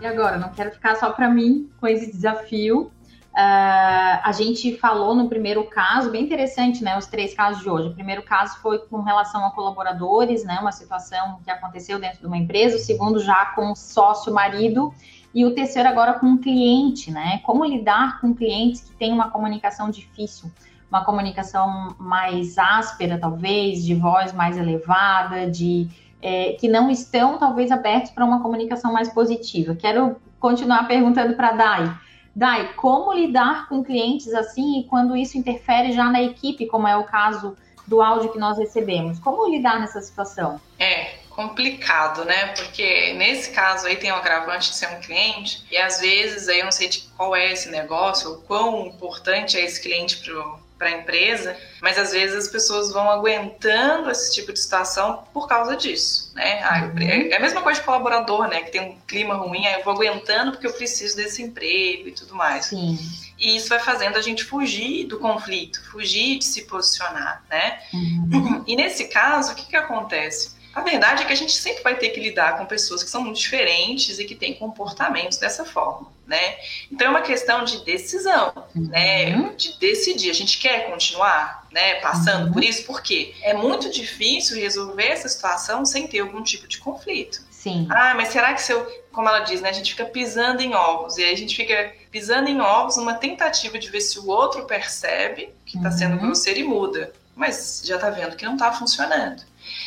E 0.00 0.06
agora, 0.06 0.38
não 0.38 0.48
quero 0.48 0.72
ficar 0.72 0.96
só 0.96 1.12
para 1.12 1.28
mim 1.28 1.70
com 1.78 1.86
esse 1.86 2.10
desafio. 2.10 2.90
Uh, 3.32 4.20
a 4.24 4.30
gente 4.32 4.76
falou 4.76 5.14
no 5.14 5.26
primeiro 5.26 5.64
caso, 5.64 6.10
bem 6.10 6.22
interessante, 6.22 6.84
né? 6.84 6.98
Os 6.98 7.06
três 7.06 7.32
casos 7.32 7.62
de 7.62 7.70
hoje. 7.70 7.88
O 7.88 7.94
primeiro 7.94 8.22
caso 8.22 8.58
foi 8.60 8.78
com 8.78 9.00
relação 9.00 9.46
a 9.46 9.50
colaboradores, 9.50 10.44
né? 10.44 10.58
Uma 10.60 10.72
situação 10.72 11.40
que 11.42 11.50
aconteceu 11.50 11.98
dentro 11.98 12.20
de 12.20 12.26
uma 12.26 12.36
empresa. 12.36 12.76
O 12.76 12.78
segundo 12.78 13.18
já 13.18 13.46
com 13.54 13.74
sócio 13.74 14.32
marido. 14.34 14.92
E 15.34 15.46
o 15.46 15.54
terceiro 15.54 15.88
agora 15.88 16.12
com 16.14 16.26
um 16.26 16.36
cliente, 16.36 17.10
né? 17.10 17.40
Como 17.42 17.64
lidar 17.64 18.20
com 18.20 18.34
clientes 18.34 18.82
que 18.82 18.94
têm 18.96 19.12
uma 19.12 19.30
comunicação 19.30 19.88
difícil, 19.90 20.50
uma 20.90 21.02
comunicação 21.02 21.94
mais 21.98 22.58
áspera, 22.58 23.18
talvez, 23.18 23.82
de 23.82 23.94
voz 23.94 24.34
mais 24.34 24.58
elevada, 24.58 25.50
de 25.50 25.88
é, 26.20 26.52
que 26.52 26.68
não 26.68 26.90
estão 26.90 27.38
talvez 27.38 27.72
abertos 27.72 28.10
para 28.10 28.26
uma 28.26 28.42
comunicação 28.42 28.92
mais 28.92 29.08
positiva. 29.08 29.74
Quero 29.74 30.16
continuar 30.38 30.86
perguntando 30.86 31.34
para 31.34 31.48
a 31.48 31.52
Dai. 31.52 31.98
Dai, 32.34 32.72
como 32.74 33.12
lidar 33.12 33.68
com 33.68 33.84
clientes 33.84 34.32
assim 34.32 34.80
e 34.80 34.84
quando 34.84 35.16
isso 35.16 35.36
interfere 35.36 35.92
já 35.92 36.04
na 36.04 36.22
equipe, 36.22 36.66
como 36.66 36.88
é 36.88 36.96
o 36.96 37.04
caso 37.04 37.56
do 37.86 38.00
áudio 38.00 38.32
que 38.32 38.38
nós 38.38 38.56
recebemos? 38.56 39.18
Como 39.18 39.48
lidar 39.50 39.78
nessa 39.78 40.00
situação? 40.00 40.60
É 40.78 41.22
complicado, 41.28 42.24
né? 42.24 42.48
Porque 42.48 43.12
nesse 43.14 43.50
caso 43.50 43.86
aí 43.86 43.96
tem 43.96 44.12
o 44.12 44.14
agravante 44.14 44.70
de 44.70 44.76
ser 44.76 44.88
um 44.88 45.00
cliente 45.00 45.64
e 45.70 45.76
às 45.76 46.00
vezes 46.00 46.48
aí 46.48 46.60
eu 46.60 46.64
não 46.64 46.72
sei 46.72 46.88
de 46.88 47.02
qual 47.16 47.34
é 47.34 47.52
esse 47.52 47.70
negócio, 47.70 48.32
o 48.32 48.42
quão 48.42 48.86
importante 48.86 49.56
é 49.56 49.64
esse 49.64 49.80
cliente 49.80 50.18
pro 50.18 50.58
para 50.82 50.88
a 50.88 50.98
empresa, 50.98 51.56
mas 51.80 51.96
às 51.96 52.10
vezes 52.10 52.36
as 52.36 52.48
pessoas 52.48 52.92
vão 52.92 53.08
aguentando 53.08 54.10
esse 54.10 54.34
tipo 54.34 54.52
de 54.52 54.58
situação 54.58 55.22
por 55.32 55.46
causa 55.46 55.76
disso, 55.76 56.32
né? 56.34 56.60
Ah, 56.64 56.90
uhum. 56.92 57.30
É 57.30 57.36
a 57.36 57.40
mesma 57.40 57.62
coisa 57.62 57.78
de 57.78 57.86
colaborador, 57.86 58.48
né? 58.48 58.62
Que 58.62 58.72
tem 58.72 58.80
um 58.80 58.98
clima 59.06 59.34
ruim, 59.34 59.64
aí 59.64 59.74
eu 59.74 59.84
vou 59.84 59.94
aguentando 59.94 60.50
porque 60.50 60.66
eu 60.66 60.72
preciso 60.72 61.14
desse 61.14 61.40
emprego 61.40 62.08
e 62.08 62.12
tudo 62.12 62.34
mais. 62.34 62.66
Sim. 62.66 62.98
E 63.38 63.56
isso 63.56 63.68
vai 63.68 63.78
fazendo 63.78 64.16
a 64.16 64.20
gente 64.20 64.42
fugir 64.42 65.04
do 65.06 65.20
conflito, 65.20 65.80
fugir 65.92 66.38
de 66.38 66.44
se 66.44 66.64
posicionar, 66.64 67.44
né? 67.48 67.78
Uhum. 67.94 68.64
E 68.66 68.74
nesse 68.74 69.04
caso, 69.04 69.52
o 69.52 69.54
que, 69.54 69.66
que 69.66 69.76
acontece? 69.76 70.60
A 70.74 70.80
verdade 70.80 71.22
é 71.22 71.26
que 71.26 71.32
a 71.32 71.36
gente 71.36 71.52
sempre 71.52 71.82
vai 71.82 71.96
ter 71.96 72.08
que 72.08 72.18
lidar 72.18 72.56
com 72.56 72.64
pessoas 72.64 73.04
que 73.04 73.10
são 73.10 73.22
muito 73.22 73.38
diferentes 73.38 74.18
e 74.18 74.24
que 74.24 74.34
têm 74.34 74.54
comportamentos 74.54 75.38
dessa 75.38 75.64
forma, 75.64 76.10
né? 76.32 76.56
Então 76.90 77.08
é 77.08 77.10
uma 77.10 77.20
questão 77.20 77.62
de 77.62 77.84
decisão, 77.84 78.54
né? 78.74 79.34
uhum. 79.36 79.42
né? 79.42 79.54
De 79.54 79.78
decidir. 79.78 80.30
A 80.30 80.34
gente 80.34 80.58
quer 80.58 80.90
continuar, 80.90 81.66
né? 81.70 81.96
Passando 81.96 82.46
uhum. 82.46 82.52
por 82.54 82.64
isso, 82.64 82.86
porque 82.86 83.34
é 83.42 83.52
muito 83.52 83.90
difícil 83.90 84.56
resolver 84.56 85.08
essa 85.08 85.28
situação 85.28 85.84
sem 85.84 86.06
ter 86.06 86.20
algum 86.20 86.42
tipo 86.42 86.66
de 86.66 86.78
conflito. 86.78 87.42
Sim. 87.50 87.86
Ah, 87.90 88.14
mas 88.16 88.28
será 88.28 88.54
que 88.54 88.62
se 88.62 88.72
eu, 88.72 88.84
como 89.12 89.28
ela 89.28 89.40
diz, 89.40 89.60
né? 89.60 89.68
A 89.68 89.74
gente 89.74 89.90
fica 89.90 90.06
pisando 90.06 90.62
em 90.62 90.74
ovos 90.74 91.18
e 91.18 91.22
aí 91.22 91.34
a 91.34 91.36
gente 91.36 91.54
fica 91.54 91.92
pisando 92.10 92.48
em 92.48 92.62
ovos 92.62 92.96
numa 92.96 93.14
tentativa 93.14 93.78
de 93.78 93.90
ver 93.90 94.00
se 94.00 94.18
o 94.18 94.26
outro 94.26 94.64
percebe 94.64 95.50
que 95.66 95.76
está 95.76 95.90
sendo 95.90 96.14
uhum. 96.14 96.22
grosseiro 96.22 96.60
e 96.60 96.64
muda, 96.64 97.12
mas 97.36 97.82
já 97.84 97.96
está 97.96 98.08
vendo 98.08 98.36
que 98.36 98.46
não 98.46 98.54
está 98.54 98.72
funcionando. 98.72 99.42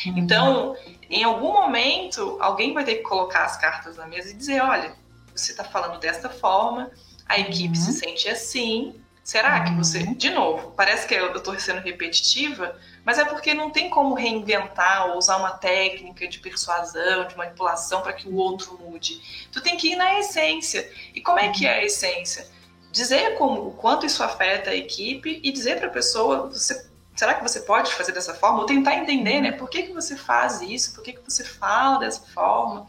Uhum. 0.06 0.14
Então, 0.16 0.76
em 1.10 1.24
algum 1.24 1.52
momento, 1.52 2.36
alguém 2.40 2.72
vai 2.72 2.84
ter 2.84 2.96
que 2.96 3.02
colocar 3.02 3.44
as 3.44 3.56
cartas 3.56 3.96
na 3.96 4.06
mesa 4.06 4.30
e 4.30 4.34
dizer: 4.34 4.62
olha, 4.62 4.94
você 5.40 5.52
está 5.52 5.64
falando 5.64 5.98
desta 5.98 6.28
forma, 6.28 6.90
a 7.26 7.38
equipe 7.38 7.76
uhum. 7.76 7.84
se 7.84 7.92
sente 7.92 8.28
assim. 8.28 9.00
Será 9.22 9.64
que 9.64 9.74
você. 9.74 9.98
Uhum. 10.04 10.14
De 10.14 10.30
novo, 10.30 10.70
parece 10.76 11.04
que 11.04 11.12
eu 11.12 11.34
estou 11.34 11.58
sendo 11.58 11.80
repetitiva, 11.80 12.78
mas 13.04 13.18
é 13.18 13.24
porque 13.24 13.54
não 13.54 13.70
tem 13.70 13.90
como 13.90 14.14
reinventar 14.14 15.08
ou 15.08 15.18
usar 15.18 15.38
uma 15.38 15.50
técnica 15.50 16.28
de 16.28 16.38
persuasão, 16.38 17.26
de 17.26 17.36
manipulação 17.36 18.02
para 18.02 18.12
que 18.12 18.28
o 18.28 18.36
outro 18.36 18.78
mude. 18.78 19.48
Tu 19.50 19.60
tem 19.60 19.76
que 19.76 19.92
ir 19.92 19.96
na 19.96 20.20
essência. 20.20 20.88
E 21.12 21.20
como 21.20 21.40
é 21.40 21.50
que 21.50 21.66
é 21.66 21.80
a 21.80 21.84
essência? 21.84 22.48
Dizer 22.92 23.36
como, 23.36 23.66
o 23.66 23.72
quanto 23.72 24.06
isso 24.06 24.22
afeta 24.22 24.70
a 24.70 24.76
equipe 24.76 25.40
e 25.42 25.50
dizer 25.50 25.78
para 25.78 25.88
a 25.88 25.92
pessoa: 25.92 26.48
você 26.48 26.86
será 27.16 27.34
que 27.34 27.42
você 27.42 27.60
pode 27.60 27.92
fazer 27.94 28.12
dessa 28.12 28.34
forma? 28.34 28.60
Ou 28.60 28.66
tentar 28.66 28.94
entender, 28.94 29.40
né? 29.40 29.50
Por 29.50 29.68
que, 29.68 29.84
que 29.84 29.92
você 29.92 30.16
faz 30.16 30.60
isso? 30.60 30.94
Por 30.94 31.02
que, 31.02 31.14
que 31.14 31.24
você 31.24 31.42
fala 31.42 31.98
dessa 31.98 32.20
forma? 32.32 32.86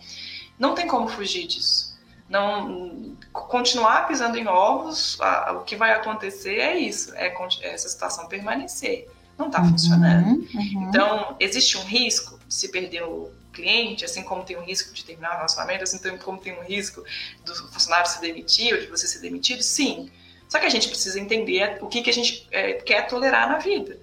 Não 0.60 0.76
tem 0.76 0.86
como 0.86 1.08
fugir 1.08 1.48
disso. 1.48 1.97
Não 2.30 3.16
continuar 3.32 4.08
pisando 4.08 4.38
em 4.38 4.48
ovos, 4.48 5.20
a, 5.22 5.54
o 5.54 5.64
que 5.64 5.76
vai 5.76 5.94
acontecer 5.94 6.56
é 6.56 6.78
isso, 6.78 7.14
é, 7.16 7.28
é 7.62 7.74
essa 7.74 7.88
situação 7.88 8.28
permanecer. 8.28 9.10
Não 9.38 9.48
está 9.48 9.62
uhum, 9.62 9.70
funcionando. 9.70 10.28
Uhum. 10.28 10.88
Então, 10.90 11.36
existe 11.40 11.78
um 11.78 11.84
risco 11.84 12.40
de 12.48 12.54
se 12.54 12.70
perder 12.70 13.04
o 13.04 13.32
cliente, 13.54 14.04
assim 14.04 14.24
como 14.24 14.44
tem 14.44 14.58
um 14.58 14.64
risco 14.64 14.94
de 14.94 15.04
terminar 15.06 15.32
o 15.32 15.36
relacionamento, 15.36 15.84
assim 15.84 16.00
como 16.18 16.38
tem 16.38 16.58
um 16.58 16.64
risco 16.64 17.04
do 17.46 17.56
funcionário 17.72 18.10
se 18.10 18.20
demitir 18.20 18.74
ou 18.74 18.80
de 18.82 18.88
você 18.88 19.08
ser 19.08 19.20
demitido, 19.20 19.62
sim. 19.62 20.12
Só 20.50 20.60
que 20.60 20.66
a 20.66 20.70
gente 20.70 20.88
precisa 20.88 21.20
entender 21.20 21.78
o 21.82 21.88
que, 21.88 22.02
que 22.02 22.10
a 22.10 22.14
gente 22.14 22.48
é, 22.52 22.74
quer 22.74 23.08
tolerar 23.08 23.50
na 23.50 23.58
vida. 23.58 24.00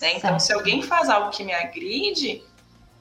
Né? 0.00 0.16
Então, 0.16 0.38
se 0.38 0.52
alguém 0.52 0.82
faz 0.82 1.08
algo 1.08 1.30
que 1.30 1.42
me 1.42 1.54
agride, 1.54 2.42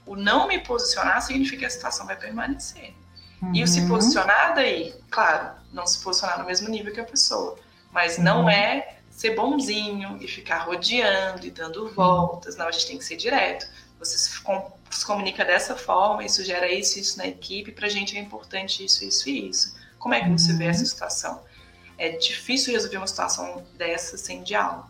o 0.06 0.16
não 0.16 0.48
me 0.48 0.60
posicionar 0.60 1.22
significa 1.22 1.60
que 1.60 1.66
a 1.66 1.70
situação 1.70 2.06
vai 2.06 2.16
permanecer. 2.16 2.94
Uhum. 3.42 3.56
E 3.56 3.64
o 3.64 3.68
se 3.68 3.82
uhum. 3.82 3.90
posicionar 3.90 4.56
daí, 4.56 4.94
claro, 5.10 5.56
não 5.72 5.86
se 5.86 6.00
posicionar 6.00 6.40
no 6.40 6.46
mesmo 6.46 6.70
nível 6.70 6.94
que 6.94 7.00
a 7.00 7.06
pessoa, 7.06 7.58
mas 7.92 8.18
uhum. 8.18 8.24
não 8.24 8.50
é 8.50 8.98
ser 9.10 9.36
bonzinho 9.36 10.18
e 10.22 10.28
ficar 10.28 10.60
rodeando 10.60 11.46
e 11.46 11.52
dando 11.52 11.90
voltas. 11.94 12.58
Não, 12.58 12.68
a 12.68 12.72
gente 12.72 12.88
tem 12.88 12.98
que 12.98 13.06
ser 13.06 13.16
direto. 13.16 13.66
Você 13.98 14.18
se, 14.18 14.42
com, 14.42 14.72
se 14.90 15.06
comunica 15.06 15.46
dessa 15.46 15.76
forma, 15.76 16.24
isso 16.24 16.44
gera 16.44 16.70
isso, 16.72 17.00
isso 17.00 17.18
na 17.18 17.28
equipe, 17.28 17.72
pra 17.72 17.88
gente 17.88 18.18
é 18.18 18.20
importante 18.20 18.84
isso, 18.84 19.06
isso 19.06 19.30
e 19.30 19.50
isso. 19.50 19.76
Como 19.98 20.14
é 20.14 20.22
que 20.22 20.30
você 20.30 20.54
vê 20.54 20.66
essa 20.66 20.82
uhum. 20.82 20.86
situação? 20.86 21.44
É 21.98 22.10
difícil 22.10 22.74
resolver 22.74 22.98
uma 22.98 23.08
situação 23.08 23.64
dessa 23.78 24.18
sem 24.18 24.44
diálogo. 24.44 24.90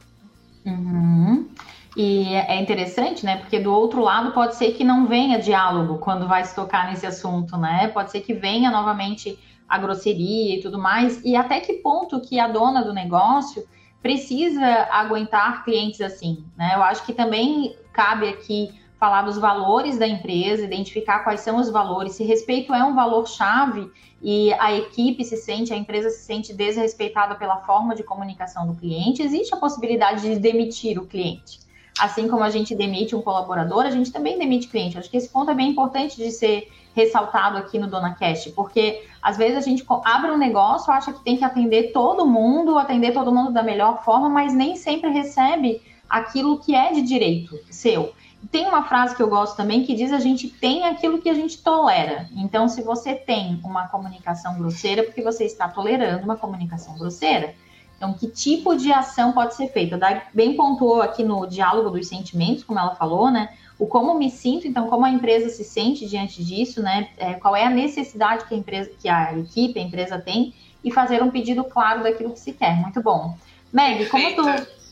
Uhum. 0.65 1.49
E 1.95 2.33
é 2.33 2.59
interessante, 2.59 3.25
né? 3.25 3.37
Porque 3.37 3.57
do 3.57 3.73
outro 3.73 4.01
lado 4.01 4.33
pode 4.33 4.55
ser 4.55 4.73
que 4.73 4.83
não 4.83 5.07
venha 5.07 5.39
diálogo 5.39 5.97
quando 5.99 6.27
vai 6.27 6.43
se 6.43 6.53
tocar 6.53 6.89
nesse 6.89 7.05
assunto, 7.05 7.55
né? 7.57 7.87
Pode 7.87 8.11
ser 8.11 8.19
que 8.21 8.33
venha 8.33 8.69
novamente 8.69 9.39
a 9.67 9.77
grosseria 9.77 10.57
e 10.57 10.61
tudo 10.61 10.77
mais. 10.77 11.23
E 11.23 11.35
até 11.35 11.59
que 11.61 11.73
ponto 11.75 12.19
que 12.19 12.37
a 12.39 12.47
dona 12.47 12.83
do 12.83 12.93
negócio 12.93 13.65
precisa 14.01 14.87
aguentar 14.91 15.63
clientes 15.63 16.01
assim, 16.01 16.45
né? 16.57 16.73
Eu 16.75 16.83
acho 16.83 17.05
que 17.05 17.13
também 17.13 17.75
cabe 17.93 18.27
aqui 18.27 18.73
falar 18.99 19.23
dos 19.23 19.37
valores 19.37 19.97
da 19.97 20.07
empresa, 20.07 20.63
identificar 20.63 21.19
quais 21.19 21.41
são 21.41 21.57
os 21.57 21.69
valores. 21.69 22.13
Se 22.13 22.23
respeito 22.23 22.73
é 22.73 22.83
um 22.83 22.93
valor 22.93 23.27
chave 23.27 23.89
e 24.21 24.53
a 24.53 24.73
equipe 24.73 25.23
se 25.23 25.37
sente, 25.37 25.73
a 25.73 25.77
empresa 25.77 26.09
se 26.09 26.23
sente 26.23 26.53
desrespeitada 26.53 27.35
pela 27.35 27.57
forma 27.57 27.95
de 27.95 28.03
comunicação 28.03 28.67
do 28.67 28.75
cliente, 28.75 29.21
existe 29.21 29.53
a 29.53 29.57
possibilidade 29.57 30.21
de 30.21 30.39
demitir 30.39 30.99
o 30.99 31.05
cliente. 31.05 31.64
Assim 31.99 32.27
como 32.27 32.43
a 32.43 32.49
gente 32.49 32.75
demite 32.75 33.15
um 33.15 33.21
colaborador, 33.21 33.85
a 33.85 33.89
gente 33.89 34.11
também 34.11 34.37
demite 34.37 34.67
cliente. 34.67 34.97
Acho 34.97 35.09
que 35.09 35.17
esse 35.17 35.29
ponto 35.29 35.51
é 35.51 35.53
bem 35.53 35.69
importante 35.69 36.17
de 36.17 36.31
ser 36.31 36.71
ressaltado 36.93 37.57
aqui 37.57 37.77
no 37.77 37.87
Dona 37.87 38.13
Cash, 38.15 38.47
porque 38.55 39.03
às 39.21 39.37
vezes 39.37 39.57
a 39.57 39.61
gente 39.61 39.85
abre 40.05 40.31
um 40.31 40.37
negócio, 40.37 40.91
acha 40.91 41.11
que 41.11 41.23
tem 41.23 41.35
que 41.37 41.43
atender 41.43 41.91
todo 41.91 42.25
mundo, 42.25 42.77
atender 42.77 43.13
todo 43.13 43.33
mundo 43.33 43.51
da 43.51 43.61
melhor 43.61 44.03
forma, 44.03 44.29
mas 44.29 44.53
nem 44.53 44.75
sempre 44.75 45.09
recebe 45.09 45.81
aquilo 46.09 46.59
que 46.59 46.73
é 46.73 46.93
de 46.93 47.01
direito 47.01 47.59
seu. 47.69 48.13
Tem 48.51 48.67
uma 48.67 48.83
frase 48.83 49.15
que 49.15 49.23
eu 49.23 49.27
gosto 49.27 49.57
também 49.57 49.83
que 49.83 49.95
diz 49.95 50.13
a 50.13 50.19
gente 50.19 50.47
tem 50.47 50.83
aquilo 50.83 51.19
que 51.19 51.29
a 51.29 51.33
gente 51.33 51.61
tolera. 51.63 52.29
Então, 52.35 52.69
se 52.69 52.81
você 52.83 53.15
tem 53.15 53.59
uma 53.63 53.87
comunicação 53.87 54.57
grosseira, 54.57 55.03
porque 55.03 55.21
você 55.21 55.45
está 55.45 55.67
tolerando 55.67 56.23
uma 56.23 56.37
comunicação 56.37 56.97
grosseira. 56.97 57.55
Então, 57.97 58.13
que 58.13 58.27
tipo 58.27 58.75
de 58.75 58.91
ação 58.91 59.31
pode 59.31 59.55
ser 59.55 59.69
feita? 59.69 59.95
A 59.95 60.21
bem 60.33 60.55
pontuou 60.55 61.01
aqui 61.01 61.23
no 61.23 61.47
diálogo 61.47 61.89
dos 61.89 62.07
sentimentos, 62.07 62.63
como 62.63 62.79
ela 62.79 62.95
falou, 62.95 63.31
né? 63.31 63.49
O 63.79 63.87
como 63.87 64.17
me 64.17 64.29
sinto, 64.29 64.67
então, 64.67 64.87
como 64.87 65.05
a 65.05 65.09
empresa 65.09 65.49
se 65.49 65.63
sente 65.63 66.05
diante 66.07 66.43
disso, 66.43 66.81
né? 66.81 67.09
É, 67.17 67.33
qual 67.33 67.55
é 67.55 67.65
a 67.65 67.69
necessidade 67.69 68.45
que 68.45 68.53
a 68.53 68.57
empresa, 68.57 68.91
que 68.99 69.09
a 69.09 69.37
equipe, 69.37 69.79
a 69.79 69.83
empresa 69.83 70.19
tem, 70.19 70.53
e 70.83 70.91
fazer 70.91 71.23
um 71.23 71.31
pedido 71.31 71.63
claro 71.63 72.03
daquilo 72.03 72.31
que 72.31 72.39
se 72.39 72.53
quer. 72.53 72.75
Muito 72.75 73.01
bom. 73.01 73.35
Meg, 73.73 74.05
como 74.07 74.35
tu 74.35 74.43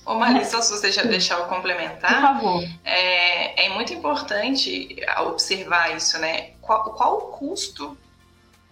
Ô 0.05 0.15
Marisa, 0.15 0.59
se 0.61 0.71
você 0.71 0.91
já 0.91 1.03
deixar 1.03 1.39
eu 1.39 1.45
complementar, 1.45 2.13
Por 2.13 2.21
favor. 2.21 2.63
É, 2.83 3.65
é 3.65 3.69
muito 3.69 3.93
importante 3.93 4.97
observar 5.19 5.95
isso, 5.95 6.17
né? 6.19 6.51
Qual, 6.61 6.83
qual 6.93 7.17
o 7.17 7.21
custo 7.37 7.97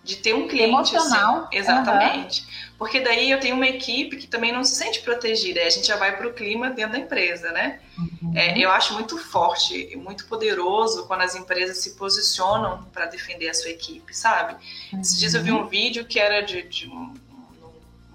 de 0.03 0.17
ter 0.17 0.33
um 0.33 0.47
cliente 0.47 0.69
emocional? 0.69 1.43
Assim? 1.45 1.57
Exatamente. 1.57 2.41
Uhum. 2.41 2.47
Porque 2.81 2.99
daí 2.99 3.29
eu 3.29 3.39
tenho 3.39 3.55
uma 3.55 3.67
equipe 3.67 4.17
que 4.17 4.25
também 4.25 4.51
não 4.51 4.63
se 4.63 4.73
sente 4.73 5.01
protegida. 5.01 5.61
A 5.61 5.69
gente 5.69 5.85
já 5.85 5.97
vai 5.97 6.17
para 6.17 6.27
o 6.27 6.33
clima 6.33 6.71
dentro 6.71 6.93
da 6.93 6.97
empresa, 6.97 7.51
né? 7.51 7.79
Uhum. 7.95 8.33
É, 8.35 8.57
eu 8.57 8.71
acho 8.71 8.95
muito 8.95 9.19
forte 9.19 9.87
e 9.91 9.95
muito 9.95 10.25
poderoso 10.25 11.05
quando 11.05 11.21
as 11.21 11.35
empresas 11.35 11.77
se 11.77 11.91
posicionam 11.91 12.83
para 12.85 13.05
defender 13.05 13.49
a 13.49 13.53
sua 13.53 13.69
equipe, 13.69 14.15
sabe? 14.17 14.55
Uhum. 14.91 14.99
Esses 14.99 15.19
dias 15.19 15.35
eu 15.35 15.43
vi 15.43 15.51
um 15.51 15.67
vídeo 15.67 16.05
que 16.05 16.19
era 16.19 16.41
de, 16.41 16.63
de 16.63 16.87
um, 16.87 17.13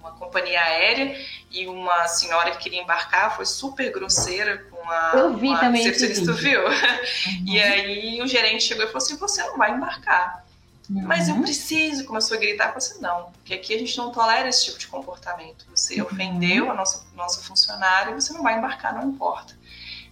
uma 0.01 0.11
companhia 0.11 0.61
aérea 0.61 1.17
e 1.49 1.69
uma 1.69 2.09
senhora 2.09 2.51
que 2.51 2.59
queria 2.59 2.83
embarcar 2.83 3.37
foi 3.37 3.47
super 3.47 3.93
grosseira 3.93 4.67
com 4.69 4.91
a, 4.91 5.13
eu 5.15 5.37
vi 5.37 5.47
com 5.47 5.55
a 5.55 5.61
também 5.61 5.85
recepcionista, 5.85 6.33
viu? 6.33 6.63
Uhum. 6.67 7.45
E 7.47 7.63
aí 7.63 8.21
o 8.21 8.27
gerente 8.27 8.65
chegou 8.65 8.83
e 8.83 8.89
falou 8.89 8.99
assim, 8.99 9.17
você 9.17 9.45
não 9.45 9.59
vai 9.59 9.71
embarcar. 9.71 10.45
Uhum. 10.89 11.03
Mas 11.03 11.29
eu 11.29 11.41
preciso, 11.41 12.05
começou 12.05 12.37
a 12.37 12.41
gritar, 12.41 12.67
falou 12.67 12.79
assim, 12.79 13.01
não, 13.01 13.33
porque 13.33 13.55
aqui 13.55 13.75
a 13.75 13.79
gente 13.79 13.97
não 13.99 14.13
tolera 14.13 14.49
esse 14.49 14.67
tipo 14.67 14.79
de 14.79 14.87
comportamento. 14.87 15.67
Você 15.75 16.01
uhum. 16.01 16.07
ofendeu 16.07 16.71
a 16.71 16.75
nossa, 16.75 17.05
nossa 17.15 17.43
funcionária, 17.43 18.15
você 18.15 18.33
não 18.33 18.43
vai 18.43 18.57
embarcar, 18.59 18.95
não 18.95 19.11
importa. 19.11 19.57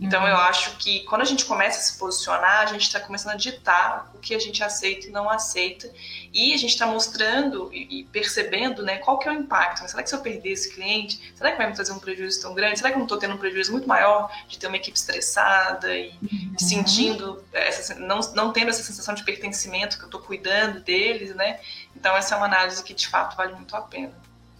Então 0.00 0.22
uhum. 0.22 0.28
eu 0.28 0.36
acho 0.36 0.76
que 0.76 1.00
quando 1.04 1.22
a 1.22 1.24
gente 1.24 1.44
começa 1.44 1.78
a 1.78 1.82
se 1.82 1.98
posicionar, 1.98 2.60
a 2.60 2.66
gente 2.66 2.82
está 2.82 3.00
começando 3.00 3.32
a 3.32 3.36
ditar 3.36 4.10
o 4.14 4.18
que 4.18 4.34
a 4.34 4.38
gente 4.38 4.62
aceita 4.62 5.06
e 5.06 5.10
não 5.10 5.28
aceita. 5.28 5.90
E 6.32 6.52
a 6.52 6.56
gente 6.56 6.70
está 6.70 6.86
mostrando 6.86 7.70
e 7.72 8.04
percebendo 8.12 8.82
né, 8.82 8.98
qual 8.98 9.18
que 9.18 9.28
é 9.28 9.32
o 9.32 9.34
impacto. 9.34 9.88
Será 9.88 10.02
que 10.02 10.08
se 10.08 10.14
eu 10.14 10.20
perder 10.20 10.50
esse 10.50 10.74
cliente, 10.74 11.32
será 11.34 11.52
que 11.52 11.58
vai 11.58 11.68
me 11.68 11.74
trazer 11.74 11.92
um 11.92 11.98
prejuízo 11.98 12.40
tão 12.40 12.54
grande? 12.54 12.78
Será 12.78 12.90
que 12.90 12.96
eu 12.96 12.98
não 12.98 13.06
estou 13.06 13.18
tendo 13.18 13.34
um 13.34 13.38
prejuízo 13.38 13.72
muito 13.72 13.88
maior 13.88 14.30
de 14.48 14.58
ter 14.58 14.66
uma 14.66 14.76
equipe 14.76 14.96
estressada 14.96 15.94
e 15.94 16.12
uhum. 16.22 16.54
sentindo, 16.58 17.44
essa, 17.52 17.94
não, 17.94 18.20
não 18.34 18.52
tendo 18.52 18.70
essa 18.70 18.82
sensação 18.82 19.14
de 19.14 19.24
pertencimento 19.24 19.96
que 19.96 20.04
eu 20.04 20.08
estou 20.08 20.20
cuidando 20.20 20.80
deles, 20.80 21.34
né? 21.34 21.60
Então 21.96 22.16
essa 22.16 22.34
é 22.34 22.36
uma 22.36 22.46
análise 22.46 22.82
que 22.82 22.94
de 22.94 23.08
fato 23.08 23.36
vale 23.36 23.54
muito 23.54 23.74
a 23.76 23.80
pena. 23.80 24.12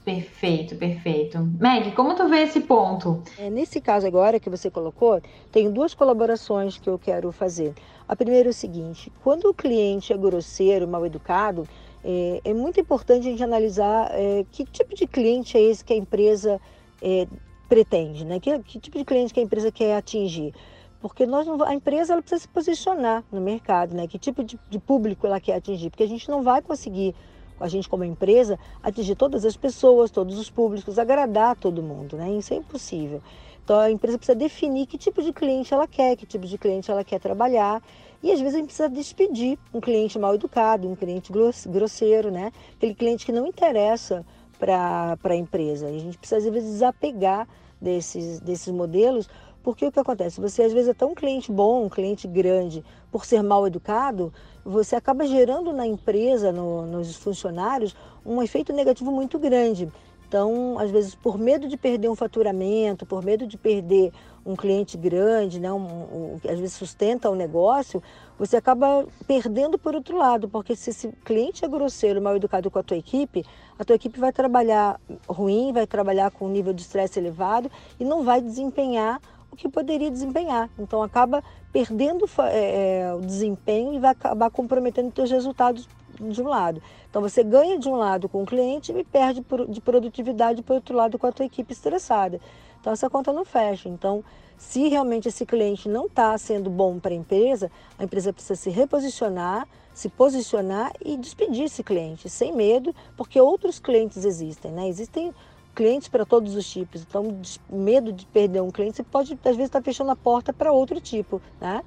Perfeito, 0.05 0.77
perfeito. 0.77 1.39
Meg, 1.59 1.93
como 1.93 2.15
tu 2.15 2.29
vê 2.29 2.43
esse 2.43 2.61
ponto? 2.61 3.23
É, 3.39 3.49
nesse 3.49 3.81
caso 3.81 4.07
agora 4.07 4.39
que 4.39 4.51
você 4.51 4.71
colocou, 4.71 5.23
tem 5.51 5.71
duas 5.71 5.95
colaborações 5.95 6.77
que 6.77 6.91
eu 6.91 6.99
quero 6.99 7.33
fazer. 7.33 7.73
A 8.07 8.15
primeira 8.15 8.49
é 8.49 8.51
o 8.51 8.55
seguinte: 8.55 9.11
quando 9.23 9.47
o 9.47 9.55
cliente 9.55 10.13
é 10.13 10.17
grosseiro, 10.17 10.87
mal 10.87 11.07
educado, 11.07 11.67
é, 12.05 12.43
é 12.45 12.53
muito 12.53 12.79
importante 12.79 13.27
a 13.27 13.31
gente 13.31 13.43
analisar 13.43 14.11
é, 14.13 14.45
que 14.53 14.67
tipo 14.67 14.95
de 14.95 15.07
cliente 15.07 15.57
é 15.57 15.63
esse 15.63 15.83
que 15.83 15.95
a 15.95 15.97
empresa 15.97 16.61
é, 17.01 17.27
pretende, 17.67 18.27
né? 18.27 18.39
Que, 18.39 18.59
que, 18.59 18.79
tipo 18.79 18.99
de 18.99 19.07
cliente 19.07 19.33
que 19.33 19.41
a 19.41 19.43
empresa 19.43 19.73
quer 19.73 19.97
atingir. 19.97 20.53
Porque 21.01 21.25
nós 21.25 21.47
não, 21.47 21.63
a 21.63 21.75
empresa 21.75 22.13
ela 22.13 22.21
precisa 22.21 22.43
se 22.43 22.49
posicionar 22.49 23.25
no 23.33 23.41
mercado, 23.41 23.95
né? 23.95 24.07
Que 24.07 24.19
tipo 24.19 24.45
de, 24.45 24.59
de 24.69 24.79
público 24.79 25.27
ela 25.27 25.41
quer 25.41 25.55
atingir? 25.55 25.89
Porque 25.89 26.03
a 26.03 26.09
gente 26.09 26.29
não 26.29 26.43
vai 26.43 26.61
conseguir 26.61 27.15
a 27.61 27.69
gente 27.69 27.89
como 27.89 28.05
empresa, 28.05 28.59
atingir 28.83 29.15
todas 29.15 29.45
as 29.45 29.57
pessoas, 29.57 30.11
todos 30.11 30.39
os 30.39 30.51
públicos, 30.51 30.99
agradar 30.99 31.57
todo 31.57 31.83
mundo, 31.83 32.17
né? 32.17 32.31
Isso 32.33 32.53
é 32.53 32.57
impossível. 32.57 33.23
Então 33.65 33.79
a 33.79 33.91
empresa 33.91 34.19
precisa 34.19 34.37
definir 34.37 34.87
que 34.87 34.99
tipo 34.99 35.23
de 35.23 35.33
cliente 35.33 35.73
ela 35.73 35.87
quer, 35.87 36.17
que 36.17 36.27
tipo 36.27 36.47
de 36.47 36.59
cliente 36.59 36.91
ela 36.91 37.03
quer 37.03 37.19
trabalhar. 37.19 37.83
E 38.23 38.31
às 38.31 38.39
vezes 38.39 38.55
a 38.55 38.59
gente 38.59 38.67
precisa 38.67 38.89
despedir 38.89 39.59
um 39.73 39.81
cliente 39.81 40.19
mal 40.19 40.35
educado, 40.35 40.89
um 40.89 40.95
cliente 40.95 41.33
grosseiro, 41.67 42.31
né? 42.31 42.53
Aquele 42.77 42.95
cliente 42.95 43.25
que 43.25 43.33
não 43.33 43.47
interessa 43.47 44.25
para 44.59 45.17
a 45.23 45.37
empresa. 45.37 45.91
E 45.91 45.97
a 45.97 46.01
gente 46.01 46.19
precisa 46.19 46.39
às 46.39 46.53
vezes 46.53 46.73
desapegar 46.73 47.49
desses, 47.81 48.41
desses 48.41 48.73
modelos, 48.73 49.29
porque 49.63 49.87
o 49.87 49.93
que 49.93 49.99
acontece? 49.99 50.41
Você 50.41 50.63
às 50.63 50.73
vezes 50.73 50.91
é 50.91 50.95
tão 50.95 51.15
cliente 51.15 51.51
bom, 51.51 51.85
um 51.85 51.89
cliente 51.89 52.29
grande, 52.29 52.85
por 53.11 53.25
ser 53.25 53.43
mal 53.43 53.67
educado, 53.67 54.33
você 54.65 54.97
acaba 54.97 55.27
gerando 55.27 55.73
na 55.73 55.87
empresa, 55.87 56.51
no, 56.51 56.87
nos 56.87 57.17
funcionários, 57.17 57.95
um 58.25 58.43
efeito 58.43 58.73
negativo 58.73 59.11
muito 59.11 59.39
grande. 59.39 59.93
Então, 60.27 60.79
às 60.79 60.91
vezes, 60.91 61.15
por 61.15 61.39
medo 61.39 61.69
de 61.69 61.77
perder 61.77 62.09
um 62.09 62.17
faturamento, 62.17 63.07
por 63.07 63.23
medo 63.23 63.47
de 63.47 63.57
perder 63.57 64.13
um 64.45 64.57
cliente 64.57 64.97
grande, 64.97 65.61
né, 65.61 65.73
um, 65.73 65.77
um, 65.77 66.41
às 66.45 66.59
vezes 66.59 66.75
sustenta 66.75 67.31
o 67.31 67.35
negócio, 67.35 68.03
você 68.39 68.57
acaba 68.57 69.07
perdendo 69.27 69.79
por 69.79 69.95
outro 69.95 70.17
lado, 70.17 70.49
porque 70.49 70.75
se 70.75 70.91
esse 70.91 71.09
cliente 71.25 71.65
é 71.65 71.69
grosseiro, 71.69 72.21
mal 72.21 72.35
educado 72.35 72.71
com 72.71 72.79
a 72.79 72.83
tua 72.83 72.97
equipe, 72.97 73.45
a 73.79 73.85
tua 73.85 73.95
equipe 73.95 74.19
vai 74.19 74.33
trabalhar 74.33 75.01
ruim, 75.29 75.73
vai 75.73 75.87
trabalhar 75.87 76.31
com 76.31 76.47
um 76.47 76.51
nível 76.51 76.73
de 76.73 76.83
estresse 76.83 77.19
elevado 77.19 77.71
e 77.99 78.05
não 78.05 78.25
vai 78.25 78.41
desempenhar 78.41 79.21
que 79.55 79.69
poderia 79.69 80.11
desempenhar. 80.11 80.71
Então 80.79 81.03
acaba 81.03 81.43
perdendo 81.73 82.29
é, 82.39 83.01
é, 83.01 83.15
o 83.15 83.21
desempenho 83.21 83.95
e 83.95 83.99
vai 83.99 84.11
acabar 84.11 84.51
comprometendo 84.51 85.09
os 85.09 85.15
seus 85.15 85.31
resultados 85.31 85.89
de 86.21 86.41
um 86.41 86.49
lado. 86.49 86.83
Então 87.11 87.21
você 87.21 87.43
ganha 87.43 87.79
de 87.79 87.89
um 87.89 87.97
lado 87.97 88.29
com 88.29 88.43
o 88.43 88.47
cliente 88.47 88.93
e 88.93 89.05
perde 89.05 89.45
de 89.69 89.81
produtividade 89.81 90.63
por 90.63 90.75
outro 90.75 90.97
lado 90.97 91.19
com 91.19 91.27
a 91.27 91.33
tua 91.33 91.47
equipe 91.47 91.73
estressada. 91.73 92.41
Então 92.81 92.93
essa 92.93 93.09
conta 93.09 93.33
não 93.33 93.45
fecha. 93.45 93.89
Então, 93.89 94.23
se 94.57 94.89
realmente 94.89 95.29
esse 95.29 95.45
cliente 95.45 95.89
não 95.89 96.07
está 96.07 96.37
sendo 96.39 96.71
bom 96.71 96.99
para 96.99 97.13
a 97.13 97.17
empresa, 97.17 97.71
a 97.99 98.05
empresa 98.05 98.33
precisa 98.33 98.55
se 98.55 98.71
reposicionar, 98.71 99.67
se 99.93 100.09
posicionar 100.09 100.93
e 101.05 101.17
despedir 101.17 101.65
esse 101.65 101.83
cliente 101.83 102.29
sem 102.29 102.53
medo, 102.53 102.95
porque 103.17 103.41
outros 103.41 103.79
clientes 103.79 104.25
existem, 104.25 104.71
né? 104.73 104.89
Existem 104.89 105.33
clientes 105.75 106.09
para 106.09 106.25
todos 106.25 106.55
os 106.55 106.71
tipos. 106.71 107.03
Então, 107.03 107.41
medo 107.69 108.13
de 108.13 108.25
perder 108.27 108.63
um 108.63 108.71
cliente, 108.71 108.97
você 108.97 109.03
pode, 109.03 109.33
às 109.33 109.57
vezes, 109.57 109.65
estar 109.65 109.81
tá 109.81 109.85
fechando 109.85 110.11
a 110.11 110.17
porta 110.17 110.53
para 110.53 110.73
outro 110.73 111.01
tipo, 111.01 111.43
né? 111.61 111.83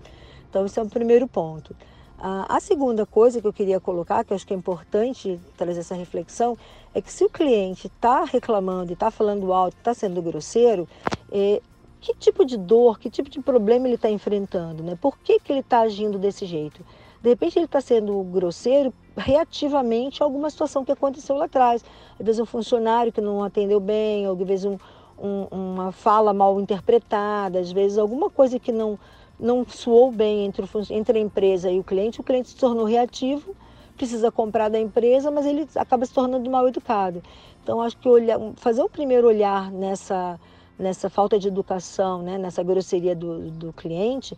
Então, 0.50 0.66
esse 0.66 0.80
é 0.80 0.84
o 0.84 0.90
primeiro 0.90 1.28
ponto. 1.28 1.76
a 2.20 2.60
segunda 2.60 3.06
coisa 3.06 3.40
que 3.40 3.48
eu 3.48 3.54
queria 3.54 3.80
colocar, 3.80 4.24
que 4.24 4.34
eu 4.34 4.36
acho 4.36 4.46
que 4.46 4.54
é 4.54 4.58
importante 4.58 5.40
trazer 5.56 5.80
essa 5.80 5.96
reflexão, 5.96 6.58
é 6.94 7.02
que 7.02 7.12
se 7.12 7.24
o 7.24 7.30
cliente 7.30 7.88
está 7.88 8.24
reclamando 8.24 8.94
está 8.94 9.12
falando 9.12 9.54
alto, 9.54 9.78
está 9.78 9.94
sendo 9.94 10.22
grosseiro, 10.22 10.88
é, 11.32 11.62
que 12.00 12.14
tipo 12.16 12.44
de 12.46 12.58
dor, 12.58 12.98
que 13.00 13.10
tipo 13.10 13.30
de 13.30 13.40
problema 13.40 13.88
ele 13.88 13.96
está 13.96 14.10
enfrentando, 14.10 14.82
né? 14.82 14.98
Por 15.00 15.18
que, 15.20 15.40
que 15.40 15.52
ele 15.52 15.60
está 15.60 15.82
agindo 15.82 16.18
desse 16.18 16.46
jeito? 16.46 16.84
De 17.22 17.30
repente 17.30 17.58
ele 17.58 17.66
está 17.66 17.82
sendo 17.82 18.22
grosseiro 18.24 18.94
reativamente 19.18 20.22
alguma 20.22 20.49
situação 20.49 20.86
que 20.86 20.91
aconteceu 20.91 21.36
lá 21.36 21.45
atrás. 21.45 21.84
Às 22.20 22.26
vezes 22.26 22.39
um 22.39 22.45
funcionário 22.45 23.11
que 23.11 23.20
não 23.20 23.43
atendeu 23.43 23.80
bem, 23.80 24.28
ou 24.28 24.34
às 24.39 24.47
vezes 24.47 24.65
um, 24.65 24.78
um, 25.18 25.47
uma 25.51 25.91
fala 25.91 26.34
mal 26.34 26.59
interpretada, 26.61 27.59
às 27.59 27.72
vezes 27.72 27.97
alguma 27.97 28.30
coisa 28.30 28.59
que 28.59 28.72
não, 28.72 28.97
não 29.39 29.65
soou 29.68 30.11
bem 30.11 30.45
entre, 30.45 30.63
o, 30.63 30.70
entre 30.91 31.18
a 31.18 31.22
empresa 31.22 31.72
e 31.72 31.80
o 31.80 31.84
cliente, 31.84 32.22
o 32.22 32.24
cliente 32.24 32.49
se 32.49 32.55
tornou 32.55 32.86
reativo, 32.86 33.55
precisa 33.95 34.32
comprar 34.32 34.70
da 34.70 34.80
empresa, 34.80 35.32
mas 35.32 35.45
ele 35.45 35.68
acaba 35.76 36.05
se 36.05 36.13
tornando 36.13 36.49
mal 36.49 36.68
educado. 36.68 37.22
Então 37.63 37.82
acho 37.82 37.97
que 37.97 38.07
olhar, 38.07 38.39
fazer 38.55 38.82
o 38.82 38.89
primeiro 38.89 39.28
olhar 39.28 39.72
nessa 39.72 40.39
nessa 40.78 41.09
falta 41.09 41.39
de 41.39 41.47
educação, 41.47 42.22
né, 42.22 42.38
nessa 42.38 42.61
grosseria 42.61 43.15
do, 43.15 43.49
do 43.49 43.74
cliente, 43.74 44.38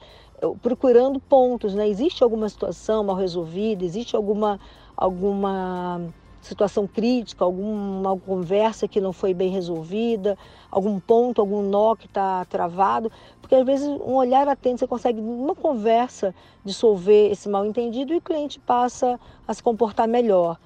procurando 0.61 1.19
pontos, 1.19 1.73
né? 1.73 1.87
Existe 1.87 2.23
alguma 2.23 2.47
situação 2.49 3.03
mal 3.03 3.15
resolvida? 3.15 3.83
Existe 3.83 4.15
alguma 4.15 4.59
alguma 4.95 6.01
situação 6.41 6.87
crítica, 6.87 7.43
alguma 7.43 8.17
conversa 8.17 8.87
que 8.87 9.01
não 9.01 9.13
foi 9.13 9.33
bem 9.33 9.49
resolvida, 9.49 10.37
algum 10.71 10.99
ponto, 10.99 11.41
algum 11.41 11.61
nó 11.61 11.95
que 11.95 12.05
está 12.05 12.45
travado, 12.45 13.11
porque 13.41 13.55
às 13.55 13.65
vezes 13.65 13.87
um 13.87 14.15
olhar 14.15 14.47
atento 14.47 14.79
você 14.79 14.87
consegue 14.87 15.21
numa 15.21 15.55
conversa 15.55 16.33
dissolver 16.63 17.31
esse 17.31 17.49
mal 17.49 17.65
entendido 17.65 18.13
e 18.13 18.17
o 18.17 18.21
cliente 18.21 18.59
passa 18.59 19.19
a 19.47 19.53
se 19.53 19.61
comportar 19.61 20.07
melhor. 20.07 20.57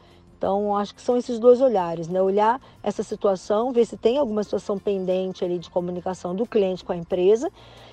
Então, 0.43 0.75
acho 0.75 0.93
que 0.93 1.01
são 1.01 1.15
esses 1.15 1.39
dois 1.39 1.61
olhares, 1.61 2.09
né? 2.09 2.21
Olhar 2.21 2.59
essa 2.83 3.01
situação, 3.01 3.71
ver 3.71 3.85
se 3.85 3.95
tem 3.95 4.17
alguma 4.17 4.43
situação 4.43 4.77
pendente 4.77 5.45
ali 5.45 5.57
de 5.57 5.69
comunicação 5.69 6.35
do 6.35 6.45
cliente 6.45 6.83
com 6.83 6.91
a 6.91 6.97
empresa. 6.97 7.49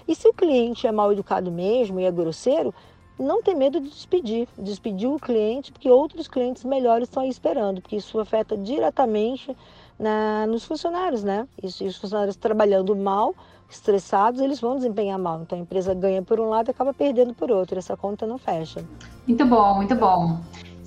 E 0.09 0.16
se 0.16 0.26
o 0.26 0.32
cliente 0.32 0.84
é 0.84 0.90
mal 0.90 1.12
educado 1.12 1.53
mesmo 1.53 2.01
e 2.01 2.05
é 2.05 2.11
grosseiro, 2.11 2.74
não 3.16 3.40
ter 3.40 3.55
medo 3.55 3.78
de 3.78 3.88
despedir, 3.88 4.48
despedir 4.59 5.09
o 5.09 5.20
cliente, 5.20 5.70
porque 5.70 5.88
outros 5.88 6.26
clientes 6.26 6.64
melhores 6.64 7.07
estão 7.07 7.22
aí 7.22 7.28
esperando, 7.28 7.80
porque 7.80 7.94
isso 7.94 8.18
afeta 8.18 8.57
diretamente 8.57 9.57
na, 9.96 10.44
nos 10.48 10.64
funcionários, 10.64 11.22
né? 11.22 11.46
E, 11.62 11.66
e 11.84 11.86
os 11.86 11.98
funcionários 11.98 12.34
trabalhando 12.34 12.96
mal, 12.96 13.32
estressados, 13.70 14.40
eles 14.40 14.61
vão 14.61 14.74
desempenhar 14.74 15.20
mal. 15.20 15.42
Então 15.42 15.57
a 15.57 15.62
empresa 15.62 15.94
ganha 15.94 16.20
por 16.20 16.40
um 16.40 16.48
lado 16.48 16.66
e 16.66 16.72
acaba 16.72 16.92
perdendo 16.92 17.32
por 17.32 17.48
outro. 17.48 17.78
Essa 17.78 17.96
conta 17.96 18.26
não 18.26 18.38
fecha. 18.38 18.84
Muito 19.24 19.46
bom, 19.46 19.76
muito 19.76 19.94
bom. 19.94 20.40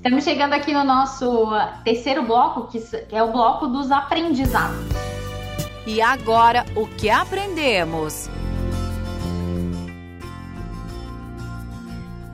Estamos 0.06 0.26
chegando 0.26 0.52
aqui 0.52 0.74
no 0.74 0.84
nosso 0.84 1.48
terceiro 1.86 2.24
bloco, 2.24 2.68
que 2.68 3.16
é 3.16 3.24
o 3.24 3.32
bloco 3.32 3.68
dos 3.68 3.90
aprendizados. 3.90 4.76
E 5.88 6.02
agora, 6.02 6.66
o 6.76 6.86
que 6.86 7.10
aprendemos? 7.10 8.30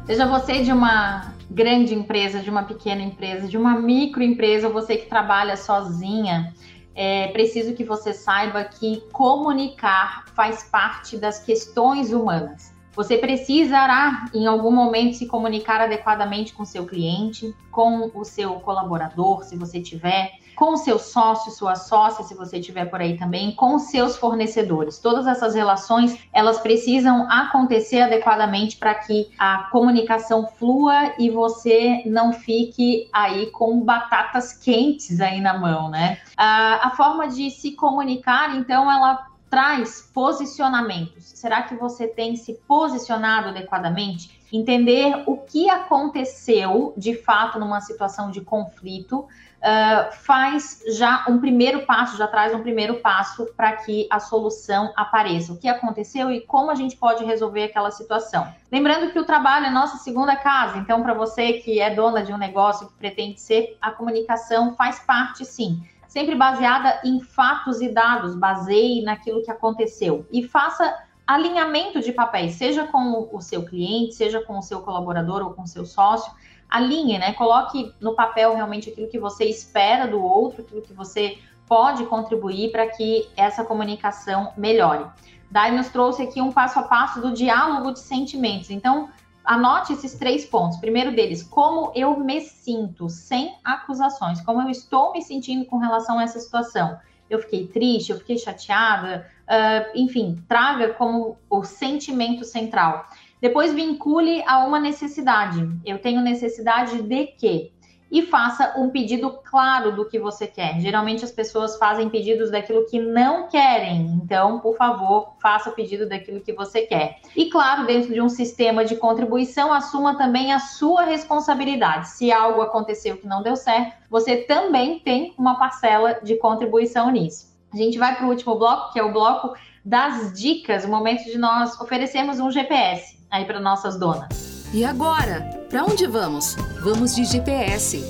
Seja 0.07 0.25
você 0.25 0.63
de 0.63 0.71
uma 0.71 1.31
grande 1.47 1.93
empresa, 1.93 2.39
de 2.39 2.49
uma 2.49 2.63
pequena 2.63 3.03
empresa, 3.03 3.47
de 3.47 3.55
uma 3.55 3.79
microempresa, 3.79 4.65
ou 4.65 4.73
você 4.73 4.97
que 4.97 5.05
trabalha 5.05 5.55
sozinha, 5.55 6.51
é 6.95 7.27
preciso 7.27 7.75
que 7.75 7.83
você 7.83 8.13
saiba 8.13 8.63
que 8.63 9.03
comunicar 9.11 10.25
faz 10.33 10.63
parte 10.63 11.17
das 11.17 11.37
questões 11.45 12.11
humanas. 12.11 12.73
Você 12.99 13.17
precisará, 13.17 14.25
em 14.33 14.45
algum 14.45 14.71
momento, 14.71 15.15
se 15.15 15.25
comunicar 15.25 15.79
adequadamente 15.79 16.51
com 16.51 16.65
seu 16.65 16.85
cliente, 16.85 17.55
com 17.71 18.11
o 18.13 18.25
seu 18.25 18.55
colaborador, 18.55 19.45
se 19.45 19.55
você 19.55 19.79
tiver, 19.79 20.33
com 20.53 20.75
seu 20.75 20.99
sócio, 20.99 21.49
sua 21.49 21.75
sócia, 21.75 22.25
se 22.25 22.35
você 22.35 22.59
tiver 22.59 22.83
por 22.89 22.99
aí 22.99 23.17
também, 23.17 23.55
com 23.55 23.79
seus 23.79 24.17
fornecedores. 24.17 24.99
Todas 24.99 25.27
essas 25.27 25.55
relações, 25.55 26.19
elas 26.33 26.59
precisam 26.59 27.25
acontecer 27.31 28.01
adequadamente 28.01 28.75
para 28.75 28.93
que 28.93 29.29
a 29.39 29.69
comunicação 29.71 30.45
flua 30.57 31.13
e 31.17 31.29
você 31.29 32.03
não 32.05 32.33
fique 32.33 33.09
aí 33.13 33.45
com 33.51 33.79
batatas 33.79 34.51
quentes 34.51 35.21
aí 35.21 35.39
na 35.39 35.57
mão, 35.57 35.89
né? 35.89 36.17
A, 36.35 36.87
a 36.87 36.89
forma 36.97 37.29
de 37.29 37.49
se 37.49 37.71
comunicar, 37.77 38.57
então, 38.57 38.91
ela 38.91 39.29
traz 39.49 40.01
posicionamentos. 40.13 41.23
Será 41.25 41.63
que 41.63 41.75
você 41.75 42.07
tem 42.07 42.35
se 42.35 42.53
posicionado 42.67 43.49
adequadamente? 43.49 44.39
Entender 44.51 45.23
o 45.25 45.37
que 45.37 45.69
aconteceu 45.69 46.93
de 46.97 47.15
fato 47.15 47.59
numa 47.59 47.81
situação 47.81 48.31
de 48.31 48.41
conflito 48.41 49.19
uh, 49.59 50.11
faz 50.23 50.81
já 50.97 51.25
um 51.27 51.39
primeiro 51.39 51.85
passo, 51.85 52.17
já 52.17 52.27
traz 52.27 52.53
um 52.53 52.61
primeiro 52.61 52.95
passo 52.95 53.47
para 53.55 53.73
que 53.73 54.07
a 54.09 54.19
solução 54.19 54.91
apareça. 54.95 55.53
O 55.53 55.57
que 55.57 55.67
aconteceu 55.67 56.31
e 56.31 56.41
como 56.41 56.71
a 56.71 56.75
gente 56.75 56.95
pode 56.95 57.23
resolver 57.23 57.63
aquela 57.63 57.91
situação. 57.91 58.47
Lembrando 58.71 59.11
que 59.11 59.19
o 59.19 59.25
trabalho 59.25 59.67
é 59.67 59.71
nossa 59.71 59.97
segunda 59.97 60.35
casa, 60.35 60.77
então, 60.77 61.01
para 61.03 61.13
você 61.13 61.53
que 61.53 61.79
é 61.79 61.93
dona 61.93 62.23
de 62.23 62.33
um 62.33 62.37
negócio 62.37 62.87
que 62.87 62.93
pretende 62.93 63.39
ser, 63.39 63.77
a 63.81 63.91
comunicação 63.91 64.75
faz 64.75 64.99
parte 64.99 65.45
sim 65.45 65.83
sempre 66.09 66.35
baseada 66.35 66.99
em 67.05 67.21
fatos 67.21 67.79
e 67.79 67.87
dados, 67.87 68.35
baseie 68.35 69.03
naquilo 69.03 69.43
que 69.43 69.51
aconteceu 69.51 70.27
e 70.31 70.43
faça 70.43 70.97
alinhamento 71.25 72.01
de 72.01 72.11
papéis, 72.11 72.55
seja 72.55 72.87
com 72.87 73.29
o 73.31 73.39
seu 73.39 73.63
cliente, 73.63 74.15
seja 74.15 74.41
com 74.41 74.57
o 74.57 74.61
seu 74.63 74.81
colaborador 74.81 75.43
ou 75.43 75.53
com 75.53 75.61
o 75.61 75.67
seu 75.67 75.85
sócio, 75.85 76.33
alinhe, 76.67 77.19
né? 77.19 77.33
Coloque 77.33 77.93
no 78.01 78.15
papel 78.15 78.55
realmente 78.55 78.89
aquilo 78.89 79.07
que 79.07 79.19
você 79.19 79.45
espera 79.45 80.07
do 80.07 80.21
outro, 80.21 80.63
aquilo 80.63 80.81
que 80.81 80.93
você 80.93 81.37
pode 81.67 82.03
contribuir 82.07 82.71
para 82.71 82.87
que 82.87 83.29
essa 83.37 83.63
comunicação 83.63 84.51
melhore. 84.57 85.05
Dai 85.51 85.71
nos 85.71 85.89
trouxe 85.89 86.23
aqui 86.23 86.41
um 86.41 86.51
passo 86.51 86.79
a 86.79 86.83
passo 86.83 87.21
do 87.21 87.31
diálogo 87.31 87.91
de 87.91 87.99
sentimentos. 87.99 88.71
Então, 88.71 89.09
Anote 89.49 89.93
esses 89.93 90.13
três 90.13 90.45
pontos. 90.45 90.77
Primeiro 90.77 91.11
deles, 91.11 91.41
como 91.41 91.91
eu 91.95 92.19
me 92.19 92.39
sinto, 92.39 93.09
sem 93.09 93.55
acusações, 93.63 94.39
como 94.41 94.61
eu 94.61 94.69
estou 94.69 95.11
me 95.11 95.23
sentindo 95.23 95.65
com 95.65 95.79
relação 95.79 96.19
a 96.19 96.21
essa 96.21 96.39
situação. 96.39 96.99
Eu 97.27 97.39
fiquei 97.39 97.65
triste, 97.65 98.11
eu 98.11 98.19
fiquei 98.19 98.37
chateada, 98.37 99.25
uh, 99.47 99.97
enfim, 99.97 100.39
traga 100.47 100.93
como 100.93 101.35
o 101.49 101.63
sentimento 101.63 102.45
central. 102.45 103.07
Depois 103.41 103.73
vincule 103.73 104.43
a 104.45 104.59
uma 104.67 104.79
necessidade. 104.79 105.67
Eu 105.83 105.97
tenho 105.97 106.21
necessidade 106.21 107.01
de 107.01 107.25
quê? 107.25 107.71
E 108.11 108.23
faça 108.23 108.73
um 108.77 108.89
pedido 108.89 109.39
claro 109.43 109.95
do 109.95 110.05
que 110.05 110.19
você 110.19 110.47
quer. 110.47 110.79
Geralmente 110.79 111.23
as 111.23 111.31
pessoas 111.31 111.77
fazem 111.77 112.09
pedidos 112.09 112.51
daquilo 112.51 112.85
que 112.85 112.99
não 112.99 113.47
querem, 113.47 114.07
então, 114.23 114.59
por 114.59 114.75
favor, 114.75 115.33
faça 115.41 115.69
o 115.69 115.73
pedido 115.73 116.07
daquilo 116.07 116.41
que 116.41 116.53
você 116.53 116.81
quer. 116.81 117.19
E 117.35 117.49
claro, 117.49 117.85
dentro 117.85 118.13
de 118.13 118.21
um 118.21 118.29
sistema 118.29 118.83
de 118.83 118.95
contribuição, 118.95 119.71
assuma 119.71 120.17
também 120.17 120.51
a 120.53 120.59
sua 120.59 121.03
responsabilidade. 121.03 122.09
Se 122.09 122.31
algo 122.31 122.61
aconteceu 122.61 123.17
que 123.17 123.27
não 123.27 123.43
deu 123.43 123.55
certo, 123.55 123.95
você 124.09 124.37
também 124.37 124.99
tem 124.99 125.33
uma 125.37 125.57
parcela 125.57 126.19
de 126.23 126.35
contribuição 126.35 127.11
nisso. 127.11 127.49
A 127.71 127.77
gente 127.77 127.99
vai 127.99 128.15
para 128.15 128.25
o 128.25 128.29
último 128.29 128.55
bloco, 128.55 128.91
que 128.91 128.99
é 128.99 129.03
o 129.03 129.13
bloco 129.13 129.53
das 129.85 130.33
dicas, 130.33 130.83
o 130.85 130.89
momento 130.89 131.23
de 131.25 131.37
nós 131.37 131.79
oferecermos 131.79 132.39
um 132.39 132.51
GPS 132.51 133.19
aí 133.29 133.45
para 133.45 133.59
nossas 133.59 133.97
donas. 133.97 134.58
E 134.71 134.85
agora? 134.85 135.65
Para 135.67 135.83
onde 135.83 136.05
vamos? 136.05 136.53
Vamos 136.83 137.15
de 137.15 137.25
GPS. 137.25 138.05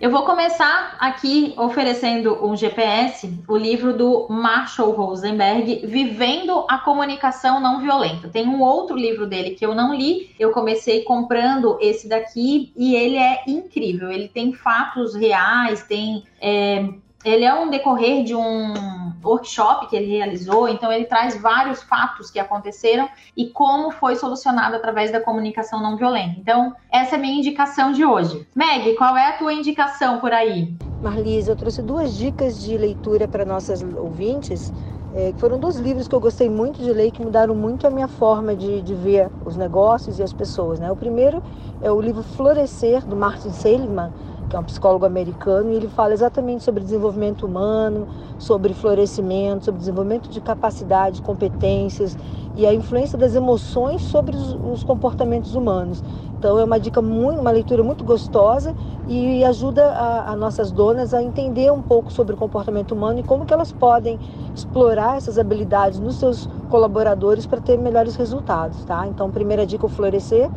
Eu 0.00 0.10
vou 0.10 0.24
começar 0.24 0.96
aqui 0.98 1.54
oferecendo 1.56 2.44
um 2.44 2.56
GPS, 2.56 3.32
o 3.46 3.56
livro 3.56 3.96
do 3.96 4.26
Marshall 4.28 4.90
Rosenberg, 4.90 5.86
Vivendo 5.86 6.66
a 6.68 6.76
Comunicação 6.78 7.60
Não 7.60 7.80
Violenta. 7.80 8.28
Tem 8.28 8.48
um 8.48 8.60
outro 8.60 8.96
livro 8.96 9.28
dele 9.28 9.50
que 9.50 9.64
eu 9.64 9.76
não 9.76 9.94
li, 9.94 10.34
eu 10.40 10.50
comecei 10.50 11.04
comprando 11.04 11.78
esse 11.80 12.08
daqui 12.08 12.72
e 12.76 12.96
ele 12.96 13.16
é 13.16 13.44
incrível. 13.46 14.10
Ele 14.10 14.26
tem 14.26 14.52
fatos 14.52 15.14
reais, 15.14 15.84
tem 15.84 16.24
é, 16.40 16.84
ele 17.24 17.44
é 17.44 17.54
um 17.54 17.70
decorrer 17.70 18.24
de 18.24 18.34
um 18.34 19.01
workshop 19.24 19.88
que 19.88 19.96
ele 19.96 20.06
realizou, 20.06 20.68
então 20.68 20.92
ele 20.92 21.04
traz 21.04 21.40
vários 21.40 21.82
fatos 21.82 22.30
que 22.30 22.38
aconteceram 22.38 23.08
e 23.36 23.48
como 23.48 23.90
foi 23.90 24.16
solucionado 24.16 24.76
através 24.76 25.10
da 25.10 25.20
comunicação 25.20 25.80
não 25.80 25.96
violenta. 25.96 26.34
Então, 26.38 26.74
essa 26.90 27.16
é 27.16 27.18
a 27.18 27.20
minha 27.20 27.38
indicação 27.38 27.92
de 27.92 28.04
hoje. 28.04 28.46
Meg, 28.54 28.94
qual 28.94 29.16
é 29.16 29.28
a 29.28 29.38
tua 29.38 29.52
indicação 29.52 30.18
por 30.18 30.32
aí? 30.32 30.74
Marlise, 31.02 31.50
eu 31.50 31.56
trouxe 31.56 31.82
duas 31.82 32.16
dicas 32.16 32.62
de 32.62 32.76
leitura 32.76 33.26
para 33.26 33.44
nossas 33.44 33.82
ouvintes. 33.82 34.72
É, 35.14 35.32
foram 35.36 35.58
dois 35.58 35.76
livros 35.76 36.08
que 36.08 36.14
eu 36.14 36.20
gostei 36.20 36.48
muito 36.48 36.80
de 36.82 36.90
ler 36.90 37.10
que 37.10 37.22
mudaram 37.22 37.54
muito 37.54 37.86
a 37.86 37.90
minha 37.90 38.08
forma 38.08 38.54
de, 38.56 38.80
de 38.80 38.94
ver 38.94 39.28
os 39.44 39.56
negócios 39.56 40.18
e 40.18 40.22
as 40.22 40.32
pessoas. 40.32 40.80
Né? 40.80 40.90
O 40.90 40.96
primeiro 40.96 41.42
é 41.82 41.90
o 41.90 42.00
livro 42.00 42.22
Florescer, 42.22 43.04
do 43.04 43.16
Martin 43.16 43.50
Seligman, 43.50 44.10
que 44.52 44.56
é 44.56 44.60
um 44.60 44.64
psicólogo 44.64 45.06
americano, 45.06 45.70
e 45.72 45.76
ele 45.76 45.88
fala 45.88 46.12
exatamente 46.12 46.62
sobre 46.62 46.84
desenvolvimento 46.84 47.46
humano, 47.46 48.06
sobre 48.38 48.74
florescimento, 48.74 49.64
sobre 49.64 49.78
desenvolvimento 49.78 50.28
de 50.28 50.42
capacidade, 50.42 51.22
competências 51.22 52.18
e 52.54 52.66
a 52.66 52.74
influência 52.74 53.16
das 53.16 53.34
emoções 53.34 54.02
sobre 54.02 54.36
os, 54.36 54.58
os 54.62 54.84
comportamentos 54.84 55.54
humanos. 55.54 56.04
Então 56.42 56.58
é 56.58 56.64
uma 56.64 56.80
dica 56.80 57.00
muito, 57.00 57.40
uma 57.40 57.52
leitura 57.52 57.84
muito 57.84 58.02
gostosa 58.02 58.74
e 59.06 59.44
ajuda 59.44 59.92
a, 60.26 60.34
nossas 60.34 60.72
donas 60.72 61.14
a 61.14 61.22
entender 61.22 61.70
um 61.70 61.80
pouco 61.80 62.12
sobre 62.12 62.34
o 62.34 62.36
comportamento 62.36 62.96
humano 62.96 63.20
e 63.20 63.22
como 63.22 63.46
que 63.46 63.54
elas 63.54 63.70
podem 63.70 64.18
explorar 64.52 65.18
essas 65.18 65.38
habilidades 65.38 66.00
nos 66.00 66.16
seus 66.16 66.48
colaboradores 66.68 67.46
para 67.46 67.60
ter 67.60 67.78
melhores 67.78 68.16
resultados, 68.16 68.84
tá? 68.84 69.06
Então, 69.06 69.30
primeira 69.30 69.64
dica, 69.64 69.86
o 69.86 69.88
florescer. 69.88 70.50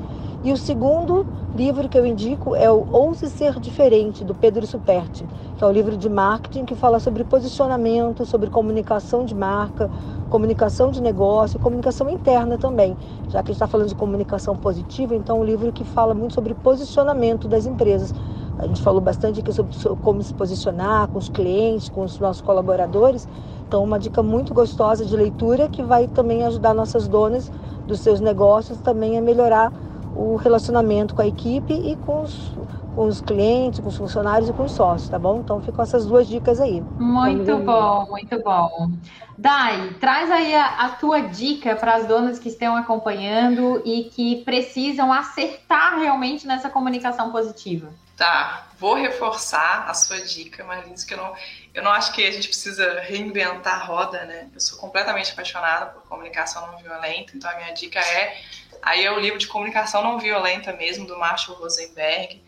E 0.44 0.52
o 0.52 0.58
segundo 0.58 1.26
livro 1.56 1.88
que 1.88 1.98
eu 1.98 2.06
indico 2.06 2.56
é 2.56 2.70
o 2.70 2.86
Ouse 2.92 3.30
Ser 3.30 3.60
Diferente, 3.60 4.24
do 4.24 4.36
Pedro 4.36 4.68
Superti, 4.68 5.26
que 5.58 5.64
é 5.64 5.68
um 5.68 5.72
livro 5.72 5.98
de 5.98 6.10
marketing 6.10 6.66
que 6.66 6.76
fala 6.76 7.00
sobre 7.00 7.24
posicionamento, 7.24 8.26
sobre 8.26 8.50
comunicação 8.50 9.26
de 9.26 9.34
marca, 9.34 9.90
comunicação 10.30 10.92
de 10.92 11.02
negócio, 11.02 11.60
comunicação 11.60 12.10
interna 12.10 12.58
também. 12.58 12.96
Já 13.30 13.42
que 13.42 13.50
a 13.50 13.54
gente 13.54 13.54
está 13.54 13.68
falando 13.68 13.88
de 13.88 13.96
comunicação 13.96 14.56
positiva, 14.56 15.16
então 15.16 15.40
um 15.40 15.44
livro 15.44 15.72
que 15.76 15.84
fala 15.84 16.16
muito 16.16 16.34
sobre 16.34 16.56
posicionamento 16.56 17.48
das 17.48 17.68
empresas. 17.68 18.14
A 18.58 18.66
gente 18.66 18.82
falou 18.82 19.02
bastante 19.02 19.42
aqui 19.42 19.52
sobre 19.52 19.76
como 20.02 20.24
se 20.24 20.34
posicionar 20.34 21.10
com 21.10 21.20
os 21.20 21.30
clientes, 21.30 21.90
com 21.90 22.04
os 22.04 22.18
nossos 22.18 22.42
colaboradores. 22.42 23.28
Então, 23.68 23.84
uma 23.84 24.00
dica 24.00 24.24
muito 24.24 24.54
gostosa 24.54 25.06
de 25.06 25.16
leitura 25.16 25.68
que 25.68 25.84
vai 25.84 26.08
também 26.08 26.44
ajudar 26.44 26.74
nossas 26.74 27.08
donas 27.08 27.52
dos 27.86 28.00
seus 28.00 28.20
negócios 28.20 28.78
também 28.80 29.18
a 29.18 29.22
melhorar 29.22 29.72
o 30.16 30.38
relacionamento 30.38 31.14
com 31.14 31.22
a 31.22 31.28
equipe 31.28 31.74
e 31.74 31.96
com 31.98 32.22
os, 32.22 32.54
com 32.96 33.06
os 33.06 33.22
clientes, 33.22 33.80
com 33.80 33.90
os 33.90 33.98
funcionários 33.98 34.50
e 34.50 34.54
com 34.54 34.64
os 34.64 34.72
sócios, 34.72 35.10
tá 35.10 35.20
bom? 35.20 35.42
Então 35.42 35.62
ficam 35.62 35.84
essas 35.84 36.06
duas 36.06 36.28
dicas 36.28 36.62
aí. 36.62 36.82
Muito 36.98 37.58
bom, 37.58 38.08
muito 38.10 38.42
bom. 38.42 38.90
Dai, 39.38 39.94
traz 40.00 40.32
aí 40.32 40.56
a, 40.56 40.86
a 40.86 40.90
tua 40.90 41.22
dica 41.22 41.76
para 41.76 41.96
as 41.96 42.08
donas 42.08 42.40
que 42.40 42.48
estão 42.48 42.76
acompanhando 42.76 43.82
e 43.84 44.06
que 44.06 44.44
precisam 44.44 45.12
acertar 45.12 46.00
realmente 46.00 46.48
nessa 46.48 46.70
comunicação 46.70 47.32
positiva. 47.32 47.90
Tá, 48.16 48.68
vou 48.80 48.96
reforçar 48.96 49.90
a 49.90 49.94
sua 49.94 50.22
dica, 50.22 50.64
Marlins, 50.64 51.04
que 51.04 51.14
eu 51.14 51.18
não, 51.18 51.34
eu 51.74 51.84
não 51.84 51.92
acho 51.92 52.14
que 52.14 52.26
a 52.26 52.32
gente 52.32 52.48
precisa 52.48 53.02
reinventar 53.02 53.82
a 53.82 53.84
roda, 53.84 54.24
né? 54.24 54.48
Eu 54.54 54.60
sou 54.62 54.80
completamente 54.80 55.34
apaixonada 55.34 55.88
por 55.88 56.04
comunicação 56.04 56.66
não 56.72 56.78
violenta, 56.78 57.34
então 57.36 57.52
a 57.52 57.56
minha 57.58 57.74
dica 57.74 58.00
é 58.00 58.38
aí 58.82 59.04
é 59.04 59.12
o 59.12 59.20
livro 59.20 59.40
de 59.40 59.48
comunicação 59.48 60.04
não 60.04 60.20
violenta 60.20 60.72
mesmo 60.72 61.06
do 61.06 61.18
Marshall 61.18 61.58
Rosenberg. 61.58 62.42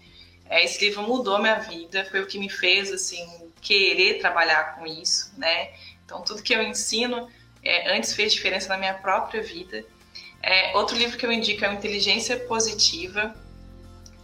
É, 0.50 0.64
esse 0.64 0.84
livro 0.86 1.04
mudou 1.04 1.40
minha 1.40 1.60
vida, 1.60 2.06
foi 2.06 2.22
o 2.22 2.28
que 2.28 2.40
me 2.40 2.50
fez 2.50 2.92
assim 2.92 3.52
querer 3.62 4.20
trabalhar 4.20 4.76
com 4.76 4.86
isso, 4.86 5.34
né? 5.38 5.72
Então 6.06 6.22
tudo 6.22 6.42
que 6.42 6.54
eu 6.54 6.62
ensino 6.62 7.28
é, 7.64 7.96
antes 7.96 8.14
fez 8.14 8.34
diferença 8.34 8.70
na 8.70 8.78
minha 8.78 8.94
própria 8.94 9.42
vida. 9.42 9.84
É, 10.42 10.76
outro 10.78 10.96
livro 10.96 11.18
que 11.18 11.26
eu 11.26 11.32
indico 11.32 11.66
é 11.66 11.70
o 11.70 11.74
Inteligência 11.74 12.38
Positiva 12.38 13.36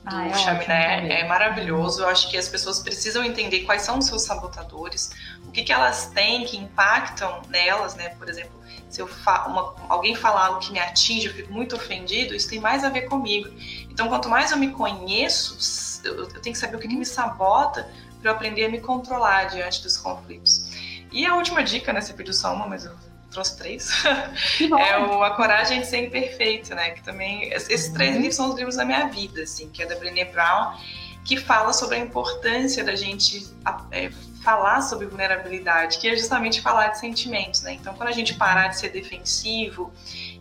do 0.04 0.16
ah, 0.16 0.28
é 0.28 0.34
Chaminé, 0.34 1.22
é 1.22 1.28
maravilhoso. 1.28 2.02
Eu 2.02 2.10
acho 2.10 2.30
que 2.30 2.38
as 2.38 2.50
pessoas 2.50 2.80
precisam 2.80 3.24
entender 3.24 3.62
quais 3.62 3.84
são 3.84 4.00
os 4.00 4.06
seus 4.06 4.24
sabotadores, 4.24 5.12
o 5.48 5.52
que, 5.52 5.64
que 5.64 5.72
elas 5.72 6.08
têm 6.08 6.46
que 6.46 6.58
impactam 6.58 7.42
nelas, 7.50 7.96
né? 7.96 8.10
Por 8.10 8.30
exemplo, 8.30 8.63
se 8.94 9.02
eu 9.02 9.08
fa 9.08 9.48
uma, 9.48 9.74
alguém 9.90 10.14
falar 10.14 10.46
algo 10.46 10.60
que 10.60 10.72
me 10.72 10.78
atinge, 10.78 11.26
eu 11.26 11.34
fico 11.34 11.52
muito 11.52 11.76
ofendido, 11.76 12.36
isso 12.36 12.48
tem 12.48 12.60
mais 12.60 12.84
a 12.84 12.90
ver 12.90 13.10
comigo. 13.10 13.50
Então, 13.90 14.08
quanto 14.08 14.30
mais 14.30 14.52
eu 14.52 14.58
me 14.58 14.70
conheço, 14.70 15.58
eu, 16.06 16.16
eu 16.16 16.28
tenho 16.28 16.54
que 16.54 16.60
saber 16.60 16.76
o 16.76 16.80
que, 16.80 16.88
que 16.88 16.96
me 16.96 17.04
sabota 17.04 17.90
para 18.22 18.30
eu 18.30 18.36
aprender 18.36 18.66
a 18.66 18.70
me 18.70 18.80
controlar 18.80 19.46
diante 19.46 19.82
dos 19.82 19.98
conflitos. 19.98 20.70
E 21.12 21.26
a 21.26 21.34
última 21.36 21.64
dica, 21.64 21.92
né? 21.92 22.02
Você 22.02 22.14
pediu 22.14 22.36
só 22.36 22.54
uma, 22.54 22.68
mas 22.68 22.86
eu 22.86 22.96
trouxe 23.32 23.58
três. 23.58 23.90
é 24.62 25.00
o 25.00 25.24
A 25.24 25.32
Coragem 25.32 25.82
de 25.82 25.88
Ser 25.88 26.06
Imperfeito, 26.06 26.76
né? 26.76 26.92
Que 26.92 27.02
também. 27.02 27.52
Esses 27.52 27.90
três 27.90 28.12
uhum. 28.12 28.18
livros 28.18 28.36
são 28.36 28.50
os 28.50 28.56
livros 28.56 28.76
da 28.76 28.86
minha 28.86 29.08
vida, 29.08 29.42
assim, 29.42 29.70
que 29.70 29.82
é 29.82 29.88
da 29.88 29.96
Brené 29.96 30.26
Brown, 30.26 30.78
que 31.26 31.36
fala 31.36 31.74
sobre 31.74 31.96
a 31.96 32.00
importância 32.00 32.84
da 32.84 32.94
gente 32.94 33.52
é, 33.90 34.12
falar 34.44 34.82
sobre 34.82 35.08
vulnerabilidade, 35.08 35.98
que 35.98 36.08
é 36.08 36.16
justamente 36.16 36.62
falar 36.62 36.90
de 36.90 37.00
sentimentos, 37.00 37.62
né? 37.62 37.74
Então, 37.74 37.94
quando 37.94 38.10
a 38.10 38.12
gente 38.12 38.34
parar 38.36 38.68
de 38.68 38.78
ser 38.78 38.90
defensivo 38.90 39.92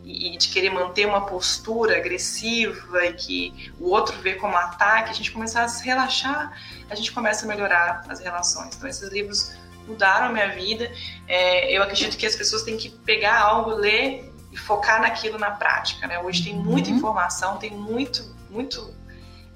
e, 0.04 0.36
de 0.36 0.48
querer 0.48 0.70
manter 0.70 1.06
uma 1.06 1.24
postura 1.24 1.96
agressiva 1.96 3.06
e 3.06 3.12
que 3.12 3.72
o 3.78 3.90
outro 3.90 4.20
vê 4.20 4.34
como 4.34 4.56
ataque, 4.56 5.10
a 5.10 5.12
gente 5.12 5.30
começar 5.30 5.62
a 5.62 5.68
se 5.68 5.84
relaxar, 5.84 6.52
a 6.90 6.94
gente 6.94 7.12
começa 7.12 7.44
a 7.44 7.48
melhorar 7.48 8.04
as 8.08 8.18
relações. 8.18 8.74
Então, 8.76 8.88
esses 8.88 9.08
livros 9.10 9.52
mudaram 9.86 10.26
a 10.26 10.28
minha 10.30 10.48
vida. 10.48 10.90
É, 11.28 11.76
eu 11.76 11.82
acredito 11.82 12.16
que 12.16 12.26
as 12.26 12.34
pessoas 12.34 12.62
têm 12.62 12.76
que 12.76 12.90
pegar 12.90 13.40
algo, 13.40 13.70
ler 13.70 14.32
e 14.50 14.56
focar 14.56 15.00
naquilo 15.00 15.38
na 15.38 15.52
prática. 15.52 16.06
Né? 16.08 16.18
Hoje 16.18 16.42
tem 16.42 16.54
muita 16.54 16.90
uhum. 16.90 16.96
informação, 16.96 17.56
tem 17.56 17.70
muito, 17.70 18.34
muito 18.50 18.92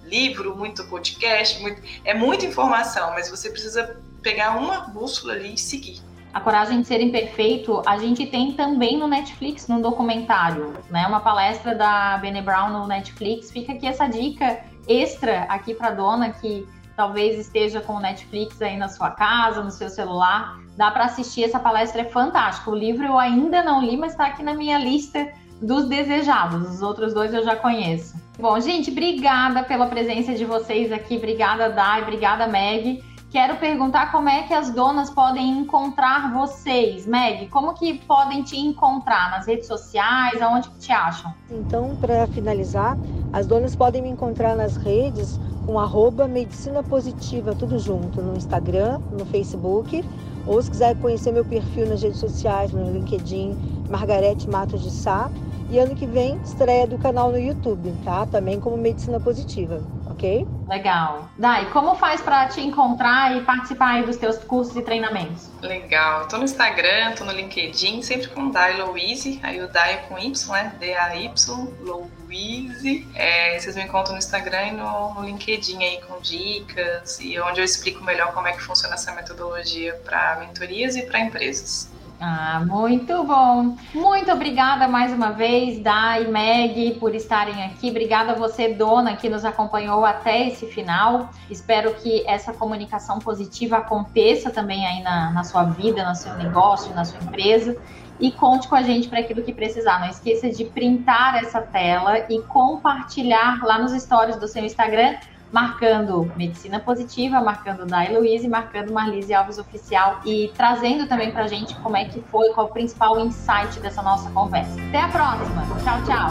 livro, 0.05 0.57
muito 0.57 0.84
podcast, 0.84 1.61
muito, 1.61 1.82
é 2.05 2.14
muita 2.14 2.47
informação, 2.47 3.11
mas 3.11 3.28
você 3.28 3.51
precisa 3.51 4.01
pegar 4.27 4.59
uma 4.59 4.81
bússola 4.89 5.35
ali 5.35 5.55
e 5.55 5.57
seguir. 5.57 6.01
A 6.35 6.41
Coragem 6.41 6.81
de 6.81 6.89
Ser 6.89 7.01
Imperfeito, 7.01 7.81
a 7.87 7.97
gente 7.97 8.27
tem 8.27 8.55
também 8.55 8.99
no 8.99 9.07
Netflix, 9.07 9.68
num 9.68 9.81
documentário, 9.81 10.74
né? 10.91 11.07
Uma 11.07 11.20
palestra 11.20 11.77
da 11.77 12.18
Bene 12.18 12.43
Brown 12.43 12.70
no 12.70 12.89
Netflix. 12.89 13.53
Fica 13.53 13.72
aqui 13.72 13.87
essa 13.87 14.09
dica 14.09 14.59
extra 14.89 15.45
aqui 15.45 15.72
para 15.74 15.93
dona 15.93 16.31
que 16.31 16.66
talvez 16.97 17.39
esteja 17.39 17.81
com 17.81 17.93
o 17.93 18.01
Netflix 18.01 18.61
aí 18.61 18.77
na 18.77 18.89
sua 18.89 19.12
casa, 19.12 19.62
no 19.62 19.70
seu 19.70 19.89
celular, 19.89 20.59
dá 20.77 20.91
para 20.91 21.05
assistir. 21.05 21.45
Essa 21.45 21.61
palestra 21.61 22.01
é 22.03 22.07
fantástica. 22.07 22.68
O 22.68 22.74
livro 22.74 23.07
eu 23.07 23.16
ainda 23.16 23.62
não 23.62 23.81
li, 23.81 23.97
mas 23.97 24.11
está 24.11 24.27
aqui 24.27 24.43
na 24.43 24.55
minha 24.55 24.77
lista 24.77 25.33
dos 25.62 25.89
desejados. 25.89 26.68
Os 26.68 26.83
outros 26.83 27.14
dois 27.14 27.33
eu 27.33 27.45
já 27.45 27.55
conheço. 27.55 28.16
Bom, 28.41 28.59
gente, 28.59 28.91
obrigada 28.91 29.62
pela 29.62 29.87
presença 29.87 30.35
de 30.35 30.45
vocês 30.45 30.91
aqui. 30.91 31.16
Obrigada, 31.16 31.70
Dai. 31.70 32.03
Obrigada, 32.03 32.49
Meg. 32.49 33.05
Quero 33.37 33.57
perguntar 33.57 34.11
como 34.12 34.30
é 34.30 34.45
que 34.45 34.55
as 34.55 34.70
donas 34.70 35.11
podem 35.11 35.59
encontrar 35.59 36.32
vocês. 36.32 37.07
Meg, 37.07 37.49
como 37.49 37.74
que 37.74 37.99
podem 38.07 38.43
te 38.43 38.59
encontrar 38.59 39.30
nas 39.30 39.47
redes 39.47 39.66
sociais? 39.66 40.41
Aonde 40.41 40.70
que 40.70 40.78
te 40.78 40.91
acham? 40.91 41.34
Então, 41.51 41.95
para 41.97 42.26
finalizar, 42.28 42.97
as 43.34 43.47
donas 43.47 43.76
podem 43.76 44.01
me 44.01 44.09
encontrar 44.09 44.57
nas 44.57 44.78
redes 44.78 45.39
com 45.66 45.78
arroba 45.78 46.26
Medicina 46.26 46.82
Positiva, 46.82 47.55
tudo 47.55 47.78
junto, 47.78 48.22
no 48.22 48.39
Instagram, 48.39 49.03
no 49.12 49.26
Facebook, 49.26 50.03
ou 50.47 50.62
se 50.62 50.70
quiser 50.70 50.97
conhecer 50.97 51.30
meu 51.30 51.45
perfil 51.45 51.91
nas 51.91 52.03
redes 52.03 52.18
sociais, 52.18 52.72
no 52.72 52.91
LinkedIn, 52.91 53.84
Margarete 53.91 54.49
Matos 54.49 54.82
de 54.82 54.91
Sá. 54.91 55.30
E 55.68 55.78
ano 55.78 55.95
que 55.95 56.07
vem, 56.07 56.41
estreia 56.43 56.87
do 56.87 56.97
canal 56.97 57.30
no 57.30 57.39
YouTube, 57.39 57.93
tá? 58.03 58.24
Também 58.24 58.59
como 58.59 58.78
Medicina 58.78 59.20
Positiva, 59.20 59.82
ok? 60.16 60.46
Legal. 60.66 61.30
Dai, 61.38 61.66
como 61.70 61.94
faz 61.94 62.20
para 62.20 62.48
te 62.48 62.60
encontrar 62.60 63.36
e 63.36 63.42
participar 63.42 63.90
aí 63.90 64.02
dos 64.04 64.16
teus 64.16 64.38
cursos 64.38 64.74
e 64.74 64.82
treinamentos? 64.82 65.48
Legal. 65.62 66.26
Tô 66.26 66.38
no 66.38 66.44
Instagram, 66.44 67.12
tô 67.12 67.24
no 67.24 67.32
LinkedIn, 67.32 68.02
sempre 68.02 68.28
com 68.28 68.50
Dai 68.50 68.80
Louise, 68.80 69.38
aí 69.42 69.62
o 69.62 69.68
Dai 69.68 69.94
é 69.94 69.96
com 69.98 70.18
Y, 70.18 70.52
né? 70.52 70.74
D-A-Y, 70.80 71.68
Louise. 71.80 73.06
É, 73.14 73.58
vocês 73.58 73.76
me 73.76 73.82
encontram 73.82 74.12
no 74.12 74.18
Instagram 74.18 74.68
e 74.68 74.72
no, 74.72 75.14
no 75.14 75.22
LinkedIn 75.22 75.82
aí 75.84 76.00
com 76.02 76.18
dicas 76.20 77.20
e 77.20 77.38
onde 77.38 77.60
eu 77.60 77.64
explico 77.64 78.02
melhor 78.02 78.32
como 78.32 78.48
é 78.48 78.52
que 78.52 78.62
funciona 78.62 78.94
essa 78.94 79.12
metodologia 79.12 79.94
para 80.04 80.36
mentorias 80.40 80.96
e 80.96 81.02
para 81.02 81.20
empresas. 81.20 81.94
Ah, 82.18 82.62
muito 82.66 83.24
bom. 83.24 83.76
Muito 83.94 84.32
obrigada 84.32 84.88
mais 84.88 85.12
uma 85.12 85.32
vez, 85.32 85.78
Dai 85.80 86.24
e 86.24 86.28
Meg, 86.28 86.94
por 86.98 87.14
estarem 87.14 87.62
aqui. 87.64 87.90
Obrigada 87.90 88.32
a 88.32 88.34
você, 88.34 88.72
dona, 88.72 89.16
que 89.16 89.28
nos 89.28 89.44
acompanhou 89.44 90.04
até 90.04 90.48
esse 90.48 90.66
final. 90.66 91.28
Espero 91.50 91.94
que 91.94 92.26
essa 92.26 92.54
comunicação 92.54 93.18
positiva 93.18 93.76
aconteça 93.76 94.50
também 94.50 94.86
aí 94.86 95.02
na, 95.02 95.30
na 95.30 95.44
sua 95.44 95.64
vida, 95.64 96.08
no 96.08 96.14
seu 96.14 96.34
negócio, 96.36 96.94
na 96.94 97.04
sua 97.04 97.20
empresa. 97.20 97.76
E 98.18 98.32
conte 98.32 98.66
com 98.66 98.74
a 98.74 98.82
gente 98.82 99.08
para 99.08 99.20
aquilo 99.20 99.42
que 99.42 99.52
precisar. 99.52 100.00
Não 100.00 100.08
esqueça 100.08 100.48
de 100.48 100.64
printar 100.64 101.36
essa 101.36 101.60
tela 101.60 102.20
e 102.30 102.40
compartilhar 102.42 103.62
lá 103.62 103.78
nos 103.78 103.92
stories 103.92 104.36
do 104.36 104.48
seu 104.48 104.64
Instagram 104.64 105.16
marcando 105.57 106.30
Medicina 106.36 106.78
Positiva, 106.78 107.40
marcando 107.40 107.86
Dai 107.86 108.14
Luiz 108.14 108.44
marcando 108.44 108.92
Marlise 108.92 109.32
Alves 109.32 109.57
Oficial 109.57 110.20
e 110.22 110.52
trazendo 110.54 111.09
também 111.09 111.32
pra 111.32 111.46
gente 111.46 111.74
como 111.76 111.96
é 111.96 112.04
que 112.04 112.20
foi, 112.30 112.50
qual 112.50 112.66
o 112.66 112.70
principal 112.70 113.18
insight 113.20 113.80
dessa 113.80 114.02
nossa 114.02 114.28
conversa. 114.32 114.78
Até 114.88 115.00
a 115.00 115.09
próxima. 115.09 115.62
Tchau, 115.82 116.04
tchau. 116.04 116.28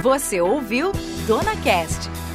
Você 0.00 0.40
ouviu 0.40 0.90
Dona 1.26 1.54
Cast 1.56 2.13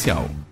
Comercial. 0.00 0.49